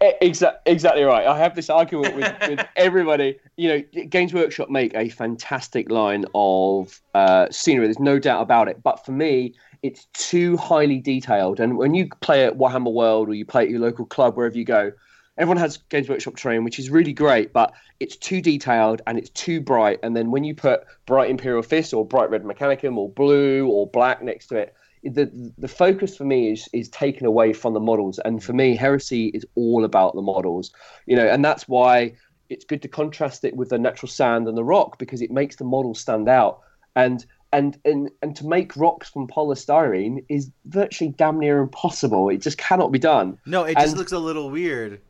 [0.00, 1.26] Exactly, exactly right.
[1.26, 3.38] I have this argument with, with everybody.
[3.56, 7.86] You know, Games Workshop make a fantastic line of uh, scenery.
[7.86, 8.82] There's no doubt about it.
[8.82, 11.60] But for me, it's too highly detailed.
[11.60, 14.56] And when you play at Warhammer World or you play at your local club, wherever
[14.56, 14.92] you go,
[15.38, 17.52] everyone has Games Workshop terrain, which is really great.
[17.52, 19.98] But it's too detailed and it's too bright.
[20.02, 23.86] And then when you put bright Imperial Fist or bright red Mechanicum or blue or
[23.88, 27.80] black next to it, the the focus for me is is taken away from the
[27.80, 30.70] models and for me heresy is all about the models
[31.06, 32.12] you know and that's why
[32.50, 35.56] it's good to contrast it with the natural sand and the rock because it makes
[35.56, 36.60] the models stand out
[36.94, 42.36] and and and and to make rocks from polystyrene is virtually damn near impossible it
[42.40, 45.00] just cannot be done No, it just And- looks a little weird.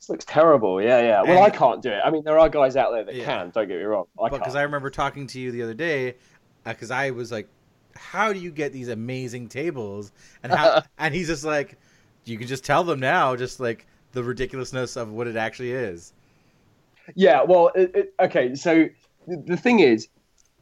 [0.00, 2.38] It just looks terrible yeah yeah well And- i can't do it i mean there
[2.38, 3.24] are guys out there that Yeah.
[3.24, 6.14] can don't get me wrong i Because I remember talking to you the other day,
[6.64, 7.48] uh, because I was like,
[7.94, 10.12] "How do you get these amazing tables?"
[10.42, 11.78] And how, and he's just like,
[12.24, 16.12] "You can just tell them now, just like the ridiculousness of what it actually is."
[17.14, 18.54] Yeah, well, it, it, okay.
[18.54, 18.88] So
[19.26, 20.08] the, the thing is,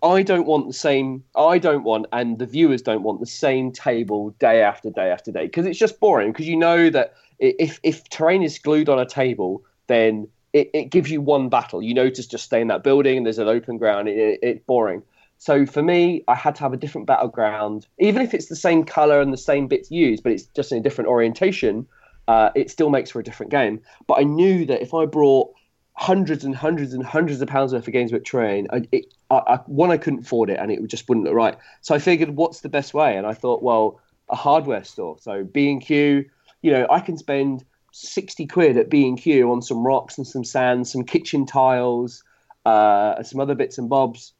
[0.02, 1.24] I don't want the same.
[1.36, 5.30] I don't want, and the viewers don't want the same table day after day after
[5.32, 6.32] day because it's just boring.
[6.32, 10.84] Because you know that if if terrain is glued on a table, then it, it
[10.90, 11.82] gives you one battle.
[11.82, 14.08] You to just stay in that building, and there's an open ground.
[14.08, 15.02] It, it, it's boring.
[15.38, 18.84] So for me, I had to have a different battleground, even if it's the same
[18.84, 21.86] color and the same bits used, but it's just in a different orientation.
[22.26, 23.80] Uh, it still makes for a different game.
[24.06, 25.50] But I knew that if I brought
[25.98, 28.68] hundreds and hundreds and hundreds of pounds worth of games with train.
[28.72, 31.56] I, it, I, I, one, I couldn't afford it, and it just wouldn't look right.
[31.80, 33.16] So I figured, what's the best way?
[33.16, 35.16] And I thought, well, a hardware store.
[35.20, 36.24] So B and Q,
[36.62, 40.26] you know, I can spend sixty quid at B and Q on some rocks and
[40.26, 42.22] some sand, some kitchen tiles,
[42.64, 44.32] uh, some other bits and bobs.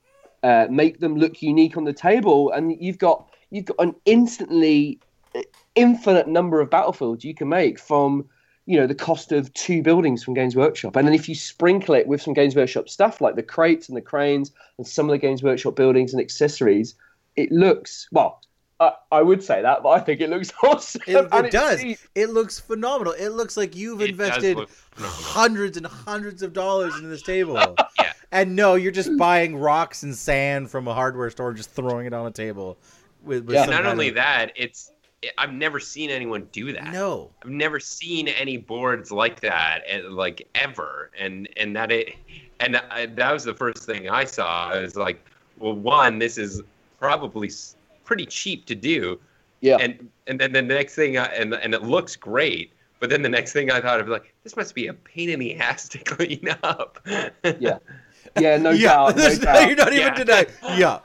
[0.42, 5.00] Uh, make them look unique on the table, and you've got you've got an instantly
[5.34, 5.42] uh,
[5.74, 8.28] infinite number of battlefields you can make from
[8.66, 11.94] you know the cost of two buildings from Games Workshop, and then if you sprinkle
[11.94, 15.10] it with some Games Workshop stuff like the crates and the cranes and some of
[15.10, 16.94] the Games Workshop buildings and accessories,
[17.34, 18.40] it looks well.
[18.80, 21.02] I, I would say that, but I think it looks awesome.
[21.06, 21.80] It, and it does.
[21.80, 21.98] cheap.
[22.14, 23.12] It looks phenomenal.
[23.14, 24.58] It looks like you've It invested
[24.96, 27.56] hundreds and hundreds of dollars into this table.
[27.98, 28.12] Yeah.
[28.30, 32.06] And no, you're just buying rocks and sand from a hardware store and just throwing
[32.06, 32.76] it on a table.
[33.24, 33.64] With, with Yeah.
[33.64, 34.92] Not only of- that, it's
[35.36, 36.92] I've never seen anyone do that.
[36.92, 37.30] No.
[37.42, 42.14] I've never seen any boards like that, and like ever, and and that it,
[42.60, 44.70] and I, that was the first thing I saw.
[44.72, 45.20] I was like,
[45.58, 46.62] well, one, this is
[47.00, 47.74] probably s-
[48.08, 49.20] pretty cheap to do,
[49.60, 49.76] Yeah.
[49.78, 53.28] and and then the next thing, I, and and it looks great, but then the
[53.28, 55.98] next thing I thought of like, this must be a pain in the ass to
[56.14, 56.98] clean up.
[57.60, 57.78] Yeah.
[58.40, 59.16] Yeah, no yeah, doubt.
[59.16, 59.66] No doubt.
[59.68, 60.14] you're not even Yeah.
[60.24, 60.46] denying.
[60.76, 60.98] Yeah.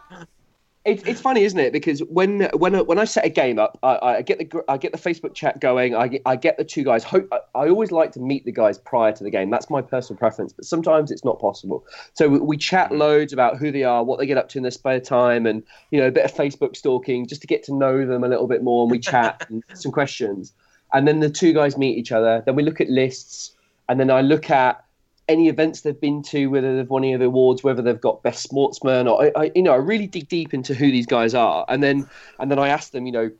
[0.86, 1.72] It's it's funny, isn't it?
[1.72, 4.92] Because when when when I set a game up, I, I get the I get
[4.92, 5.96] the Facebook chat going.
[5.96, 7.06] I get, I get the two guys.
[7.06, 9.50] Hope I, I always like to meet the guys prior to the game.
[9.50, 10.52] That's my personal preference.
[10.52, 11.86] But sometimes it's not possible.
[12.16, 12.98] So we, we chat mm.
[12.98, 15.64] loads about who they are, what they get up to in their spare time, and
[15.92, 18.48] you know a bit of Facebook stalking just to get to know them a little
[18.48, 18.84] bit more.
[18.84, 20.52] And we chat and some questions,
[20.92, 22.44] and then the two guys meet each other.
[22.46, 23.56] Then we look at lists,
[23.88, 24.83] and then I look at
[25.28, 28.24] any events they've been to, whether they've won any of the awards, whether they've got
[28.24, 31.34] best sportsman, or I, I, you know, I really dig deep into who these guys
[31.34, 32.08] are, and then
[32.40, 33.32] and then I ask them, you know,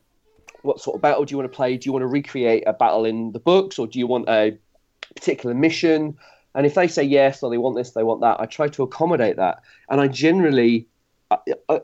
[0.62, 1.76] what sort of battle do you want to play?
[1.76, 4.56] Do you want to recreate a battle in the books, or do you want a
[5.14, 6.16] particular mission?
[6.54, 8.82] And if they say yes, or they want this, they want that, I try to
[8.82, 10.86] accommodate that, and I generally.
[11.68, 11.80] I,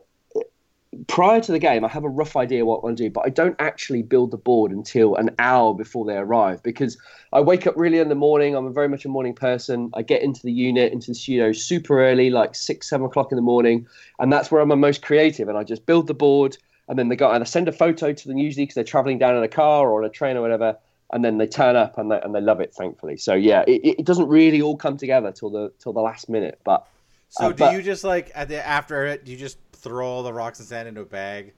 [1.07, 3.25] prior to the game, I have a rough idea what I want to do, but
[3.25, 6.99] I don't actually build the board until an hour before they arrive because
[7.33, 8.57] I wake up really in the morning.
[8.57, 9.91] I'm a very much a morning person.
[9.95, 13.37] I get into the unit, into the studio super early, like six, seven o'clock in
[13.37, 13.87] the morning,
[14.19, 15.49] and that's where I'm the most creative.
[15.49, 16.59] And I just build the board,
[16.89, 19.19] and then they go and I send a photo to them usually because they're traveling
[19.19, 20.77] down in a car or on a train or whatever.
[21.13, 23.17] And then they turn up and they, and they love it, thankfully.
[23.17, 26.61] So yeah, it, it doesn't really all come together till the till the last minute.
[26.65, 26.87] But
[27.31, 29.25] So Uh, do but- you just like at the after it?
[29.25, 31.53] Do you just throw all the rocks and sand into a bag,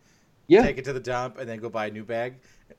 [0.48, 2.34] yeah, take it to the dump, and then go buy a new bag?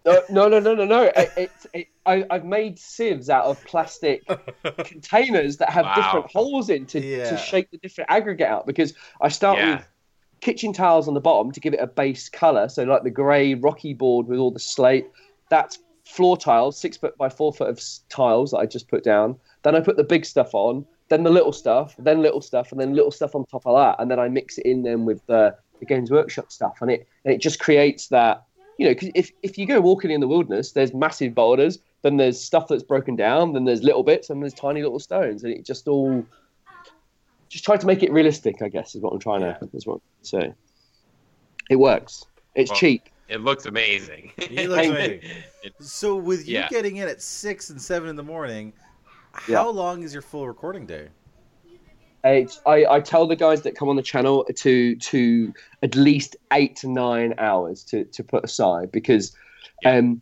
[0.05, 1.03] No, no, no, no, no, no.
[1.15, 4.25] It, it's it, I, I've made sieves out of plastic
[4.77, 5.93] containers that have Wow.
[5.95, 7.29] different holes in to, Yeah.
[7.29, 9.75] to shake the different aggregate out because I start Yeah.
[9.75, 9.87] with
[10.41, 12.67] kitchen tiles on the bottom to give it a base color.
[12.67, 15.07] So like the grey rocky board with all the slate,
[15.49, 19.37] that's floor tiles, six foot by four foot of tiles that I just put down.
[19.63, 22.81] Then I put the big stuff on, then the little stuff, then little stuff, and
[22.81, 25.21] then little stuff on top of that, and then I mix it in then with
[25.27, 28.43] the, the Games Workshop stuff, and it and it just creates that.
[28.77, 32.17] You know, 'cause if if you go walking in the wilderness, there's massive boulders, then
[32.17, 35.53] there's stuff that's broken down, then there's little bits, and there's tiny little stones, and
[35.53, 36.25] it just all
[37.49, 38.63] just try to make it realistic.
[38.63, 40.53] I guess is what I'm trying to is what I'm say.
[41.69, 42.23] It works.
[42.55, 43.03] It's Well, cheap.
[43.29, 44.31] It looks amazing.
[44.37, 45.43] It looks amazing.
[45.79, 46.67] So with you Yeah.
[46.69, 48.73] getting in at six and seven in the morning,
[49.47, 49.57] Yeah.
[49.57, 51.09] how long is your full recording day?
[52.23, 56.37] It's, I, I tell the guys that come on the channel to to at least
[56.53, 59.35] eight to nine hours to, to put aside because
[59.85, 60.21] um,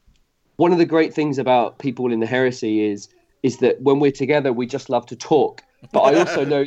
[0.55, 3.09] one of the great things about people in the heresy is
[3.43, 5.61] is that when we're together we just love to talk.
[5.91, 6.65] But I also know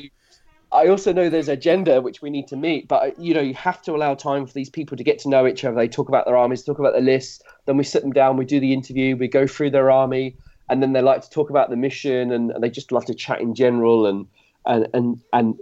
[0.70, 2.86] I also know there's agenda which we need to meet.
[2.86, 5.48] But you know you have to allow time for these people to get to know
[5.48, 5.76] each other.
[5.76, 7.42] They talk about their armies, talk about their lists.
[7.66, 10.36] Then we sit them down, we do the interview, we go through their army,
[10.68, 13.14] and then they like to talk about the mission and, and they just love to
[13.14, 14.26] chat in general and
[14.66, 15.56] and and and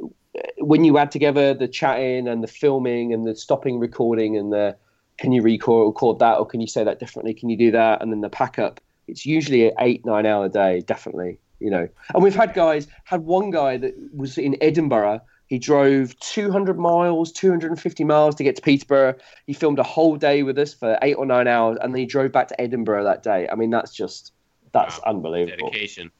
[0.58, 4.76] when you add together the chatting and the filming and the stopping recording and the
[5.18, 8.00] can you record record that or can you say that differently can you do that
[8.00, 11.88] and then the pack up it's usually an eight nine hour day definitely you know.
[12.12, 17.30] And we've had guys had one guy that was in edinburgh he drove 200 miles
[17.32, 19.14] 250 miles to get to peterborough.
[19.46, 22.06] He filmed a whole day with us for eight or nine hours and then he
[22.06, 23.48] drove back to edinburgh that day.
[23.50, 24.32] I mean that's just
[24.72, 25.04] that's Wow.
[25.06, 26.10] unbelievable dedication.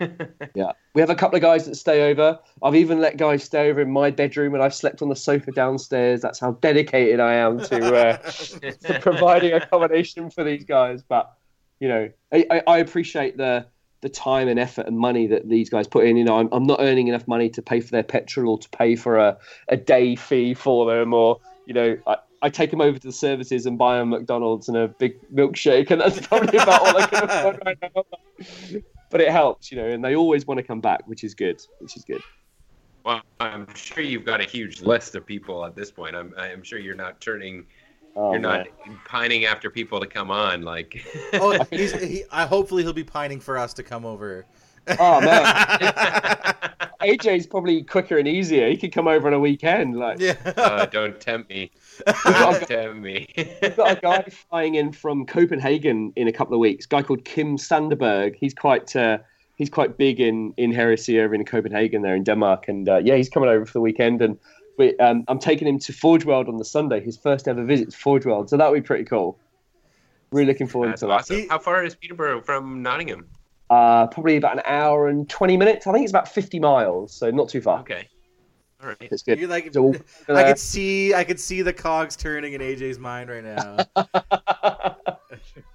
[0.54, 2.38] yeah, we have a couple of guys that stay over.
[2.62, 5.50] I've even let guys stay over in my bedroom, and I've slept on the sofa
[5.50, 6.20] downstairs.
[6.20, 11.02] That's how dedicated I am to, uh, to providing accommodation for these guys.
[11.02, 11.32] But
[11.80, 13.66] you know, I, I, appreciate the
[14.00, 16.16] the time and effort and money that these guys put in.
[16.16, 18.68] You know, I'm, I'm not earning enough money to pay for their petrol or to
[18.70, 19.36] pay for a,
[19.68, 23.12] a day fee for them, or you know, I, I take them over to the
[23.12, 27.06] services and buy them McDonald's and a big milkshake, and that's probably about all I
[27.06, 28.04] can afford right now.
[29.10, 31.60] But it helps, you know, and they always want to come back, which is good.
[31.80, 32.20] Which is good.
[33.04, 36.14] Well, I'm sure you've got a huge list of people at this point.
[36.14, 37.64] I'm, I'm sure you're not turning,
[38.14, 38.66] Oh, you're man.
[38.86, 40.62] not pining after people to come on.
[40.62, 41.04] Like,
[41.34, 44.44] Oh, he's, he, I hopefully he'll be pining for us to come over.
[44.98, 45.44] Oh man,
[47.02, 48.68] AJ's probably quicker and easier.
[48.68, 49.98] He could come over on a weekend.
[49.98, 50.36] Like, yeah.
[50.56, 51.70] uh, don't tempt me.
[52.06, 53.28] Tempt me.
[53.36, 56.86] we've got a guy flying in from Copenhagen in a couple of weeks.
[56.86, 58.36] A guy called Kim Sanderberg.
[58.36, 59.18] He's quite uh,
[59.56, 62.68] he's quite big in in heresy over in Copenhagen there in Denmark.
[62.68, 64.22] And uh, yeah, he's coming over for the weekend.
[64.22, 64.38] And
[64.78, 67.00] we, um, I'm taking him to Forge World on the Sunday.
[67.00, 69.38] His first ever visit to Forge World, so that would be pretty cool.
[70.30, 71.46] Really looking forward That's to that.
[71.48, 73.26] How far is Peterborough from Nottingham?
[73.70, 75.86] Uh, probably about an hour and 20 minutes.
[75.86, 77.80] I think it's about 50 miles, so not too far.
[77.80, 78.08] Okay.
[78.80, 78.96] All right.
[79.00, 79.38] It's good.
[79.40, 79.72] You like?
[79.72, 80.00] So we'll-
[80.36, 83.76] I could see, I could see the cogs turning in AJ's mind right now.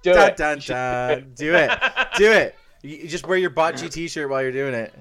[0.02, 0.36] Do dun, it.
[0.36, 1.32] dun, dun.
[1.34, 1.70] Do it,
[2.18, 2.54] do it.
[2.82, 4.94] You you just wear your bot GT shirt while you're doing it.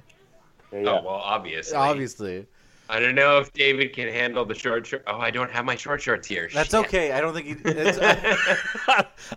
[0.72, 0.80] Yeah.
[0.80, 1.76] Oh well, obviously.
[1.76, 2.46] Obviously,
[2.90, 5.04] I don't know if David can handle the short short.
[5.08, 6.50] Oh, I don't have my short shorts here.
[6.54, 6.86] that's Shit.
[6.86, 7.12] okay.
[7.12, 7.56] I don't think he.
[7.66, 7.98] It's,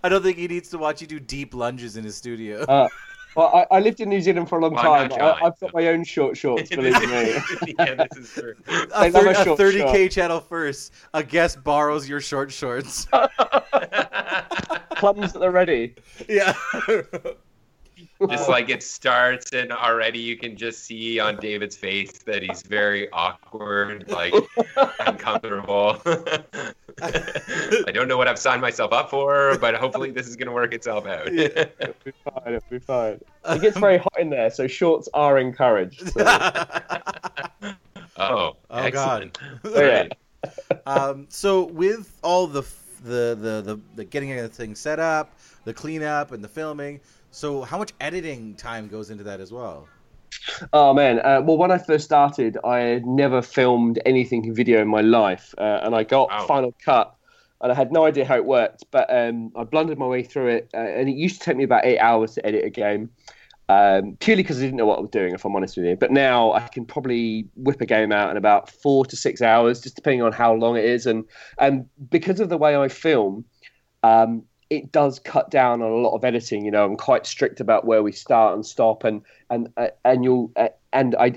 [0.05, 2.63] I don't think he needs to watch you do deep lunges in his studio.
[2.63, 2.89] Uh,
[3.37, 5.03] well, I, I lived in New Zealand for a long Well, time.
[5.05, 7.35] I'm not I, John, I've got my own short shorts, believe me.
[7.79, 8.55] yeah, this is true.
[8.69, 10.93] a, I love thir- a a short 30k channel first.
[11.15, 13.07] A guest borrows your short shorts.
[14.97, 15.95] Plums at the ready.
[16.29, 16.55] yeah.
[18.29, 22.63] Just like it starts and already you can just see on David's face that he's
[22.63, 24.33] very awkward, like
[25.01, 26.01] uncomfortable.
[27.03, 30.53] I don't know what I've signed myself up for, but hopefully this is going to
[30.55, 31.29] work itself out.
[31.29, 32.43] It'll be fine.
[32.55, 33.21] It'll be fine.
[33.49, 36.13] It gets very hot in there, so shorts are encouraged.
[36.13, 36.25] So.
[38.19, 39.39] oh, Oh, excellent.
[39.65, 40.09] Oh, yeah.
[40.87, 45.75] um, so with all the, f- the the the the getting everything set up, the
[45.75, 47.01] cleanup, and the filming.
[47.31, 49.89] So how much editing time goes into that as well?
[50.73, 51.19] Oh man!
[51.19, 55.01] Uh, well, when I first started, I had never filmed anything in video in my
[55.01, 56.47] life, uh, and I got Wow.
[56.47, 57.15] Final Cut,
[57.61, 58.85] and I had no idea how it worked.
[58.91, 61.65] But um, I blundered my way through it, uh, and it used to take me
[61.65, 63.11] about eight hours to edit a game,
[63.69, 65.35] um, purely because I didn't know what I was doing.
[65.35, 68.37] If I'm honest with you, but now I can probably whip a game out in
[68.37, 71.25] about four to six hours, just depending on how long it is, and
[71.59, 73.45] and because of the way I film.
[74.03, 76.65] Um, it does cut down on a lot of editing.
[76.65, 80.25] You know, I'm quite strict about where we start and stop, and and uh, and
[80.25, 81.35] you'll uh, and I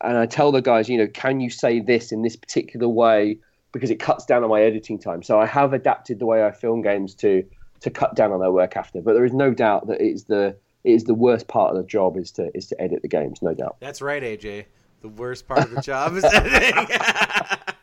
[0.00, 3.38] and I tell the guys, you know, can you say this in this particular way
[3.72, 5.22] because it cuts down on my editing time.
[5.22, 7.44] So I have adapted the way I film games to
[7.80, 9.00] to cut down on their work after.
[9.00, 11.76] But there is no doubt that it is the it is the worst part of
[11.76, 13.42] the job is to is to edit the games.
[13.42, 13.76] No doubt.
[13.80, 14.66] That's right, AJ.
[15.00, 16.86] The worst part of the job is editing.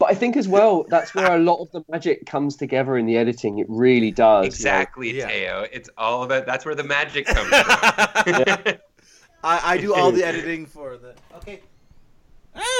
[0.00, 3.04] But I think as well that's where a lot of the magic comes together in
[3.06, 3.58] the editing.
[3.58, 4.36] It really does.
[4.36, 4.46] you know.
[4.46, 5.28] Exactly, Yeah.
[5.28, 5.66] Teo.
[5.70, 6.46] It's all about.
[6.46, 8.74] That's where the magic comes from.
[9.44, 11.14] I, I do all the editing for the.
[11.36, 11.60] Okay.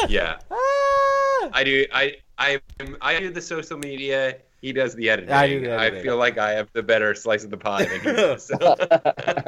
[0.09, 1.51] yeah, Ah!
[1.52, 1.86] I do.
[1.92, 2.60] I I
[3.02, 4.38] I do the social media.
[4.62, 5.32] He does the editing.
[5.32, 8.01] I do the I feel like I have the better slice of the pie than
[8.01, 8.47] he does.
[8.47, 8.56] So.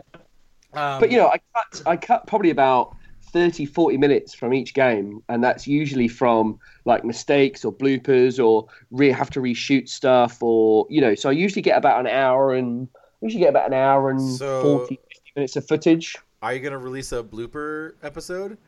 [0.74, 2.96] Um, but you know, I cut I cut probably about
[3.32, 8.66] 30, 40 minutes from each game, and that's usually from like mistakes or bloopers or
[8.90, 11.14] re- have to reshoot stuff or you know.
[11.14, 14.20] So I usually get about an hour and I usually get about an hour and
[14.20, 16.16] So- 40, 50 minutes of footage.
[16.42, 18.58] Are you gonna release a blooper episode?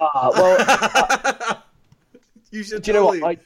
[0.00, 1.62] Ah, well,
[2.50, 2.82] you should.
[2.82, 3.22] do you know what?
[3.22, 3.36] I,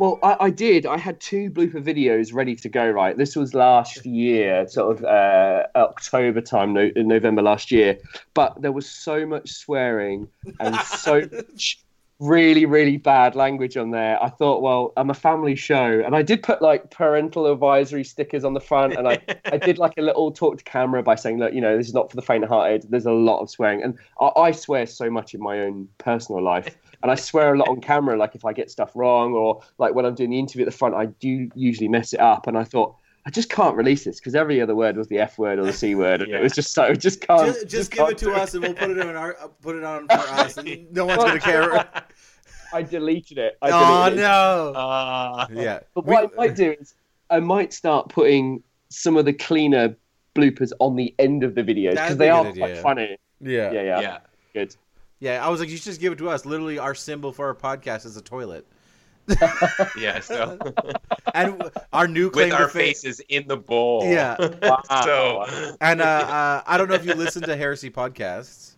[0.00, 0.86] well, I, I did.
[0.86, 2.88] I had two blooper videos ready to go.
[2.88, 7.98] Right, this was last year, sort of uh, October time, no, in November last year.
[8.32, 10.26] But there was so much swearing
[10.58, 11.84] and so much
[12.18, 14.22] really, really bad language on there.
[14.22, 18.42] I thought, well, I'm a family show, and I did put like parental advisory stickers
[18.42, 19.18] on the front, and I,
[19.52, 21.94] I did like a little talk to camera by saying, look, you know, this is
[21.94, 22.86] not for the faint-hearted.
[22.88, 26.42] There's a lot of swearing, and I, I swear so much in my own personal
[26.42, 26.74] life.
[27.02, 29.94] And I swear a lot on camera, like if I get stuff wrong or like
[29.94, 32.46] when I'm doing the interview at the front, I do usually mess it up.
[32.46, 32.96] And I thought,
[33.26, 35.72] I just can't release this because every other word was the F word or the
[35.72, 36.20] C word.
[36.22, 36.38] And Yeah.
[36.38, 37.46] it was just so, just can't.
[37.54, 39.48] just, just give can't it to do us, and we'll put it on our uh,
[39.62, 41.88] put it on for us, and no one's gonna care.
[42.72, 43.58] I deleted it.
[43.62, 44.22] I oh deleted it.
[44.22, 44.72] no!
[44.76, 46.94] Uh, Yeah, But what I might do is
[47.28, 49.96] I might start putting some of the cleaner
[50.36, 53.16] bloopers on the end of the videos because they are good quite funny.
[53.40, 54.18] yeah, Yeah, yeah, yeah.
[54.54, 54.76] good.
[55.20, 56.44] Yeah, I was like, you should just give it to us.
[56.46, 58.66] Literally, our symbol for our podcast is a toilet,
[59.96, 60.20] Yeah.
[60.20, 60.58] So
[61.34, 64.02] and our new claim with to our fame- faces in the bowl.
[64.04, 64.36] Yeah.
[65.04, 65.44] so
[65.80, 68.76] And uh, uh, I don't know if you listen to Heresy podcasts,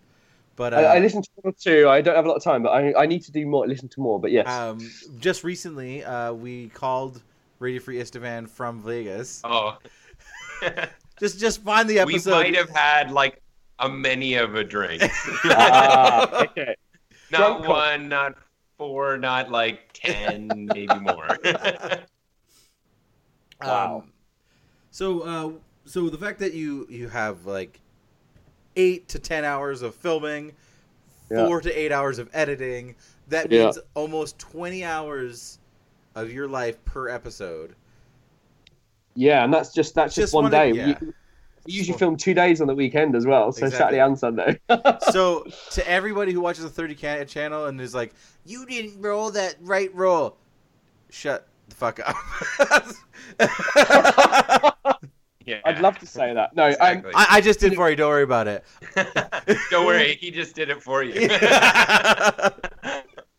[0.57, 1.89] but uh, I, I listen to one or two.
[1.89, 3.67] I don't have a lot of time, but I, I need to do more.
[3.67, 4.21] Listen to more.
[4.21, 4.79] But yes, um,
[5.19, 7.23] just recently uh, we called
[7.61, 9.41] Radio Free Istvaan from Vegas.
[9.45, 9.79] oh.
[11.19, 12.31] Just just find the episode.
[12.31, 13.42] we might have had like
[13.83, 15.03] a many of a drink.
[15.45, 16.75] ah, okay.
[17.31, 17.75] not drunk call.
[17.75, 18.35] one, not
[18.79, 21.29] four, not like ten, maybe more.
[23.63, 23.99] Wow.
[23.99, 24.13] Um,
[24.91, 25.51] so, uh,
[25.85, 27.81] so the fact that you you have like
[28.77, 30.53] eight to ten hours of filming,
[31.31, 31.47] Yeah.
[31.47, 32.97] four to eight hours of editing,
[33.29, 33.65] that Yeah.
[33.67, 35.59] means almost twenty hours
[36.17, 37.75] of your life per episode.
[39.15, 40.73] Yeah, and that's just that's just, Just one one- day.
[40.73, 40.99] yeah.
[41.01, 41.15] You-
[41.67, 43.79] We usually film two days on the weekend as well, so Exactly.
[43.79, 44.61] Saturday and Sunday.
[45.13, 48.15] so to everybody who watches the 30 can- channel and is like,
[48.45, 50.37] "You didn't roll that right roll,"
[51.11, 52.17] shut the fuck up.
[55.45, 55.61] Yeah.
[55.65, 56.55] I'd love to say that.
[56.55, 57.13] No, um, Exactly.
[57.15, 57.97] I, I just did for you.
[57.97, 58.65] Don't worry about it.
[59.71, 61.29] Don't worry, he just did it for you.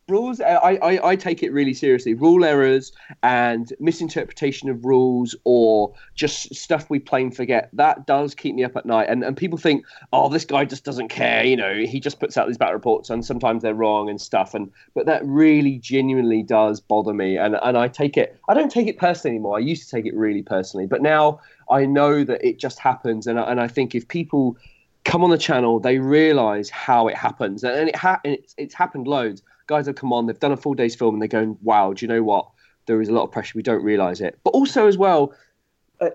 [0.08, 2.14] Rules uh, I, I i take it really seriously.
[2.14, 8.54] Rule errors and misinterpretation of rules or just stuff we plain forget that does keep
[8.54, 9.08] me up at night.
[9.08, 12.36] And and people think oh this guy just doesn't care you know he just puts
[12.36, 14.54] out these battle reports and sometimes they're wrong and stuff.
[14.54, 17.38] And but that really genuinely does bother me.
[17.38, 19.56] And and i take it i don't take it personally anymore.
[19.56, 21.40] I used to take it really personally but now
[21.70, 23.26] i know that it just happens.
[23.26, 24.56] And and i think if people
[25.04, 28.74] come on the channel, they realise how it happens, and, and it ha- it's, it's
[28.74, 29.42] happened loads.
[29.66, 32.04] Guys have come on, they've done a full day's film, and they're going, "Wow, do
[32.04, 32.48] you know what?
[32.86, 33.52] There is a lot of pressure.
[33.56, 35.34] We don't realise it." But also, as well,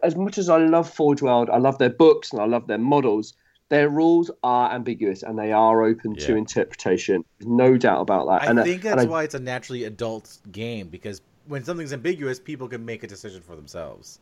[0.03, 2.77] as much as I love Forge World, I love their books and I love their
[2.77, 3.33] models.
[3.69, 7.23] Their rules are ambiguous and they are open to interpretation.
[7.41, 8.41] No doubt about that.
[8.41, 11.63] I and uh, think and that's I- why it's a naturally adult game because when
[11.63, 14.19] something's ambiguous, people can make a decision for themselves.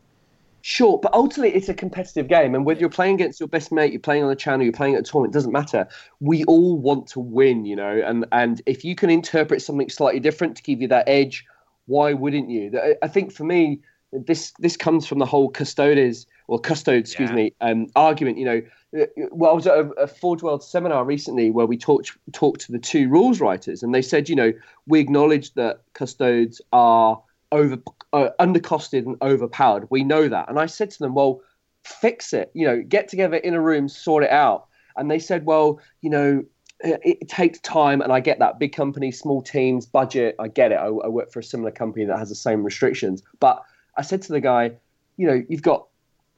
[0.62, 3.92] Sure, but ultimately it's a competitive game, and whether you're playing against your best mate,
[3.94, 5.88] you're playing on the channel, you're playing at a tournament, it doesn't matter.
[6.20, 10.20] We all want to win, you know, and and if you can interpret something slightly
[10.20, 11.46] different to give you that edge,
[11.86, 12.72] why wouldn't you?
[12.78, 13.80] I- I think for me,
[14.12, 17.36] this this comes from the whole custodes or custode, excuse Yeah.
[17.36, 18.38] me, um, argument.
[18.38, 18.62] You know,
[18.98, 22.62] Uh, well, I was at a, a Forge World seminar recently where we talked talked
[22.62, 24.54] to the two rules writers, and they said, you know,
[24.86, 27.22] we acknowledge that custodes are
[27.52, 27.78] over
[28.14, 29.88] uh, undercosted and overpowered.
[29.90, 31.42] We know that, and I said to them, well,
[31.84, 32.52] fix it.
[32.54, 34.68] You know, get together in a room, sort it out.
[34.96, 36.44] And they said, well, you know.
[36.82, 38.60] It, it takes time, and I get that.
[38.60, 40.36] Big company, small teams, budget.
[40.38, 40.76] I get it.
[40.76, 43.24] I, I work for a similar company that has the same restrictions.
[43.40, 43.64] But
[43.96, 44.74] I said to the guy,
[45.18, 45.88] you know, you've got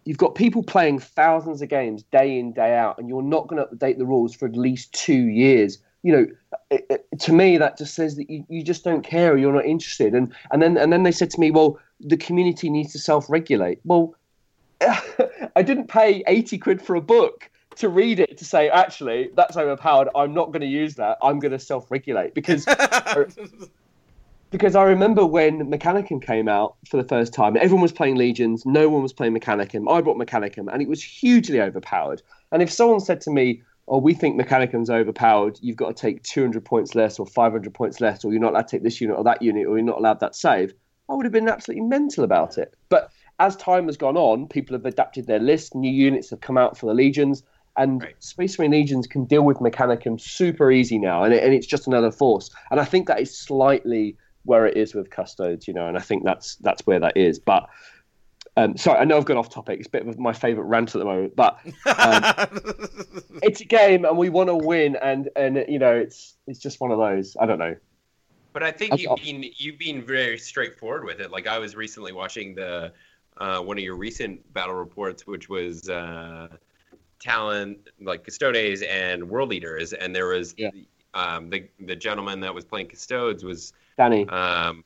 [0.06, 3.62] you've got people playing thousands of games day in day out and you're not going
[3.62, 6.26] to update the rules for at least two years you know
[6.70, 9.54] it, it- to me that just says that you, you just don't care or you're
[9.54, 10.14] not interested.
[10.14, 13.80] And and then and then they said to me well the community needs to self-regulate.
[13.84, 14.16] Well
[15.56, 19.58] i didn't pay 80 quid for a book to read it to say actually that's
[19.58, 20.10] overpowered.
[20.16, 21.18] I'm not going to use that.
[21.22, 22.34] I'm going to self-regulate.
[22.34, 22.66] Because
[24.52, 28.66] because I remember when Mechanicum came out for the first time, everyone was playing Legions,
[28.66, 29.90] no one was playing Mechanicum.
[29.92, 32.22] I bought Mechanicum, and it was hugely overpowered.
[32.52, 35.60] And if someone said to me, "Oh, we think Mechanicum's overpowered.
[35.62, 38.68] You've got to take 200 points less, or 500 points less, or you're not allowed
[38.68, 40.74] to take this unit or that unit, or you're not allowed that save,"
[41.10, 42.74] I would have been absolutely mental about it.
[42.90, 43.10] But
[43.40, 45.74] as time has gone on, people have adapted their list.
[45.74, 47.44] New units have come out for the Legions,
[47.78, 48.16] and Right.
[48.20, 51.88] Space Marine Legions can deal with Mechanicum super easy now, and, it, and it's just
[51.88, 52.50] another force.
[52.72, 56.02] And I think that is slightly where it is with Custodes, you know, and I
[56.02, 57.40] think that's that's where that is.
[57.40, 57.68] But
[58.60, 59.80] um, sorry, I know I've gone off topic.
[59.80, 61.60] It's a bit of my favourite rant at the moment, but
[61.98, 62.24] um,
[63.42, 66.82] it's a game, and we want to win, and and you know, it's it's just
[66.82, 67.38] one of those.
[67.40, 67.76] I don't know.
[68.52, 69.04] But I think Okay.
[69.04, 71.32] you've been you've been very straightforward with it.
[71.32, 72.92] Like I was recently watching the
[73.38, 76.50] uh, one of your recent battle reports, which was uh,
[77.20, 80.72] Talon, like Custodes and World Eaters, and there was Yeah.
[81.14, 84.84] um, the the gentleman that was playing Custodes was Danny, um,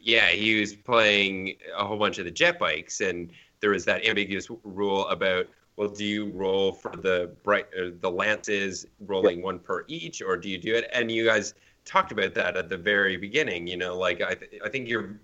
[0.00, 4.04] yeah, he was playing a whole bunch of the jet bikes, and there was that
[4.06, 5.46] ambiguous rule about
[5.76, 10.36] well, do you roll for the bright uh, the lances rolling one per each, or
[10.36, 10.90] do you do it?
[10.92, 11.54] And you guys
[11.86, 13.66] talked about that at the very beginning.
[13.66, 15.20] You know, like I th- I think you're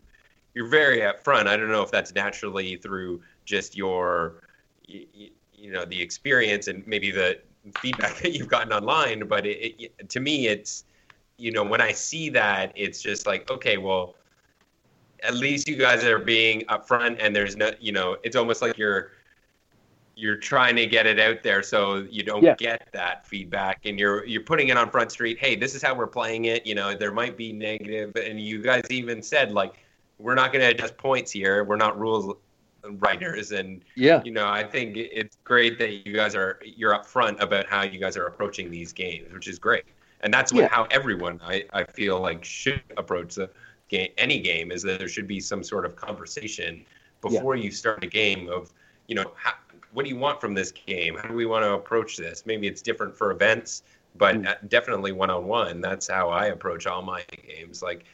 [0.55, 1.47] you're very upfront.
[1.47, 4.43] I don't know if that's naturally through just your
[4.89, 7.39] y- y- you know the experience and maybe the
[7.73, 10.85] feedback that you've gotten online, but it, it, to me it's
[11.39, 14.16] you know, when I see that, it's just like, okay, well,
[15.23, 18.77] at least you guys are being upfront, and there's no, you know, it's almost like
[18.79, 19.13] you're
[20.19, 22.55] you're trying to get it out there so you don't Yeah.
[22.55, 25.39] get that feedback, and you're you're putting it on Front Street.
[25.39, 26.67] Hey, this is how we're playing it.
[26.67, 29.75] You know, there might be negative, and you guys even said like,
[30.19, 31.65] we're not going to adjust points here.
[31.65, 32.35] We're not rules
[32.99, 37.41] writers, and yeah, you know, I think it's great that you guys are you're upfront
[37.43, 39.85] about how you guys are approaching these games, which is great.
[40.23, 40.69] And that's what, Yeah.
[40.69, 43.51] how everyone I, I feel like should approach the
[43.89, 46.85] game any game is that there should be some sort of conversation
[47.21, 48.73] before you start a game of
[49.09, 49.53] you know how,
[49.93, 51.17] what do you want from this game?
[51.17, 52.45] How do we want to approach this?
[52.45, 53.83] Maybe it's different for events
[54.19, 54.69] but Mm.
[54.71, 57.83] definitely one on one that's how I approach all my games.
[57.83, 58.05] Like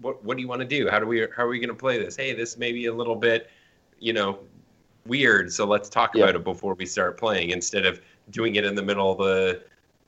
[0.00, 0.88] what what do you want to do?
[0.88, 2.16] How do we how are we going to play this?
[2.16, 3.50] Hey this may be a little bit
[3.98, 4.38] you know
[5.06, 6.24] weird so let's talk Yeah.
[6.24, 8.00] about it before we start playing instead of
[8.30, 9.62] doing it in the middle of the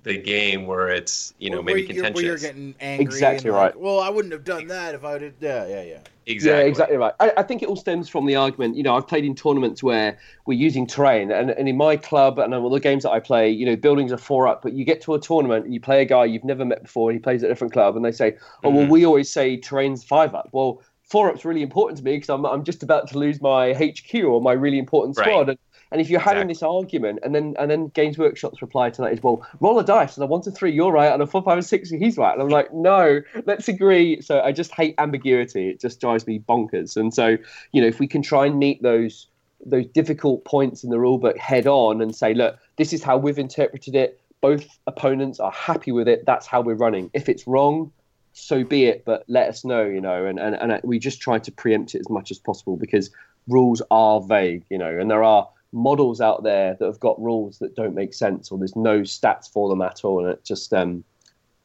[0.04, 2.14] the game where it's you know Where- maybe where you're, contentious.
[2.14, 3.04] where you're getting angry.
[3.04, 3.80] Exactly and like, right.
[3.80, 5.34] Well, I wouldn't have done that if I did.
[5.40, 5.98] Yeah, yeah, yeah.
[6.26, 6.62] exactly.
[6.62, 7.14] Yeah, exactly right.
[7.20, 8.76] I, I think it all stems from the argument.
[8.76, 12.38] You know, I've played in tournaments where we're using terrain, and, and in my club
[12.38, 14.62] and all the games that I play, you know, buildings are four up.
[14.62, 17.10] But you get to a tournament and you play a guy you've never met before,
[17.10, 18.90] and he plays at a different club, and they say, "Oh, well, Mhm.
[18.90, 22.44] we always say terrain's five up." Well, four up's really important to me because I'm
[22.46, 25.24] I'm just about to lose my HQ or my really important Right.
[25.26, 25.48] squad.
[25.48, 25.58] And,
[25.90, 26.54] and if you're having Exactly.
[26.54, 29.84] this argument, and then and then Games Workshop's reply to that is, "Well, roll a
[29.84, 32.18] dice, and a one to three, you're right, and a four, five, and six, he's
[32.18, 36.26] right." And I'm like, "No, let's agree." So I just hate ambiguity; it just drives
[36.26, 36.96] me bonkers.
[36.96, 37.36] And so,
[37.72, 39.26] you know, if we can try and meet those
[39.64, 43.16] those difficult points in the rule book head on and say, "Look, this is how
[43.16, 44.20] we've interpreted it.
[44.40, 46.24] Both opponents are happy with it.
[46.26, 47.10] That's how we're running.
[47.14, 47.92] If it's wrong."
[48.34, 51.40] So be it, but let us know, you know, and, and, and we just try
[51.40, 53.10] to preempt it as much as possible because
[53.48, 57.58] rules are vague, you know, and there are models out there that have got rules
[57.58, 60.72] that don't make sense or there's no stats for them at all and it just
[60.72, 61.04] um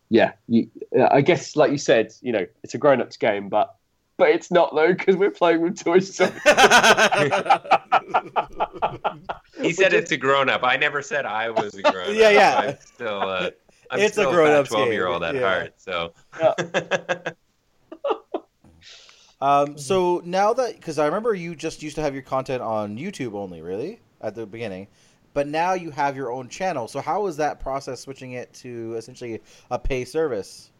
[0.09, 0.69] yeah you,
[1.11, 3.75] i guess like you said you know it's a grown-ups game but
[4.17, 6.31] but it's not though because we're playing with toys story
[9.63, 10.63] He said it's a grown up.
[10.63, 12.09] I never said I was a grown up.
[12.13, 12.59] Yeah, yeah.
[12.59, 13.49] I'm still, uh,
[13.89, 15.41] I'm It's a still grown-up's game, twelve year old at yeah.
[15.41, 15.73] heart.
[15.77, 16.13] So.
[19.43, 22.97] Um, so now that because I remember you just used to have your content on
[22.97, 24.87] YouTube only, really at the beginning,
[25.33, 26.87] but now you have your own channel.
[26.87, 30.71] So how was that process switching it to essentially a pay service?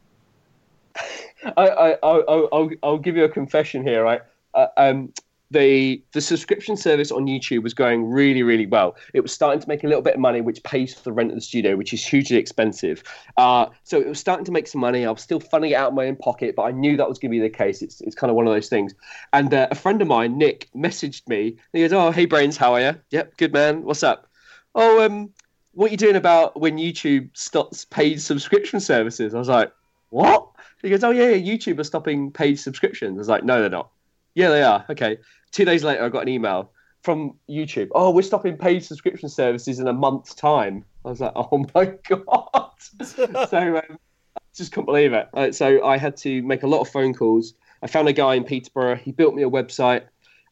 [0.96, 4.22] I, I, I'll, I'll, I'll give you a confession here, right?
[4.54, 5.12] Uh, um,
[5.54, 8.96] the the subscription service on YouTube was going really, really well.
[9.14, 11.30] It was starting to make a little bit of money, which pays for the rent
[11.30, 13.04] of the studio, which is hugely expensive.
[13.38, 15.06] Uh, so it was starting to make some money.
[15.06, 17.20] I was still funding it out of my own pocket, but I knew that was
[17.20, 17.82] going to be the case.
[17.82, 18.94] It's, it's kind of one of those things.
[19.32, 21.56] And uh, a friend of mine, Nick, messaged me.
[21.72, 22.96] He goes, "Oh, hey Brains, how are you?
[23.12, 23.84] Yep, good man.
[23.84, 24.28] What's up?
[24.76, 25.30] Oh, um,
[25.74, 29.72] what you doing about when YouTube stops paid subscription services?" I was like,
[30.10, 30.50] "What?"
[30.82, 33.70] He goes, "Oh yeah, yeah, YouTube are stopping paid subscriptions." I was like, "No, they're
[33.70, 33.93] not."
[34.36, 34.86] Yeah, they are.
[34.90, 35.18] Okay.
[35.52, 36.72] Two days later, I got an email
[37.04, 37.90] from YouTube.
[37.94, 40.86] Oh, we're stopping paid subscription services in a month's time.
[41.06, 42.72] I was like, oh my god.
[43.04, 43.98] so um,
[44.38, 45.28] I just couldn't believe it.
[45.34, 47.54] Uh, so I had to make a lot of phone calls.
[47.82, 48.96] I found a guy in Peterborough.
[48.96, 50.04] He built me a website,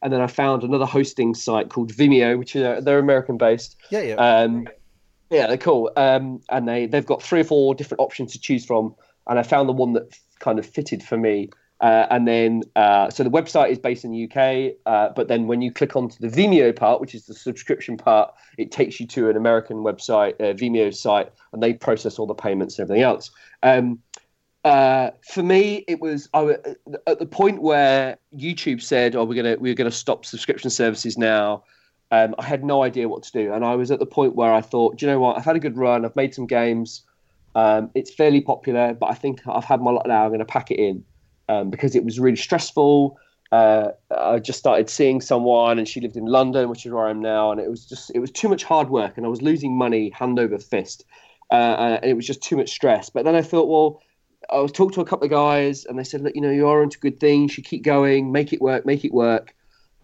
[0.02, 3.76] and then I found another hosting site called Vimeo, which is uh, they're American based.
[3.90, 4.14] Yeah, yeah.
[4.14, 4.68] Um,
[5.30, 5.90] yeah, they're cool.
[5.96, 8.94] Um, and they they've got three or four different options to choose from,
[9.26, 11.48] and I found the one that kind of fitted for me.
[11.82, 15.48] Uh, and then, uh, so the website is based in the UK, uh, but then
[15.48, 19.06] when you click onto the Vimeo part, which is the subscription part, it takes you
[19.08, 23.02] to an American website, uh, Vimeo site, and they process all the payments and everything
[23.02, 23.32] else.
[23.64, 23.98] Um,
[24.64, 26.56] uh, for me, it was I,
[27.08, 31.64] at the point where YouTube said, "Oh, we're gonna we're gonna stop subscription services now."
[32.12, 34.54] Um, I had no idea what to do, and I was at the point where
[34.54, 35.36] I thought, "Do you know what?
[35.36, 36.04] I've had a good run.
[36.04, 37.02] I've made some games.
[37.56, 40.22] Um, it's fairly popular, but I think I've had my lot now.
[40.22, 41.04] I'm going to pack it in
[41.52, 43.18] um, because it was really stressful.
[43.50, 47.10] Uh, I just started seeing someone, and she lived in London, which is where I
[47.10, 49.42] am now, and it was just it was too much hard work, and I was
[49.42, 51.04] losing money hand over fist,
[51.50, 53.10] uh, and it was just too much stress.
[53.10, 54.02] But then I thought, well,
[54.50, 56.66] I was talking to a couple of guys, and they said, look, you know, you
[56.66, 57.42] are into good things.
[57.42, 59.54] You should keep going, make it work, make it work.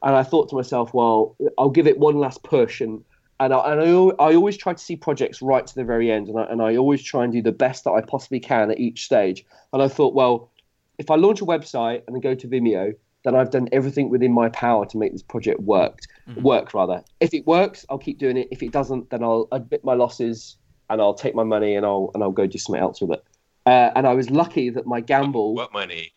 [0.02, 3.02] And I thought to myself, well, I'll give it one last push, and
[3.40, 6.28] and I, and I, I always try to see projects right to the very end,
[6.28, 8.78] and I, and I always try and do the best that I possibly can at
[8.78, 9.46] each stage.
[9.72, 10.50] And I thought, well,
[10.98, 12.94] if I launch a website and then go to Vimeo,
[13.24, 16.00] then I've done everything within my power to make this project work.
[16.42, 17.02] Work rather.
[17.20, 18.48] If it works, I'll keep doing it.
[18.50, 20.58] If it doesn't, then I'll admit my losses
[20.90, 23.24] and I'll take my money and I'll and I'll go do something else with it.
[23.66, 26.12] Uh, and I was lucky that my gamble What money?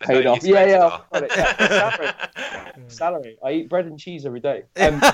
[0.00, 0.44] Paid off.
[0.44, 0.78] Yeah, yeah.
[0.78, 1.06] all.
[1.12, 1.36] I've got it.
[1.36, 2.12] Yeah, salary.
[2.88, 3.38] salary.
[3.44, 4.64] I eat bread and cheese every day.
[4.76, 5.12] Um, not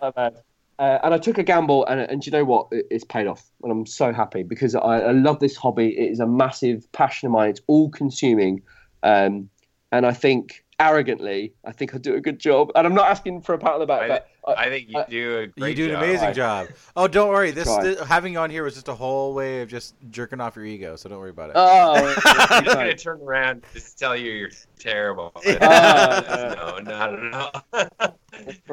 [0.00, 0.42] that bad.
[0.78, 2.68] Uh, and I took a gamble, and, and you know what?
[2.70, 5.88] It, it's paid off, and I'm so happy because I, I love this hobby.
[5.88, 7.50] It is a massive passion of mine.
[7.50, 8.62] It's all consuming,
[9.02, 9.50] um,
[9.90, 12.70] and I think arrogantly, I think I do a good job.
[12.74, 14.28] And I'm not asking for a pat on the back, I- but
[14.58, 16.02] I, I think you I- do a great you do an job.
[16.02, 16.36] amazing Right.
[16.36, 16.68] job.
[16.96, 17.50] Oh, don't worry.
[17.50, 20.56] This, this having you on here was just a whole way of just jerking off
[20.56, 20.96] your ego.
[20.96, 21.56] So don't worry about it.
[21.56, 25.32] oh, I'm just gonna turn around and just tell you you're terrible.
[25.60, 28.18] Ah, no, not at all.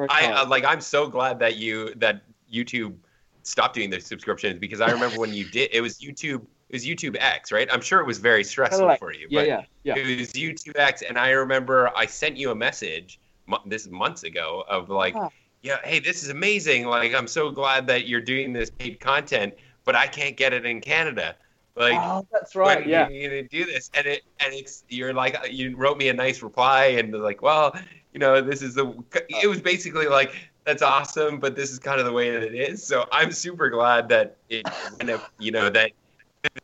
[0.08, 0.64] I uh, like.
[0.64, 2.22] I'm so glad that you that
[2.52, 2.94] YouTube
[3.42, 5.70] stopped doing the subscriptions because I remember when you did.
[5.72, 6.44] It was YouTube.
[6.68, 7.68] It was YouTube X, right?
[7.72, 9.26] I'm sure it was very stressful like- for you.
[9.30, 9.96] yeah, but yeah, yeah.
[9.96, 13.20] It was YouTube X, and I remember I sent you a message.
[13.64, 15.28] This months ago of like, Ah.
[15.62, 16.86] yeah, hey, this is amazing.
[16.86, 20.66] Like, I'm so glad that you're doing this paid content, but I can't get it
[20.66, 21.36] in Canada.
[21.76, 22.80] Like, oh, that's right.
[22.80, 23.08] when Yeah.
[23.08, 26.86] you, do this and it and it's you're like you wrote me a nice reply
[26.98, 27.76] and like well
[28.12, 28.92] you know this is the
[29.28, 30.34] it was basically like
[30.64, 32.82] that's awesome, but this is kind of the way that it is.
[32.84, 34.66] So I'm super glad that it
[35.38, 35.92] you know, that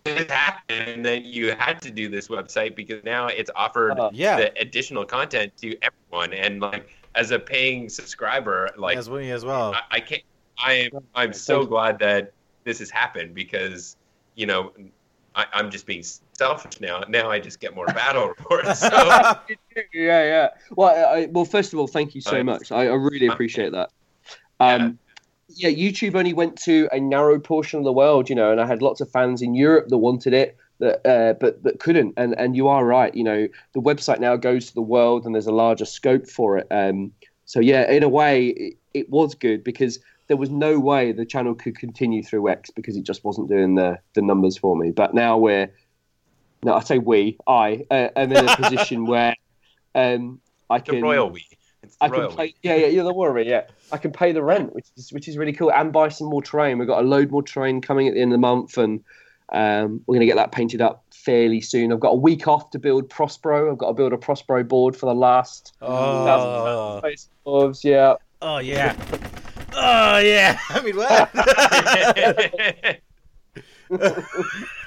[0.05, 4.11] it happened and that you had to do this website because now it's offered Uh,
[4.13, 4.37] Yeah.
[4.37, 6.33] the additional content to everyone.
[6.33, 9.23] And like as a paying subscriber, like as well.
[9.23, 9.75] As well.
[9.75, 10.23] I, I can't.
[10.59, 11.05] I am.
[11.15, 12.33] I'm so glad that
[12.65, 13.97] this has happened because
[14.35, 14.73] you know
[15.35, 17.03] I, I'm just being selfish now.
[17.09, 18.81] Now I just get more battle reports.
[18.81, 18.89] So
[19.95, 20.49] yeah, yeah.
[20.77, 22.71] Well, I, well, first of all, thank you so much.
[22.73, 23.91] I, I really appreciate that.
[24.61, 24.99] Um,
[25.55, 25.71] yeah.
[25.71, 28.83] YouTube only went to a narrow portion of the world, you know, and I had
[28.83, 32.15] lots of fans in Europe that wanted it, that uh, but that couldn't.
[32.17, 35.35] And and you are right, you know, the website now goes to the world, and
[35.35, 36.67] there's a larger scope for it.
[36.71, 37.13] Um,
[37.45, 39.99] so yeah, in a way, it, it was good because
[40.29, 43.75] there was no way the channel could continue through X because it just wasn't doing
[43.75, 44.91] the the numbers for me.
[44.91, 45.71] But now we're
[46.65, 49.35] no, I say we, I uh, am in a position where
[49.95, 51.45] um, I the can royal we.
[52.01, 53.63] I can pay, yeah, yeah, yeah, the worry, yeah.
[53.91, 56.43] I can pay the rent, which is which is really cool, and buy some more
[56.43, 56.79] terrain.
[56.79, 59.03] We've got a load more terrain coming at the end of the month, and
[59.53, 61.93] um, we're going to get that painted up fairly soon.
[61.93, 63.71] I've got a week off to build Prospero.
[63.71, 66.25] I've got to build a Prospero board for the last Oh.
[66.25, 68.97] thousand Yeah, Oh yeah.
[69.75, 70.59] Oh yeah.
[70.71, 71.31] I mean what?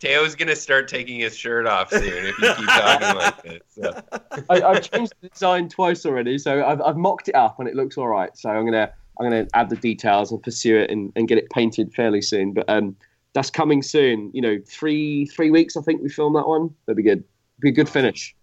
[0.00, 3.62] Teo's gonna start taking his shirt off soon if you keep talking like this.
[3.68, 4.02] So.
[4.50, 7.74] I, I've changed the design twice already, so I've, I've mocked it up and it
[7.74, 8.36] looks all right.
[8.36, 11.48] So I'm gonna I'm gonna add the details and pursue it and, and get it
[11.50, 12.52] painted fairly soon.
[12.52, 12.96] But um,
[13.32, 14.30] that's coming soon.
[14.34, 16.74] You know, three three weeks I think we film that one.
[16.86, 17.24] That'd be good.
[17.60, 18.34] Be a good finish.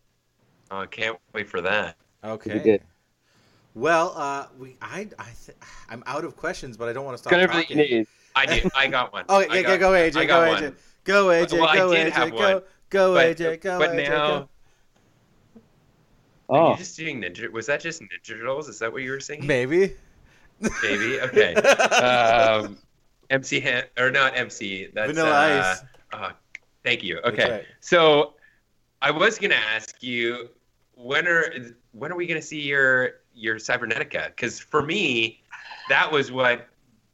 [0.72, 1.98] Oh, I can't wait for that.
[2.24, 2.60] Okay.
[2.60, 2.82] good.
[3.76, 5.58] Well, uh, we I I th-
[5.90, 7.78] I'm out of questions, but I don't want to stop Got everything talking.
[7.78, 8.08] you need.
[8.36, 8.72] I did.
[8.76, 9.26] I got one.
[9.30, 10.76] Oh, yeah, got, go AJ, I go got AJ, one.
[11.04, 13.92] go AJ, Well, I go did AJ, have go one, go But, AJ, go but
[13.92, 14.50] AJ, now, go.
[16.50, 17.52] are Oh, you just doing Ninja?
[17.52, 18.68] Was that just Ninja Turtles?
[18.68, 19.48] Is that what you were singing?
[19.48, 19.94] Maybe.
[20.82, 21.20] Maybe.
[21.22, 21.56] Okay.
[21.56, 22.78] um,
[23.30, 24.90] MC Han- or not MC?
[24.94, 25.84] That's, Vanilla uh, Ice.
[26.12, 26.32] uh,
[26.84, 27.20] thank you.
[27.20, 27.50] Okay.
[27.50, 27.66] right.
[27.80, 28.34] So
[29.02, 30.50] I was gonna ask you
[30.96, 31.54] when are
[31.92, 34.28] when are we gonna see your your Cybernetica?
[34.28, 35.42] Because for me,
[35.90, 36.68] that was what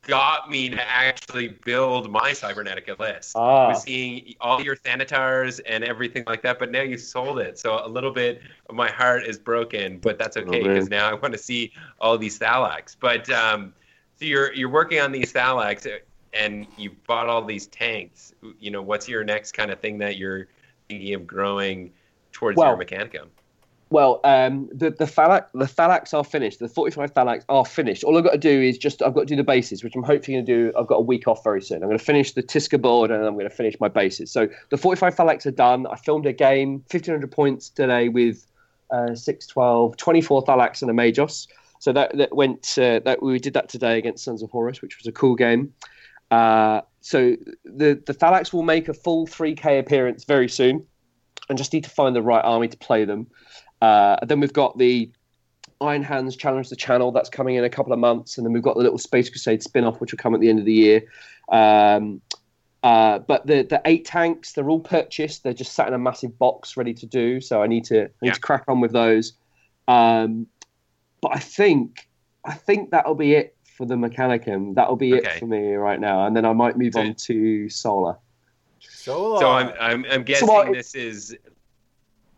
[0.10, 3.34] got me to actually build my Cybernetica list.
[3.36, 3.70] Ah.
[3.70, 7.86] Was seeing all your Thanatars and everything like that, but now you sold it, so
[7.86, 11.34] a little bit of my heart is broken, but that's okay because now I want
[11.34, 11.72] to see
[12.02, 12.96] all these Thalax.
[13.00, 13.74] But um,
[14.16, 16.00] so you're you're working on these Thalax, uh,
[16.34, 18.34] and you bought all these tanks.
[18.60, 20.48] You know, what's your next kind of thing that you're
[20.88, 21.92] thinking of growing
[22.32, 23.28] towards Well, your Mechanicum?
[23.92, 26.60] Well, um, the the thalax the thalax are finished.
[26.60, 28.04] The forty five thalax are finished.
[28.04, 30.04] All I've got to do is just I've got to do the bases, which I'm
[30.04, 30.74] hopefully going to do.
[30.78, 31.78] I've got a week off very soon.
[31.78, 34.32] I'm going to finish the Tizca board and I'm going to finish my bases.
[34.32, 35.88] So the forty five thalax are done.
[35.88, 38.46] I filmed a game, fifteen hundred points today with
[38.92, 41.48] uh, 6, 12, 24 thalax and a Magos.
[41.80, 44.98] So that that went uh, that we did that today against Sons of Horus, which
[44.98, 45.74] was a cool game.
[46.30, 50.86] Uh, so the the thalax will make a full three K appearance very soon.
[51.50, 53.28] I just need to find the right army to play them.
[53.82, 55.10] Uh, then we've got the
[55.82, 58.64] Iron Hands Challenge the Channel that's coming in a couple of months, and then we've
[58.64, 60.74] got the little Space Crusade spin off, which will come at the end of the
[60.74, 61.04] year.
[61.52, 62.22] Um,
[62.84, 65.44] uh, but the the eight tanks, they're all purchased.
[65.44, 67.42] They're just sat in a massive box ready to do.
[67.42, 68.34] So I need to I need Yeah.
[68.34, 69.34] to crack on with those.
[69.88, 70.48] Um,
[71.22, 72.08] but I think
[72.46, 74.76] I think that'll be it for the Mechanicum.
[74.76, 77.70] That'll be it for me right now, and then I might move So- on to
[77.70, 78.18] Solar.
[78.82, 81.36] So, So I'm I'm, I'm guessing what- this is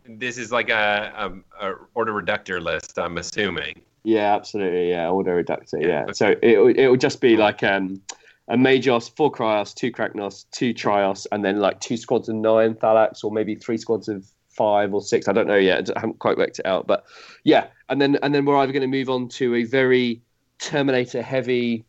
[0.06, 2.98] this is like a, a, a Ordo Reductor list.
[2.98, 3.80] I'm assuming.
[4.04, 4.90] Yeah, absolutely.
[4.90, 5.78] Yeah, Ordo Reductor.
[5.80, 6.02] Yeah, Yeah.
[6.02, 6.12] okay.
[6.12, 8.00] So it it will just be like um,
[8.48, 12.74] a Magos, four Krios, two Karacnos, two Triaros, and then like two squads of nine
[12.74, 15.28] Thalax, or maybe three squads of five or six.
[15.28, 15.88] I don't know yet.
[15.96, 16.86] I haven't quite worked it out.
[16.86, 17.04] But
[17.44, 20.20] yeah, and then and then we're either going to move on to a very
[20.58, 21.84] Terminator heavy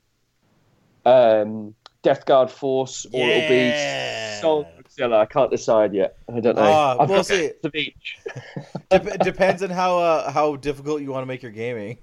[1.06, 4.40] um, Death Guard force, or it'll be yeah.
[4.98, 5.18] Godzilla.
[5.18, 6.18] I can't decide yet.
[6.34, 6.64] I don't know.
[6.64, 7.52] Ah, I've we'll see.
[7.61, 8.18] the beach.
[8.90, 11.98] Dep- depends on how uh, how difficult you want to make your gaming.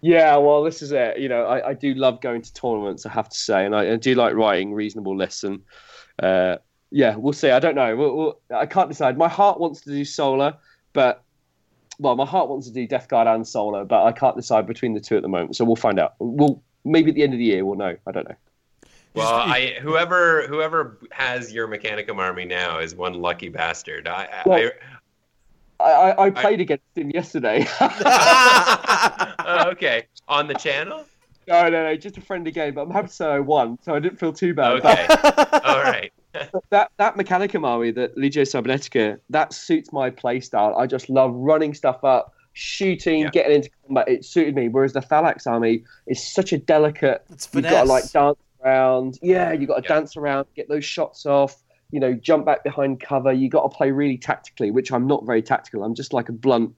[0.00, 1.18] Yeah, well, this is it.
[1.18, 3.06] You know, I, I do love going to tournaments.
[3.06, 5.44] I have to say, and I, I do like writing reasonable lists.
[5.44, 5.60] And
[6.20, 6.56] uh,
[6.90, 7.50] yeah, we'll see.
[7.50, 7.94] I don't know.
[7.96, 9.16] We'll, we'll, I can't decide.
[9.16, 10.56] My heart wants to do solar,
[10.92, 11.22] but
[11.98, 14.94] well, my heart wants to do Death Guard and solar, but I can't decide between
[14.94, 15.54] the two at the moment.
[15.54, 16.14] So we'll find out.
[16.18, 17.96] We'll maybe at the end of the year we'll know.
[18.06, 18.36] I don't know.
[19.14, 24.08] Well, I whoever whoever has your Mechanicum army now is one lucky bastard.
[24.08, 24.70] I, I, Well-
[25.80, 27.66] I, I, I played against him yesterday.
[29.44, 31.04] Oh, okay, on the channel.
[31.48, 32.74] no, no, no, just a friendly game.
[32.74, 34.72] But I'm happy to say I won, so I didn't feel too bad.
[34.84, 35.06] Okay,
[35.64, 36.12] all right.
[36.70, 40.78] that that Mechanicum army, that Legio Cybernetica, that suits my playstyle.
[40.78, 43.30] I just love running stuff up, shooting, Yeah.
[43.30, 44.08] getting into combat.
[44.08, 44.68] It suited me.
[44.68, 47.24] Whereas the Thalax army is such a delicate.
[47.30, 49.18] It's You've got to like dance around.
[49.22, 49.96] Yeah, you got to Yeah.
[49.96, 51.62] dance around, get those shots off.
[51.90, 53.32] You know, jump back behind cover.
[53.32, 55.84] You got to play really tactically, which I'm not very tactical.
[55.84, 56.74] I'm just like a blunt.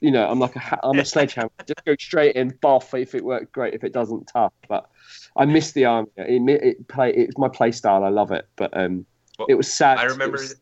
[0.00, 1.50] You know, I'm like a ha- I'm a sledgehammer.
[1.66, 3.00] Just go straight in, boff.
[3.00, 3.72] If it works, great.
[3.72, 4.52] If it doesn't, tough.
[4.68, 4.88] But
[5.36, 6.08] I miss the army.
[6.16, 7.12] It, it play.
[7.12, 8.02] It's my play style.
[8.02, 8.48] I love it.
[8.56, 9.06] But um,
[9.38, 9.98] Well, it was sad.
[9.98, 10.38] I remember.
[10.38, 10.56] was-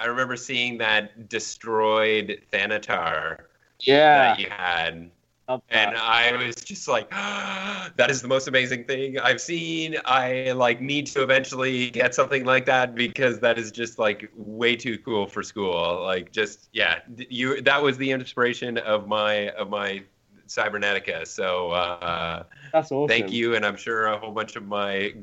[0.00, 3.38] I remember seeing that destroyed Thanatar
[3.80, 4.34] yeah.
[4.34, 5.10] that you had,
[5.48, 5.96] and that.
[5.96, 7.10] I was just like,
[7.96, 12.44] "That is the most amazing thing I've seen." I like need to eventually get something
[12.44, 16.02] like that because that is just like way too cool for school.
[16.02, 17.60] Like, just yeah, you.
[17.62, 20.02] That was the inspiration of my of my
[20.46, 21.26] cybernetica.
[21.26, 23.08] So uh, That's awesome.
[23.08, 25.14] thank you, and I'm sure a whole bunch of my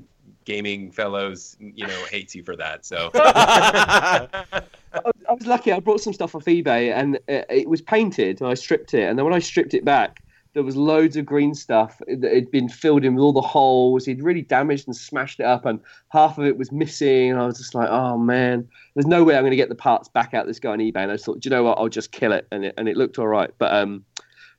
[0.46, 2.86] gaming fellows, you know, hates you for that.
[2.86, 3.10] So.
[3.14, 4.28] I
[5.04, 5.72] was- I was lucky.
[5.72, 8.42] I brought some stuff off eBay, and it, it was painted.
[8.42, 10.22] And I stripped it, and then when I stripped it back,
[10.54, 14.06] there was loads of green stuff that had been filled in with all the holes.
[14.06, 15.80] He'd really damaged and smashed it up, and
[16.10, 17.32] half of it was missing.
[17.32, 19.76] And I was just like, "Oh man, there's no way I'm going to get the
[19.76, 21.78] parts back out this guy on eBay." And I thought, "Do you know what?
[21.78, 23.52] I'll just kill it," and it and it looked all right.
[23.58, 24.06] But um,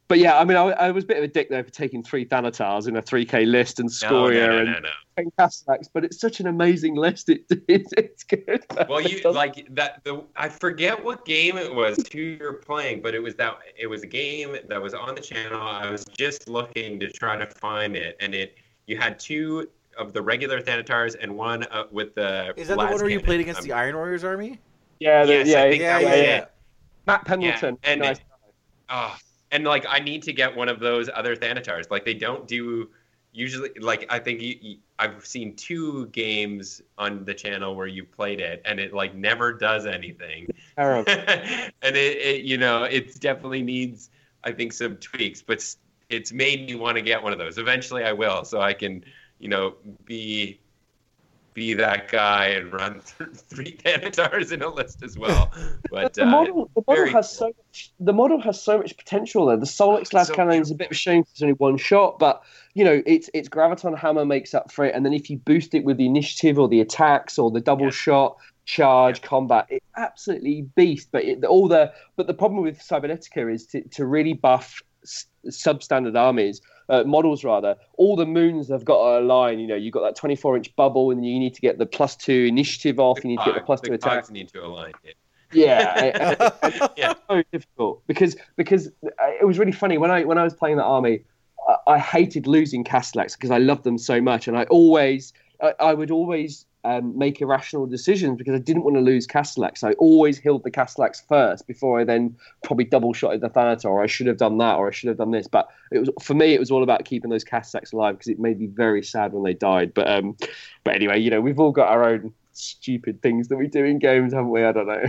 [0.09, 2.03] but yeah, I mean, I, I was a bit of a dick there for taking
[2.03, 4.89] three Thanatars in a 3K list and No, Scoria no, no, and no, no.
[5.17, 7.29] ten Castellax, but it's such an amazing list.
[7.29, 8.65] It, it's it's good.
[8.89, 10.03] Well, you like that.
[10.05, 13.87] The I forget what game it was who you're playing, but it was that it
[13.87, 15.61] was a game that was on the channel.
[15.61, 18.57] I was just looking to try to find it, and it
[18.87, 19.69] you had two
[19.99, 22.53] of the regular Thanatars and one uh, with the.
[22.57, 24.61] Is that the one las where you played against Um, the Iron Warriors army?
[25.01, 26.37] yeah, the, yes, I yeah, think Yeah, that yeah, was yeah.
[26.39, 26.51] it.
[27.07, 27.79] Matt Pendleton.
[27.83, 28.19] and nice.
[28.89, 29.17] Oh,
[29.51, 31.91] and like I need to get one of those other Thanatars.
[31.91, 32.89] Like they don't do
[33.33, 33.71] usually.
[33.81, 38.41] Like I think you, you, I've seen two games on the channel where you played
[38.41, 40.49] it, and it like never does anything.
[41.83, 44.11] And it, it, you know, it definitely needs,
[44.45, 45.43] I think, some tweaks.
[45.43, 45.65] But
[46.09, 47.59] it's made me want to get one of those.
[47.59, 49.05] Eventually, I will, so I can,
[49.39, 49.75] you know,
[50.05, 50.61] be
[51.57, 55.51] be that guy and run th- three Thanatars in a list as well.
[55.91, 57.23] But the uh, model, the model has cool.
[57.23, 57.93] so much.
[57.99, 59.57] The model has so much potential there.
[59.57, 61.79] The Solix Las So Cannon is a bit of a shame 'cause it's only one
[61.79, 62.43] shot, but
[62.75, 65.75] you know, it's it's Graviton Hammer makes up for it, and then if you boost
[65.75, 67.91] it with the initiative or the attacks or the double Yeah.
[67.91, 69.27] shot charge Yeah.
[69.29, 71.09] combat, it's absolutely beast.
[71.11, 75.27] But it, all the but the problem with Cybernetica is to to really buff s-
[75.49, 76.61] substandard armies.
[76.89, 79.59] Uh, models rather, all the moons have got to align.
[79.59, 82.15] You know, you've got that 24 inch bubble, and you need to get the plus
[82.17, 83.19] two initiative off.
[83.25, 84.31] You need to get the plus two the attack.
[84.31, 84.93] need to align.
[85.05, 85.17] it.
[85.53, 86.49] Yeah,
[86.97, 87.15] Yeah.
[87.31, 88.91] so difficult because because
[89.41, 91.21] it was really funny when I when I was playing the army,
[91.69, 95.33] I, I hated losing Castellax because I loved them so much, and I always
[95.63, 99.83] I, I would always um, make irrational decisions because I didn't want to lose Castellax.
[99.83, 104.03] I always healed the Castellax first before I then probably double shotted the Thanatar, or
[104.05, 105.49] I should have done that, or I should have done this.
[105.49, 108.39] But it was for me, it was all about keeping those Castellax alive because it
[108.39, 109.95] made me very sad when they died.
[109.95, 110.37] But um,
[110.85, 113.99] but anyway, you know, we've all got our own stupid things that we do in
[113.99, 114.65] games, haven't we?
[114.65, 115.05] I don't know.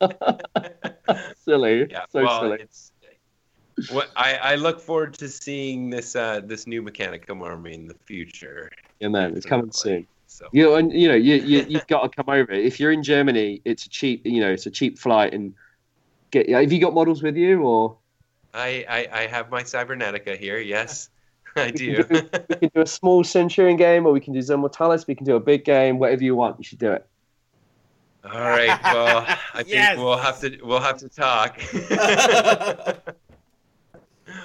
[1.44, 2.04] silly, Yeah.
[2.10, 2.58] so well, silly.
[2.62, 2.92] it's.
[3.90, 7.94] What I, I look forward to seeing this uh, this new Mechanicum army in the
[7.94, 8.70] future.
[9.00, 10.06] Yeah, man, it's coming soon.
[10.32, 12.52] So You know, and you know, you, you you've got to come over.
[12.52, 15.34] If you're in Germany, it's a cheap, you know, it's a cheap flight.
[15.34, 15.54] And
[16.30, 17.98] get, have you got models with you, or
[18.54, 20.58] I, I I have my Cybernetica here.
[20.58, 21.10] Yes,
[21.56, 22.04] I we do.
[22.04, 25.06] can do, we can do a small Centurion game, or we can do Zone Mortalis.
[25.06, 26.56] We can do a big game, whatever you want.
[26.58, 27.06] You should do it.
[28.24, 28.78] All right.
[28.84, 31.60] Well, I think we'll have to we'll have to talk.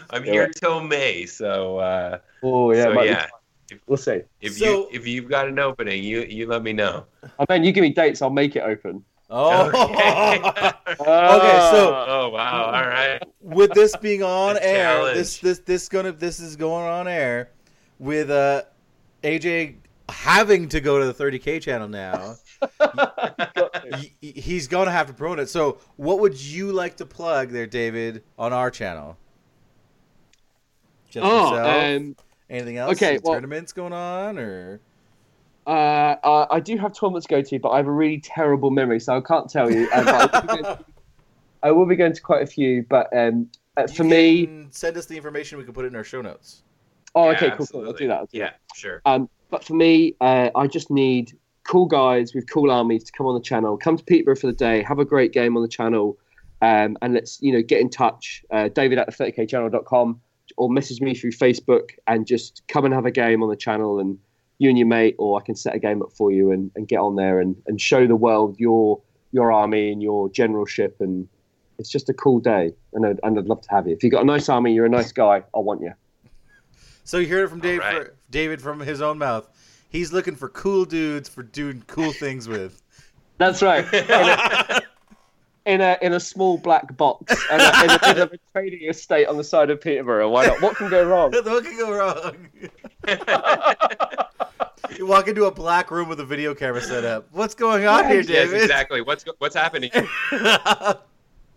[0.10, 0.56] I'm Do here it.
[0.56, 3.30] till May, so uh, Oh yeah, so might
[3.70, 3.82] be- yeah.
[3.88, 4.22] we'll see.
[4.42, 7.06] If So- you if you've got an opening, you you let me know.
[7.40, 9.04] I mean, you give me dates, I'll make it open.
[9.30, 9.68] oh.
[9.68, 10.42] Okay.
[10.98, 12.66] so- oh wow!
[12.66, 13.22] All right.
[13.42, 15.18] with this being on A air, challenge.
[15.18, 17.52] this this this gonna this is going on air
[18.00, 18.64] with uh
[19.24, 19.76] AJ
[20.10, 22.36] having to go to the 30k channel now.
[22.80, 23.02] y-
[23.92, 25.50] y- he's gonna have to promote it.
[25.50, 29.18] So, what would you like to plug there, David, on our channel?
[31.10, 31.84] Just Oh, yourself?
[32.02, 32.16] um,
[32.50, 32.92] anything else?
[32.94, 34.80] okay, well- tournaments going on or
[35.66, 38.72] uh, uh, I do have tournaments to go to, but I have a really terrible
[38.72, 39.90] memory, so I can't tell you.
[39.94, 40.78] Uh, I, will be going,
[41.64, 45.08] I will be going to quite a few, but um, uh, for me, send us
[45.08, 45.58] the information.
[45.58, 46.64] We can put it in our show notes.
[47.16, 47.86] oh, Yeah, okay, cool, cool.
[47.86, 48.18] I'll do that.
[48.18, 48.60] I'll do Yeah, that.
[48.76, 49.02] sure.
[49.06, 53.28] Um, but for me, uh, I just need cool guys with cool armies to come
[53.28, 53.76] on the channel.
[53.78, 54.84] Come to Peterborough for the day.
[54.84, 56.18] Have a great game on the channel,
[56.62, 58.46] um, and let's you know get in touch.
[58.52, 60.22] Uh, David at the 30kchannel.com
[60.56, 64.00] or message me through Facebook and just come and have a game on the channel
[64.00, 64.18] and
[64.60, 66.88] you and your mate, or I can set a game up for you and, and
[66.88, 69.02] get on there and, and show the world your
[69.32, 71.28] your army and your generalship and
[71.80, 73.94] It's just a cool day, and I'd, and I'd love to have you.
[73.94, 75.44] If you've got a nice army, you're a nice guy.
[75.56, 75.94] I want you.
[77.04, 78.08] So you heard it from Dave, right.
[78.08, 79.48] for, David from his own mouth.
[79.90, 82.82] He's looking for cool dudes for doing cool things with.
[83.38, 83.86] That's right.
[85.68, 88.88] In a, in a, small black box and a, in a bit of a trading
[88.88, 90.30] estate on the side of Peterborough.
[90.30, 90.62] Why not?
[90.62, 91.32] What can go wrong?
[91.44, 92.48] what can go wrong?
[94.98, 97.28] you walk into a black room with a video camera set up.
[97.32, 98.62] What's going on here, yes, David?
[98.62, 99.02] exactly.
[99.02, 99.92] What's what's happening?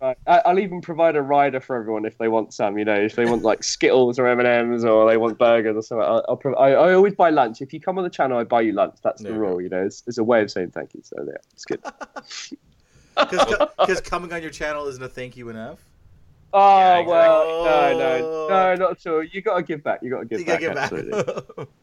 [0.03, 0.17] Right.
[0.27, 2.79] I, I'll even provide a rider for everyone if they want some.
[2.79, 5.77] You know, if they want like Skittles or M and M's or they want burgers
[5.77, 6.07] or something.
[6.07, 7.61] I'll, I'll prov- I, I always buy lunch.
[7.61, 8.97] If you come on the channel, I buy you lunch.
[9.03, 9.37] That's the Yeah.
[9.37, 9.61] rule.
[9.61, 11.03] You know, it's, it's a way of saying thank you.
[11.05, 11.83] So yeah, it's good.
[13.29, 15.79] Because coming on your channel isn't a thank you enough.
[16.53, 17.13] Oh Yeah, exactly.
[17.13, 18.19] well, no, no,
[18.49, 19.23] no, not at all.
[19.25, 20.01] You got to give back.
[20.03, 20.61] You got to give You back.
[20.61, 20.93] gotta get back.
[20.93, 21.67] Absolutely.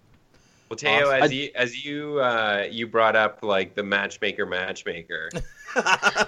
[0.69, 1.23] Well, Teo, Awesome.
[1.23, 5.29] as you as you uh, you brought up like the matchmaker, matchmaker.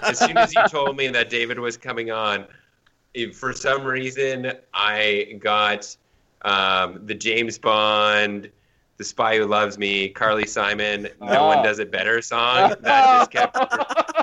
[0.02, 2.46] as soon as you told me that David was coming on,
[3.12, 5.94] if for some reason I got
[6.40, 8.50] um, the James Bond,
[8.96, 11.46] the Spy Who Loves Me, Carly Simon, No Ah.
[11.56, 13.54] One Does It Better song that just kept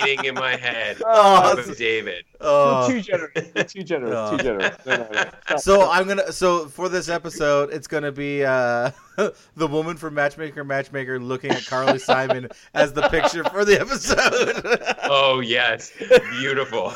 [0.00, 2.24] repeating in my head Oh, of David.
[2.40, 2.88] oh.
[2.88, 3.32] You're too generous.
[3.54, 4.14] You're too generous.
[4.16, 4.36] Oh.
[4.36, 4.76] Too generous.
[4.86, 5.24] No, no, no.
[5.58, 5.90] So.
[5.90, 6.32] I'm gonna.
[6.32, 8.90] So for this episode, it's gonna be uh,
[9.56, 14.96] the woman from Matchmaker, Matchmaker, looking at Carly Simon as the picture for the episode.
[15.04, 15.90] Oh yes,
[16.38, 16.92] beautiful,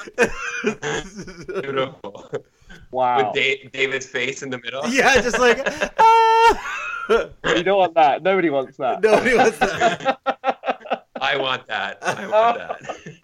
[1.60, 2.30] beautiful.
[2.90, 3.16] wow.
[3.32, 4.86] With da- David's face in the middle.
[4.88, 5.58] yeah, just like
[5.98, 6.70] ah!
[7.44, 8.22] You don't want that.
[8.22, 9.02] Nobody wants that.
[9.02, 10.53] nobody wants that.
[11.24, 11.98] I want that.
[12.02, 13.14] I want that.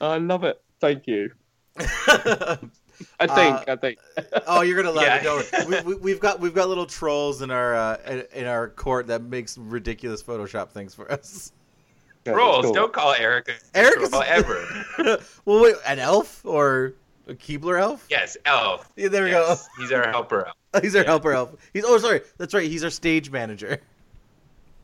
[0.00, 0.60] I love it.
[0.80, 1.30] Thank you.
[1.78, 3.68] I think.
[3.68, 3.98] I think.
[4.46, 5.16] oh, you're gonna love Yeah.
[5.16, 5.22] it.
[5.22, 8.68] Don't we, we, we've got we've got little trolls in our uh, in, in our
[8.68, 11.52] court that makes ridiculous Photoshop things for us.
[12.26, 12.74] Yeah, Rolls, cool.
[12.74, 15.18] don't call Erica Eric is ever.
[15.46, 16.92] well, wait, an elf or
[17.26, 18.06] a Keebler elf?
[18.10, 18.90] Yes, elf.
[18.96, 20.82] Yeah, there we Yes, He's our helper elf.
[20.82, 21.08] He's our Yeah.
[21.08, 21.54] helper elf.
[21.72, 22.70] He's oh sorry, that's right.
[22.70, 23.80] He's our stage manager.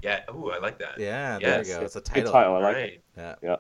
[0.03, 0.21] Yeah.
[0.31, 0.99] Ooh, I like that.
[0.99, 1.69] Yeah, there Yes.
[1.69, 1.81] we go.
[1.83, 2.33] It's a Good title.
[2.33, 2.55] title.
[2.57, 2.85] I like right.
[2.93, 3.05] it.
[3.17, 3.35] Yeah.
[3.43, 3.57] Yeah.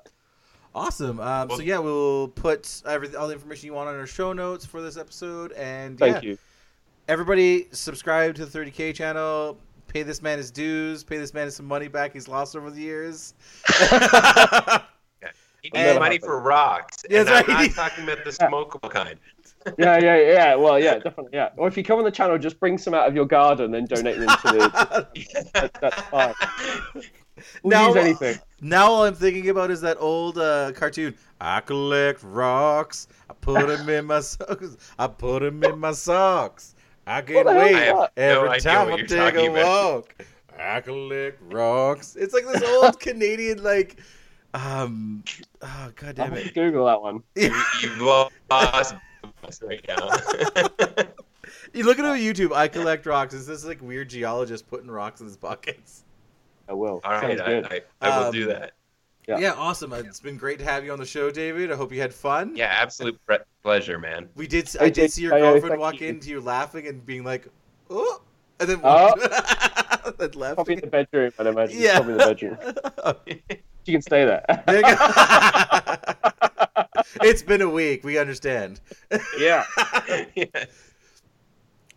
[0.74, 1.20] Awesome.
[1.20, 4.66] Um, so yeah, we'll put everything, all the information you want on our show notes
[4.66, 6.38] for this episode, and Thank yeah, you.
[7.08, 9.58] everybody subscribe to the 30k channel.
[9.88, 11.02] Pay this man his dues.
[11.02, 13.32] Pay this man some money back he's lost over the years.
[15.62, 17.04] He And- needs money for rocks.
[17.08, 17.74] Yeah, and that's I'm right.
[17.76, 19.18] not talking about the smokable kind.
[19.78, 20.54] Yeah, yeah, yeah.
[20.54, 21.30] Well, yeah, definitely.
[21.32, 21.50] Yeah.
[21.56, 23.88] Or if you come on the channel, just bring some out of your garden and
[23.88, 25.08] donate them to the.
[25.54, 26.34] that, that's fine.
[27.62, 28.38] We'll Now- use anything.
[28.60, 31.14] now all I'm thinking about is that old uh, cartoon.
[31.40, 33.08] I collect rocks.
[33.28, 34.76] I put them in my socks.
[34.98, 36.74] I put them in my socks.
[37.06, 37.76] I What can't wait is?
[37.76, 39.64] I have no every time I take a about.
[39.66, 40.14] walk.
[40.58, 42.16] I collect rocks.
[42.16, 44.00] It's like this old Canadian like.
[44.54, 45.22] Um.
[45.60, 46.54] Oh god damn have to it.
[46.54, 47.22] Google that one.
[47.36, 47.50] You,
[48.50, 48.94] lost
[49.46, 51.04] us right now.
[51.72, 52.52] You look at it on YouTube.
[52.52, 53.34] I collect rocks.
[53.34, 56.04] Is this like weird geologist putting rocks in his pockets?
[56.68, 57.00] I will.
[57.04, 57.58] All right, I.
[57.58, 58.72] I, I will Um, do that.
[59.28, 59.38] Yeah.
[59.38, 59.52] Yeah.
[59.52, 59.92] awesome.
[59.92, 61.70] It's been great to have you on the show, David.
[61.70, 62.56] I hope you had fun.
[62.56, 64.28] Yeah, absolute pre- pleasure, man.
[64.36, 64.68] We did.
[64.68, 66.08] Hey, I did Jake, see your hey, hey, girlfriend walk you.
[66.08, 67.46] into you laughing and being like,
[67.90, 68.22] "Oh,"
[68.58, 69.12] and then Oh.
[69.16, 70.54] walked, then left.
[70.56, 71.80] Probably in the bedroom, I'd imagine.
[71.80, 71.96] Yeah.
[72.00, 73.56] Probably in the bedroom.
[73.86, 74.44] You can stay there.
[74.66, 74.96] There you go.
[77.22, 78.04] it's been a week.
[78.04, 78.80] We understand.
[79.38, 79.64] yeah.
[80.34, 80.44] Yeah.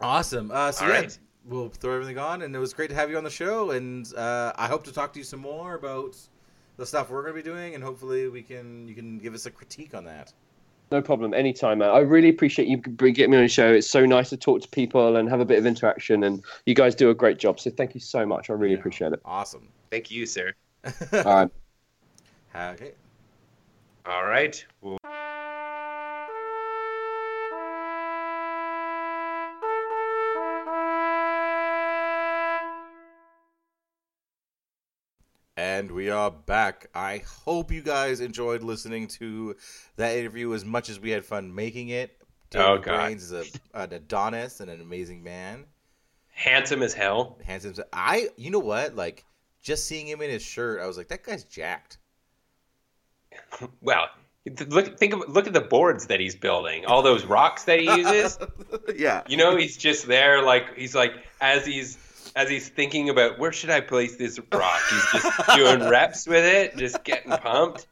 [0.02, 0.49] Awesome.
[0.52, 1.19] Uh, so All yeah, right.
[1.45, 3.72] we'll throw everything on, and it was great to have you on the show.
[3.72, 6.15] And uh, I hope to talk to you some more about
[6.77, 9.45] the stuff we're going to be doing, and hopefully we can you can give us
[9.45, 10.31] a critique on that.
[10.91, 11.34] No problem.
[11.34, 11.90] Anytime, man.
[11.90, 13.73] I really appreciate you getting me on the show.
[13.73, 16.73] It's so nice to talk to people and have a bit of interaction, and you
[16.76, 17.60] guys do a great job.
[17.60, 18.49] So thank you so much.
[18.49, 18.80] I really Yeah.
[18.80, 19.19] appreciate it.
[19.26, 19.68] Awesome.
[19.91, 20.53] Thank you, sir.
[21.14, 21.49] All right.
[22.56, 22.94] Okay.
[24.05, 24.65] All right.
[24.81, 24.97] Well,
[35.57, 36.88] And we are back.
[36.95, 39.55] I hope you guys enjoyed listening to
[39.97, 42.17] that interview as much as we had fun making it.
[42.55, 43.03] Oh, David God.
[43.05, 45.65] Brains is a, an Adonis and an amazing man.
[46.30, 47.38] handsome as hell.
[47.43, 47.76] Handsome.
[47.91, 48.95] I, you know what?
[48.95, 49.26] Like,
[49.61, 51.97] just seeing him in his shirt, I was like, that guy's jacked.
[53.82, 54.07] Well,
[54.68, 56.86] look think of look at the boards that he's building.
[56.86, 58.38] All those rocks that he uses.
[58.95, 59.24] yeah.
[59.28, 61.98] You know, he's just there, like he's like as he's
[62.36, 64.80] as he's thinking about where should I place this rock.
[64.90, 67.88] He's just doing reps with it, just getting pumped.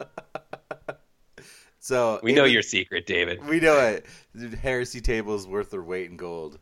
[1.79, 3.45] So We know your secret, David.
[3.45, 4.05] We know it.
[4.37, 6.59] Dude, Heresy table is worth their weight in gold,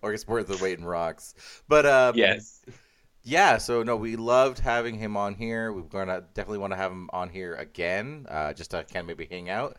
[0.00, 1.34] or it's worth their weight in rocks.
[1.66, 2.60] But um, yes.
[3.28, 5.70] Yeah, so no, we loved having him on here.
[5.70, 9.06] We're gonna definitely want to have him on here again, uh, just to kind of
[9.06, 9.76] maybe hang out.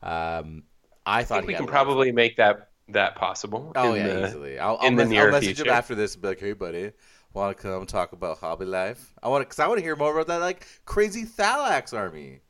[0.00, 0.62] Um,
[1.04, 3.72] I I thought think we can probably make that that possible.
[3.74, 4.58] Oh yeah, the- easily.
[4.60, 6.52] I'll, I'll, in the mess- near I'll message him after this and be like, "Hey,
[6.52, 6.92] buddy,
[7.32, 9.12] want to come talk about hobby life?
[9.20, 12.42] I want to, cause I want to hear more about that like crazy Thalax army."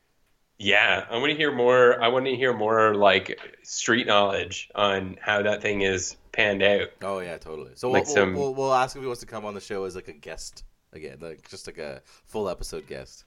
[0.58, 2.00] Yeah, I want to hear more.
[2.02, 6.88] I want to hear more like street knowledge on how that thing is panned out.
[7.02, 7.72] Oh yeah, totally.
[7.74, 9.60] So Like we'll, some- we'll, we'll, we'll ask if he wants to come on the
[9.60, 13.24] show as like a guest again, like just like a full episode guest.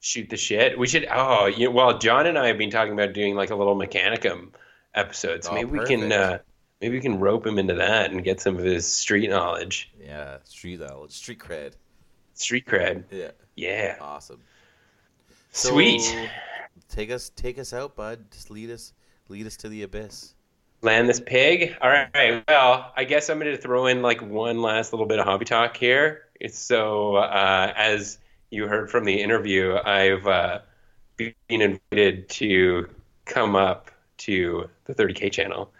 [0.00, 0.78] Shoot the shit.
[0.78, 1.08] We should.
[1.10, 4.50] Oh, you well, John and I have been talking about doing like a little Mechanicum
[4.94, 5.42] episode.
[5.44, 6.12] So Oh, maybe we can.
[6.12, 6.38] Uh,
[6.80, 10.36] maybe we can rope him into that and get some of his street knowledge, Yeah,
[10.44, 11.72] street knowledge, street cred.
[12.34, 13.04] street cred.
[13.10, 14.40] Yeah, Yeah, awesome.
[15.50, 16.02] So, sweet.
[16.88, 18.30] Take us, take us out, bud.
[18.30, 18.92] Just lead us,
[19.28, 20.34] lead us to the abyss.
[20.80, 21.76] Land this pig.
[21.80, 22.44] All right.
[22.46, 25.44] Well, I guess I'm going to throw in like one last little bit of hobby
[25.44, 26.22] talk here.
[26.38, 28.18] It's so uh, as
[28.50, 30.60] you heard from the interview, I've uh,
[31.16, 32.88] been invited to
[33.24, 35.70] come up to the 30k channel,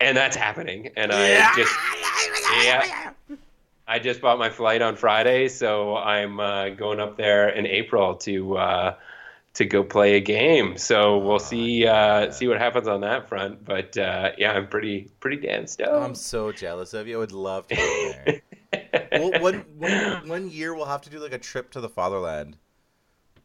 [0.00, 0.90] and that's happening.
[0.96, 1.74] And I just
[2.64, 3.10] yeah.
[3.88, 8.16] I just bought my flight on Friday, so I'm uh, going up there in April
[8.16, 8.94] to uh,
[9.56, 10.76] to go play a game.
[10.78, 13.64] So we'll see uh, see what happens on that front.
[13.64, 15.90] But uh, yeah, I'm pretty pretty damn stoked.
[15.90, 17.16] I'm so jealous of you.
[17.16, 18.42] I would love to go there.
[19.20, 22.56] well, one, one, one year we'll have to do like a trip to the fatherland.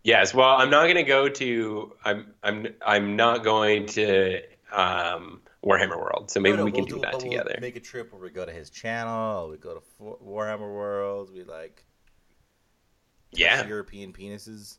[0.03, 0.33] yes.
[0.33, 1.93] Well, I'm not going to go to.
[2.05, 4.41] I'm I'm I'm not going to
[4.73, 6.29] um, Warhammer World.
[6.31, 7.57] So maybe No, no, we can we'll do that we'll together.
[7.61, 9.49] Make a trip where we go to his channel.
[9.49, 11.31] We go to Warhammer World.
[11.33, 11.85] We like
[13.31, 13.65] Yeah.
[13.65, 14.77] European penises.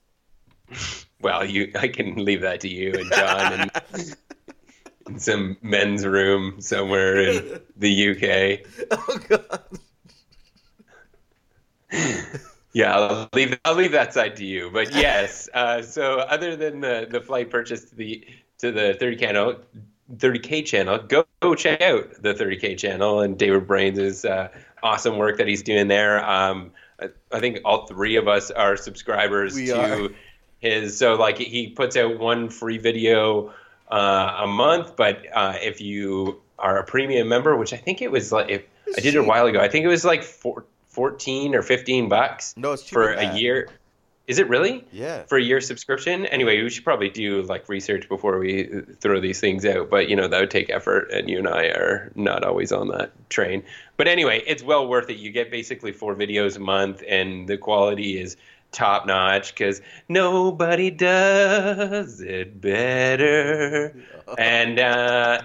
[1.21, 4.17] Well, you I can leave that to you and John and
[5.09, 8.67] in some men's room somewhere in the UK.
[8.91, 9.61] oh god.
[12.73, 14.71] Yeah, I'll leave I'll leave that side to you.
[14.73, 18.27] But yes, uh, so other than the, the flight purchase to the
[18.59, 19.57] to the 30 channel
[20.17, 24.49] 30k channel, go, go check out the 30k channel and David Brains' uh,
[24.83, 26.25] awesome work that he's doing there.
[26.29, 30.09] Um, I, I think all three of us are subscribers We to are.
[30.63, 30.97] His.
[30.97, 33.53] So like he puts out one free video
[33.91, 38.11] uh, a month, but uh, if you are a premium member, which I think it
[38.11, 38.63] was like if
[38.97, 42.09] I did it a while ago, I think it was like four, 14 or 15
[42.09, 43.69] bucks No, it's for a year.
[44.29, 44.85] Is it really?
[44.93, 45.25] Yeah.
[45.25, 46.27] For a year subscription?
[46.27, 49.91] Anyway, we should probably do like research before we throw these things out.
[49.91, 52.89] But you know that would take effort, and you and I are not always on
[52.89, 53.65] that train.
[53.97, 55.17] But anyway, it's well worth it.
[55.17, 58.37] You get basically four videos a month, and the quality is
[58.73, 63.95] top notch because nobody does it better.
[64.39, 65.43] and uh,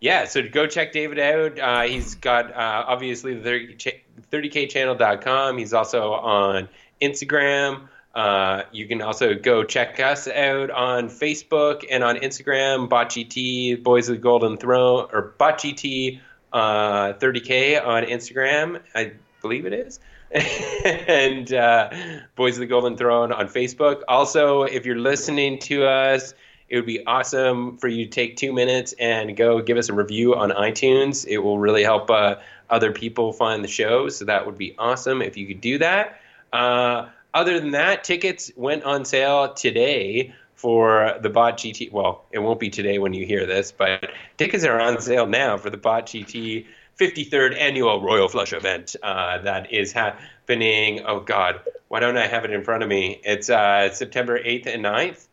[0.00, 1.58] yeah, so go check David out.
[1.58, 5.58] Uh, he's got uh, obviously the 30, ch- 30kchannel.com.
[5.58, 6.68] He's also on
[7.02, 7.88] Instagram.
[8.14, 14.08] Uh, you can also go check us out on Facebook and on Instagram, BotGT, Boys
[14.08, 16.20] of the Golden Throne, or BotGT
[16.52, 20.00] uh, 30K on Instagram, I believe it is.
[20.30, 21.90] And uh,
[22.36, 24.02] Boys of the Golden Throne on Facebook.
[24.08, 26.34] Also, if you're listening to us,
[26.68, 29.94] it would be awesome for you to take two minutes and go give us a
[29.94, 31.26] review on iTunes.
[31.26, 32.36] It will really help uh,
[32.68, 34.08] other people find the show.
[34.10, 36.20] So that would be awesome if you could do that.
[36.52, 41.90] Uh, other than that, tickets went on sale today for the Bot GT.
[41.90, 45.56] Well, it won't be today when you hear this, but tickets are on sale now
[45.56, 46.66] for the Bot GT
[46.98, 51.00] 53rd annual Royal Flush event uh, that is happening.
[51.06, 53.20] Oh God, why don't I have it in front of me?
[53.24, 55.26] It's uh, September 8th and 9th.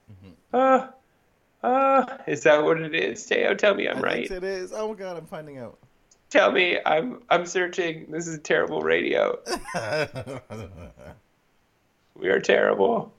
[0.54, 0.88] Uh,
[1.64, 3.26] uh, is that what it is?
[3.26, 4.32] Teo, tell me I'm I right.
[4.32, 4.72] it is.
[4.74, 5.78] Oh god, I'm finding out.
[6.30, 8.08] Tell me I'm I'm searching.
[8.12, 9.40] This is terrible radio.
[12.18, 13.14] We are terrible.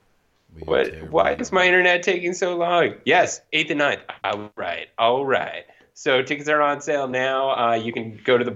[0.55, 0.85] We are What?
[0.91, 1.07] terrible.
[1.09, 2.95] Why is my internet taking so long?
[3.05, 3.99] Yes, eighth and 9th.
[4.23, 5.65] All right, all right.
[5.97, 7.49] So tickets are on sale now.
[7.49, 8.51] Uh, you can go to the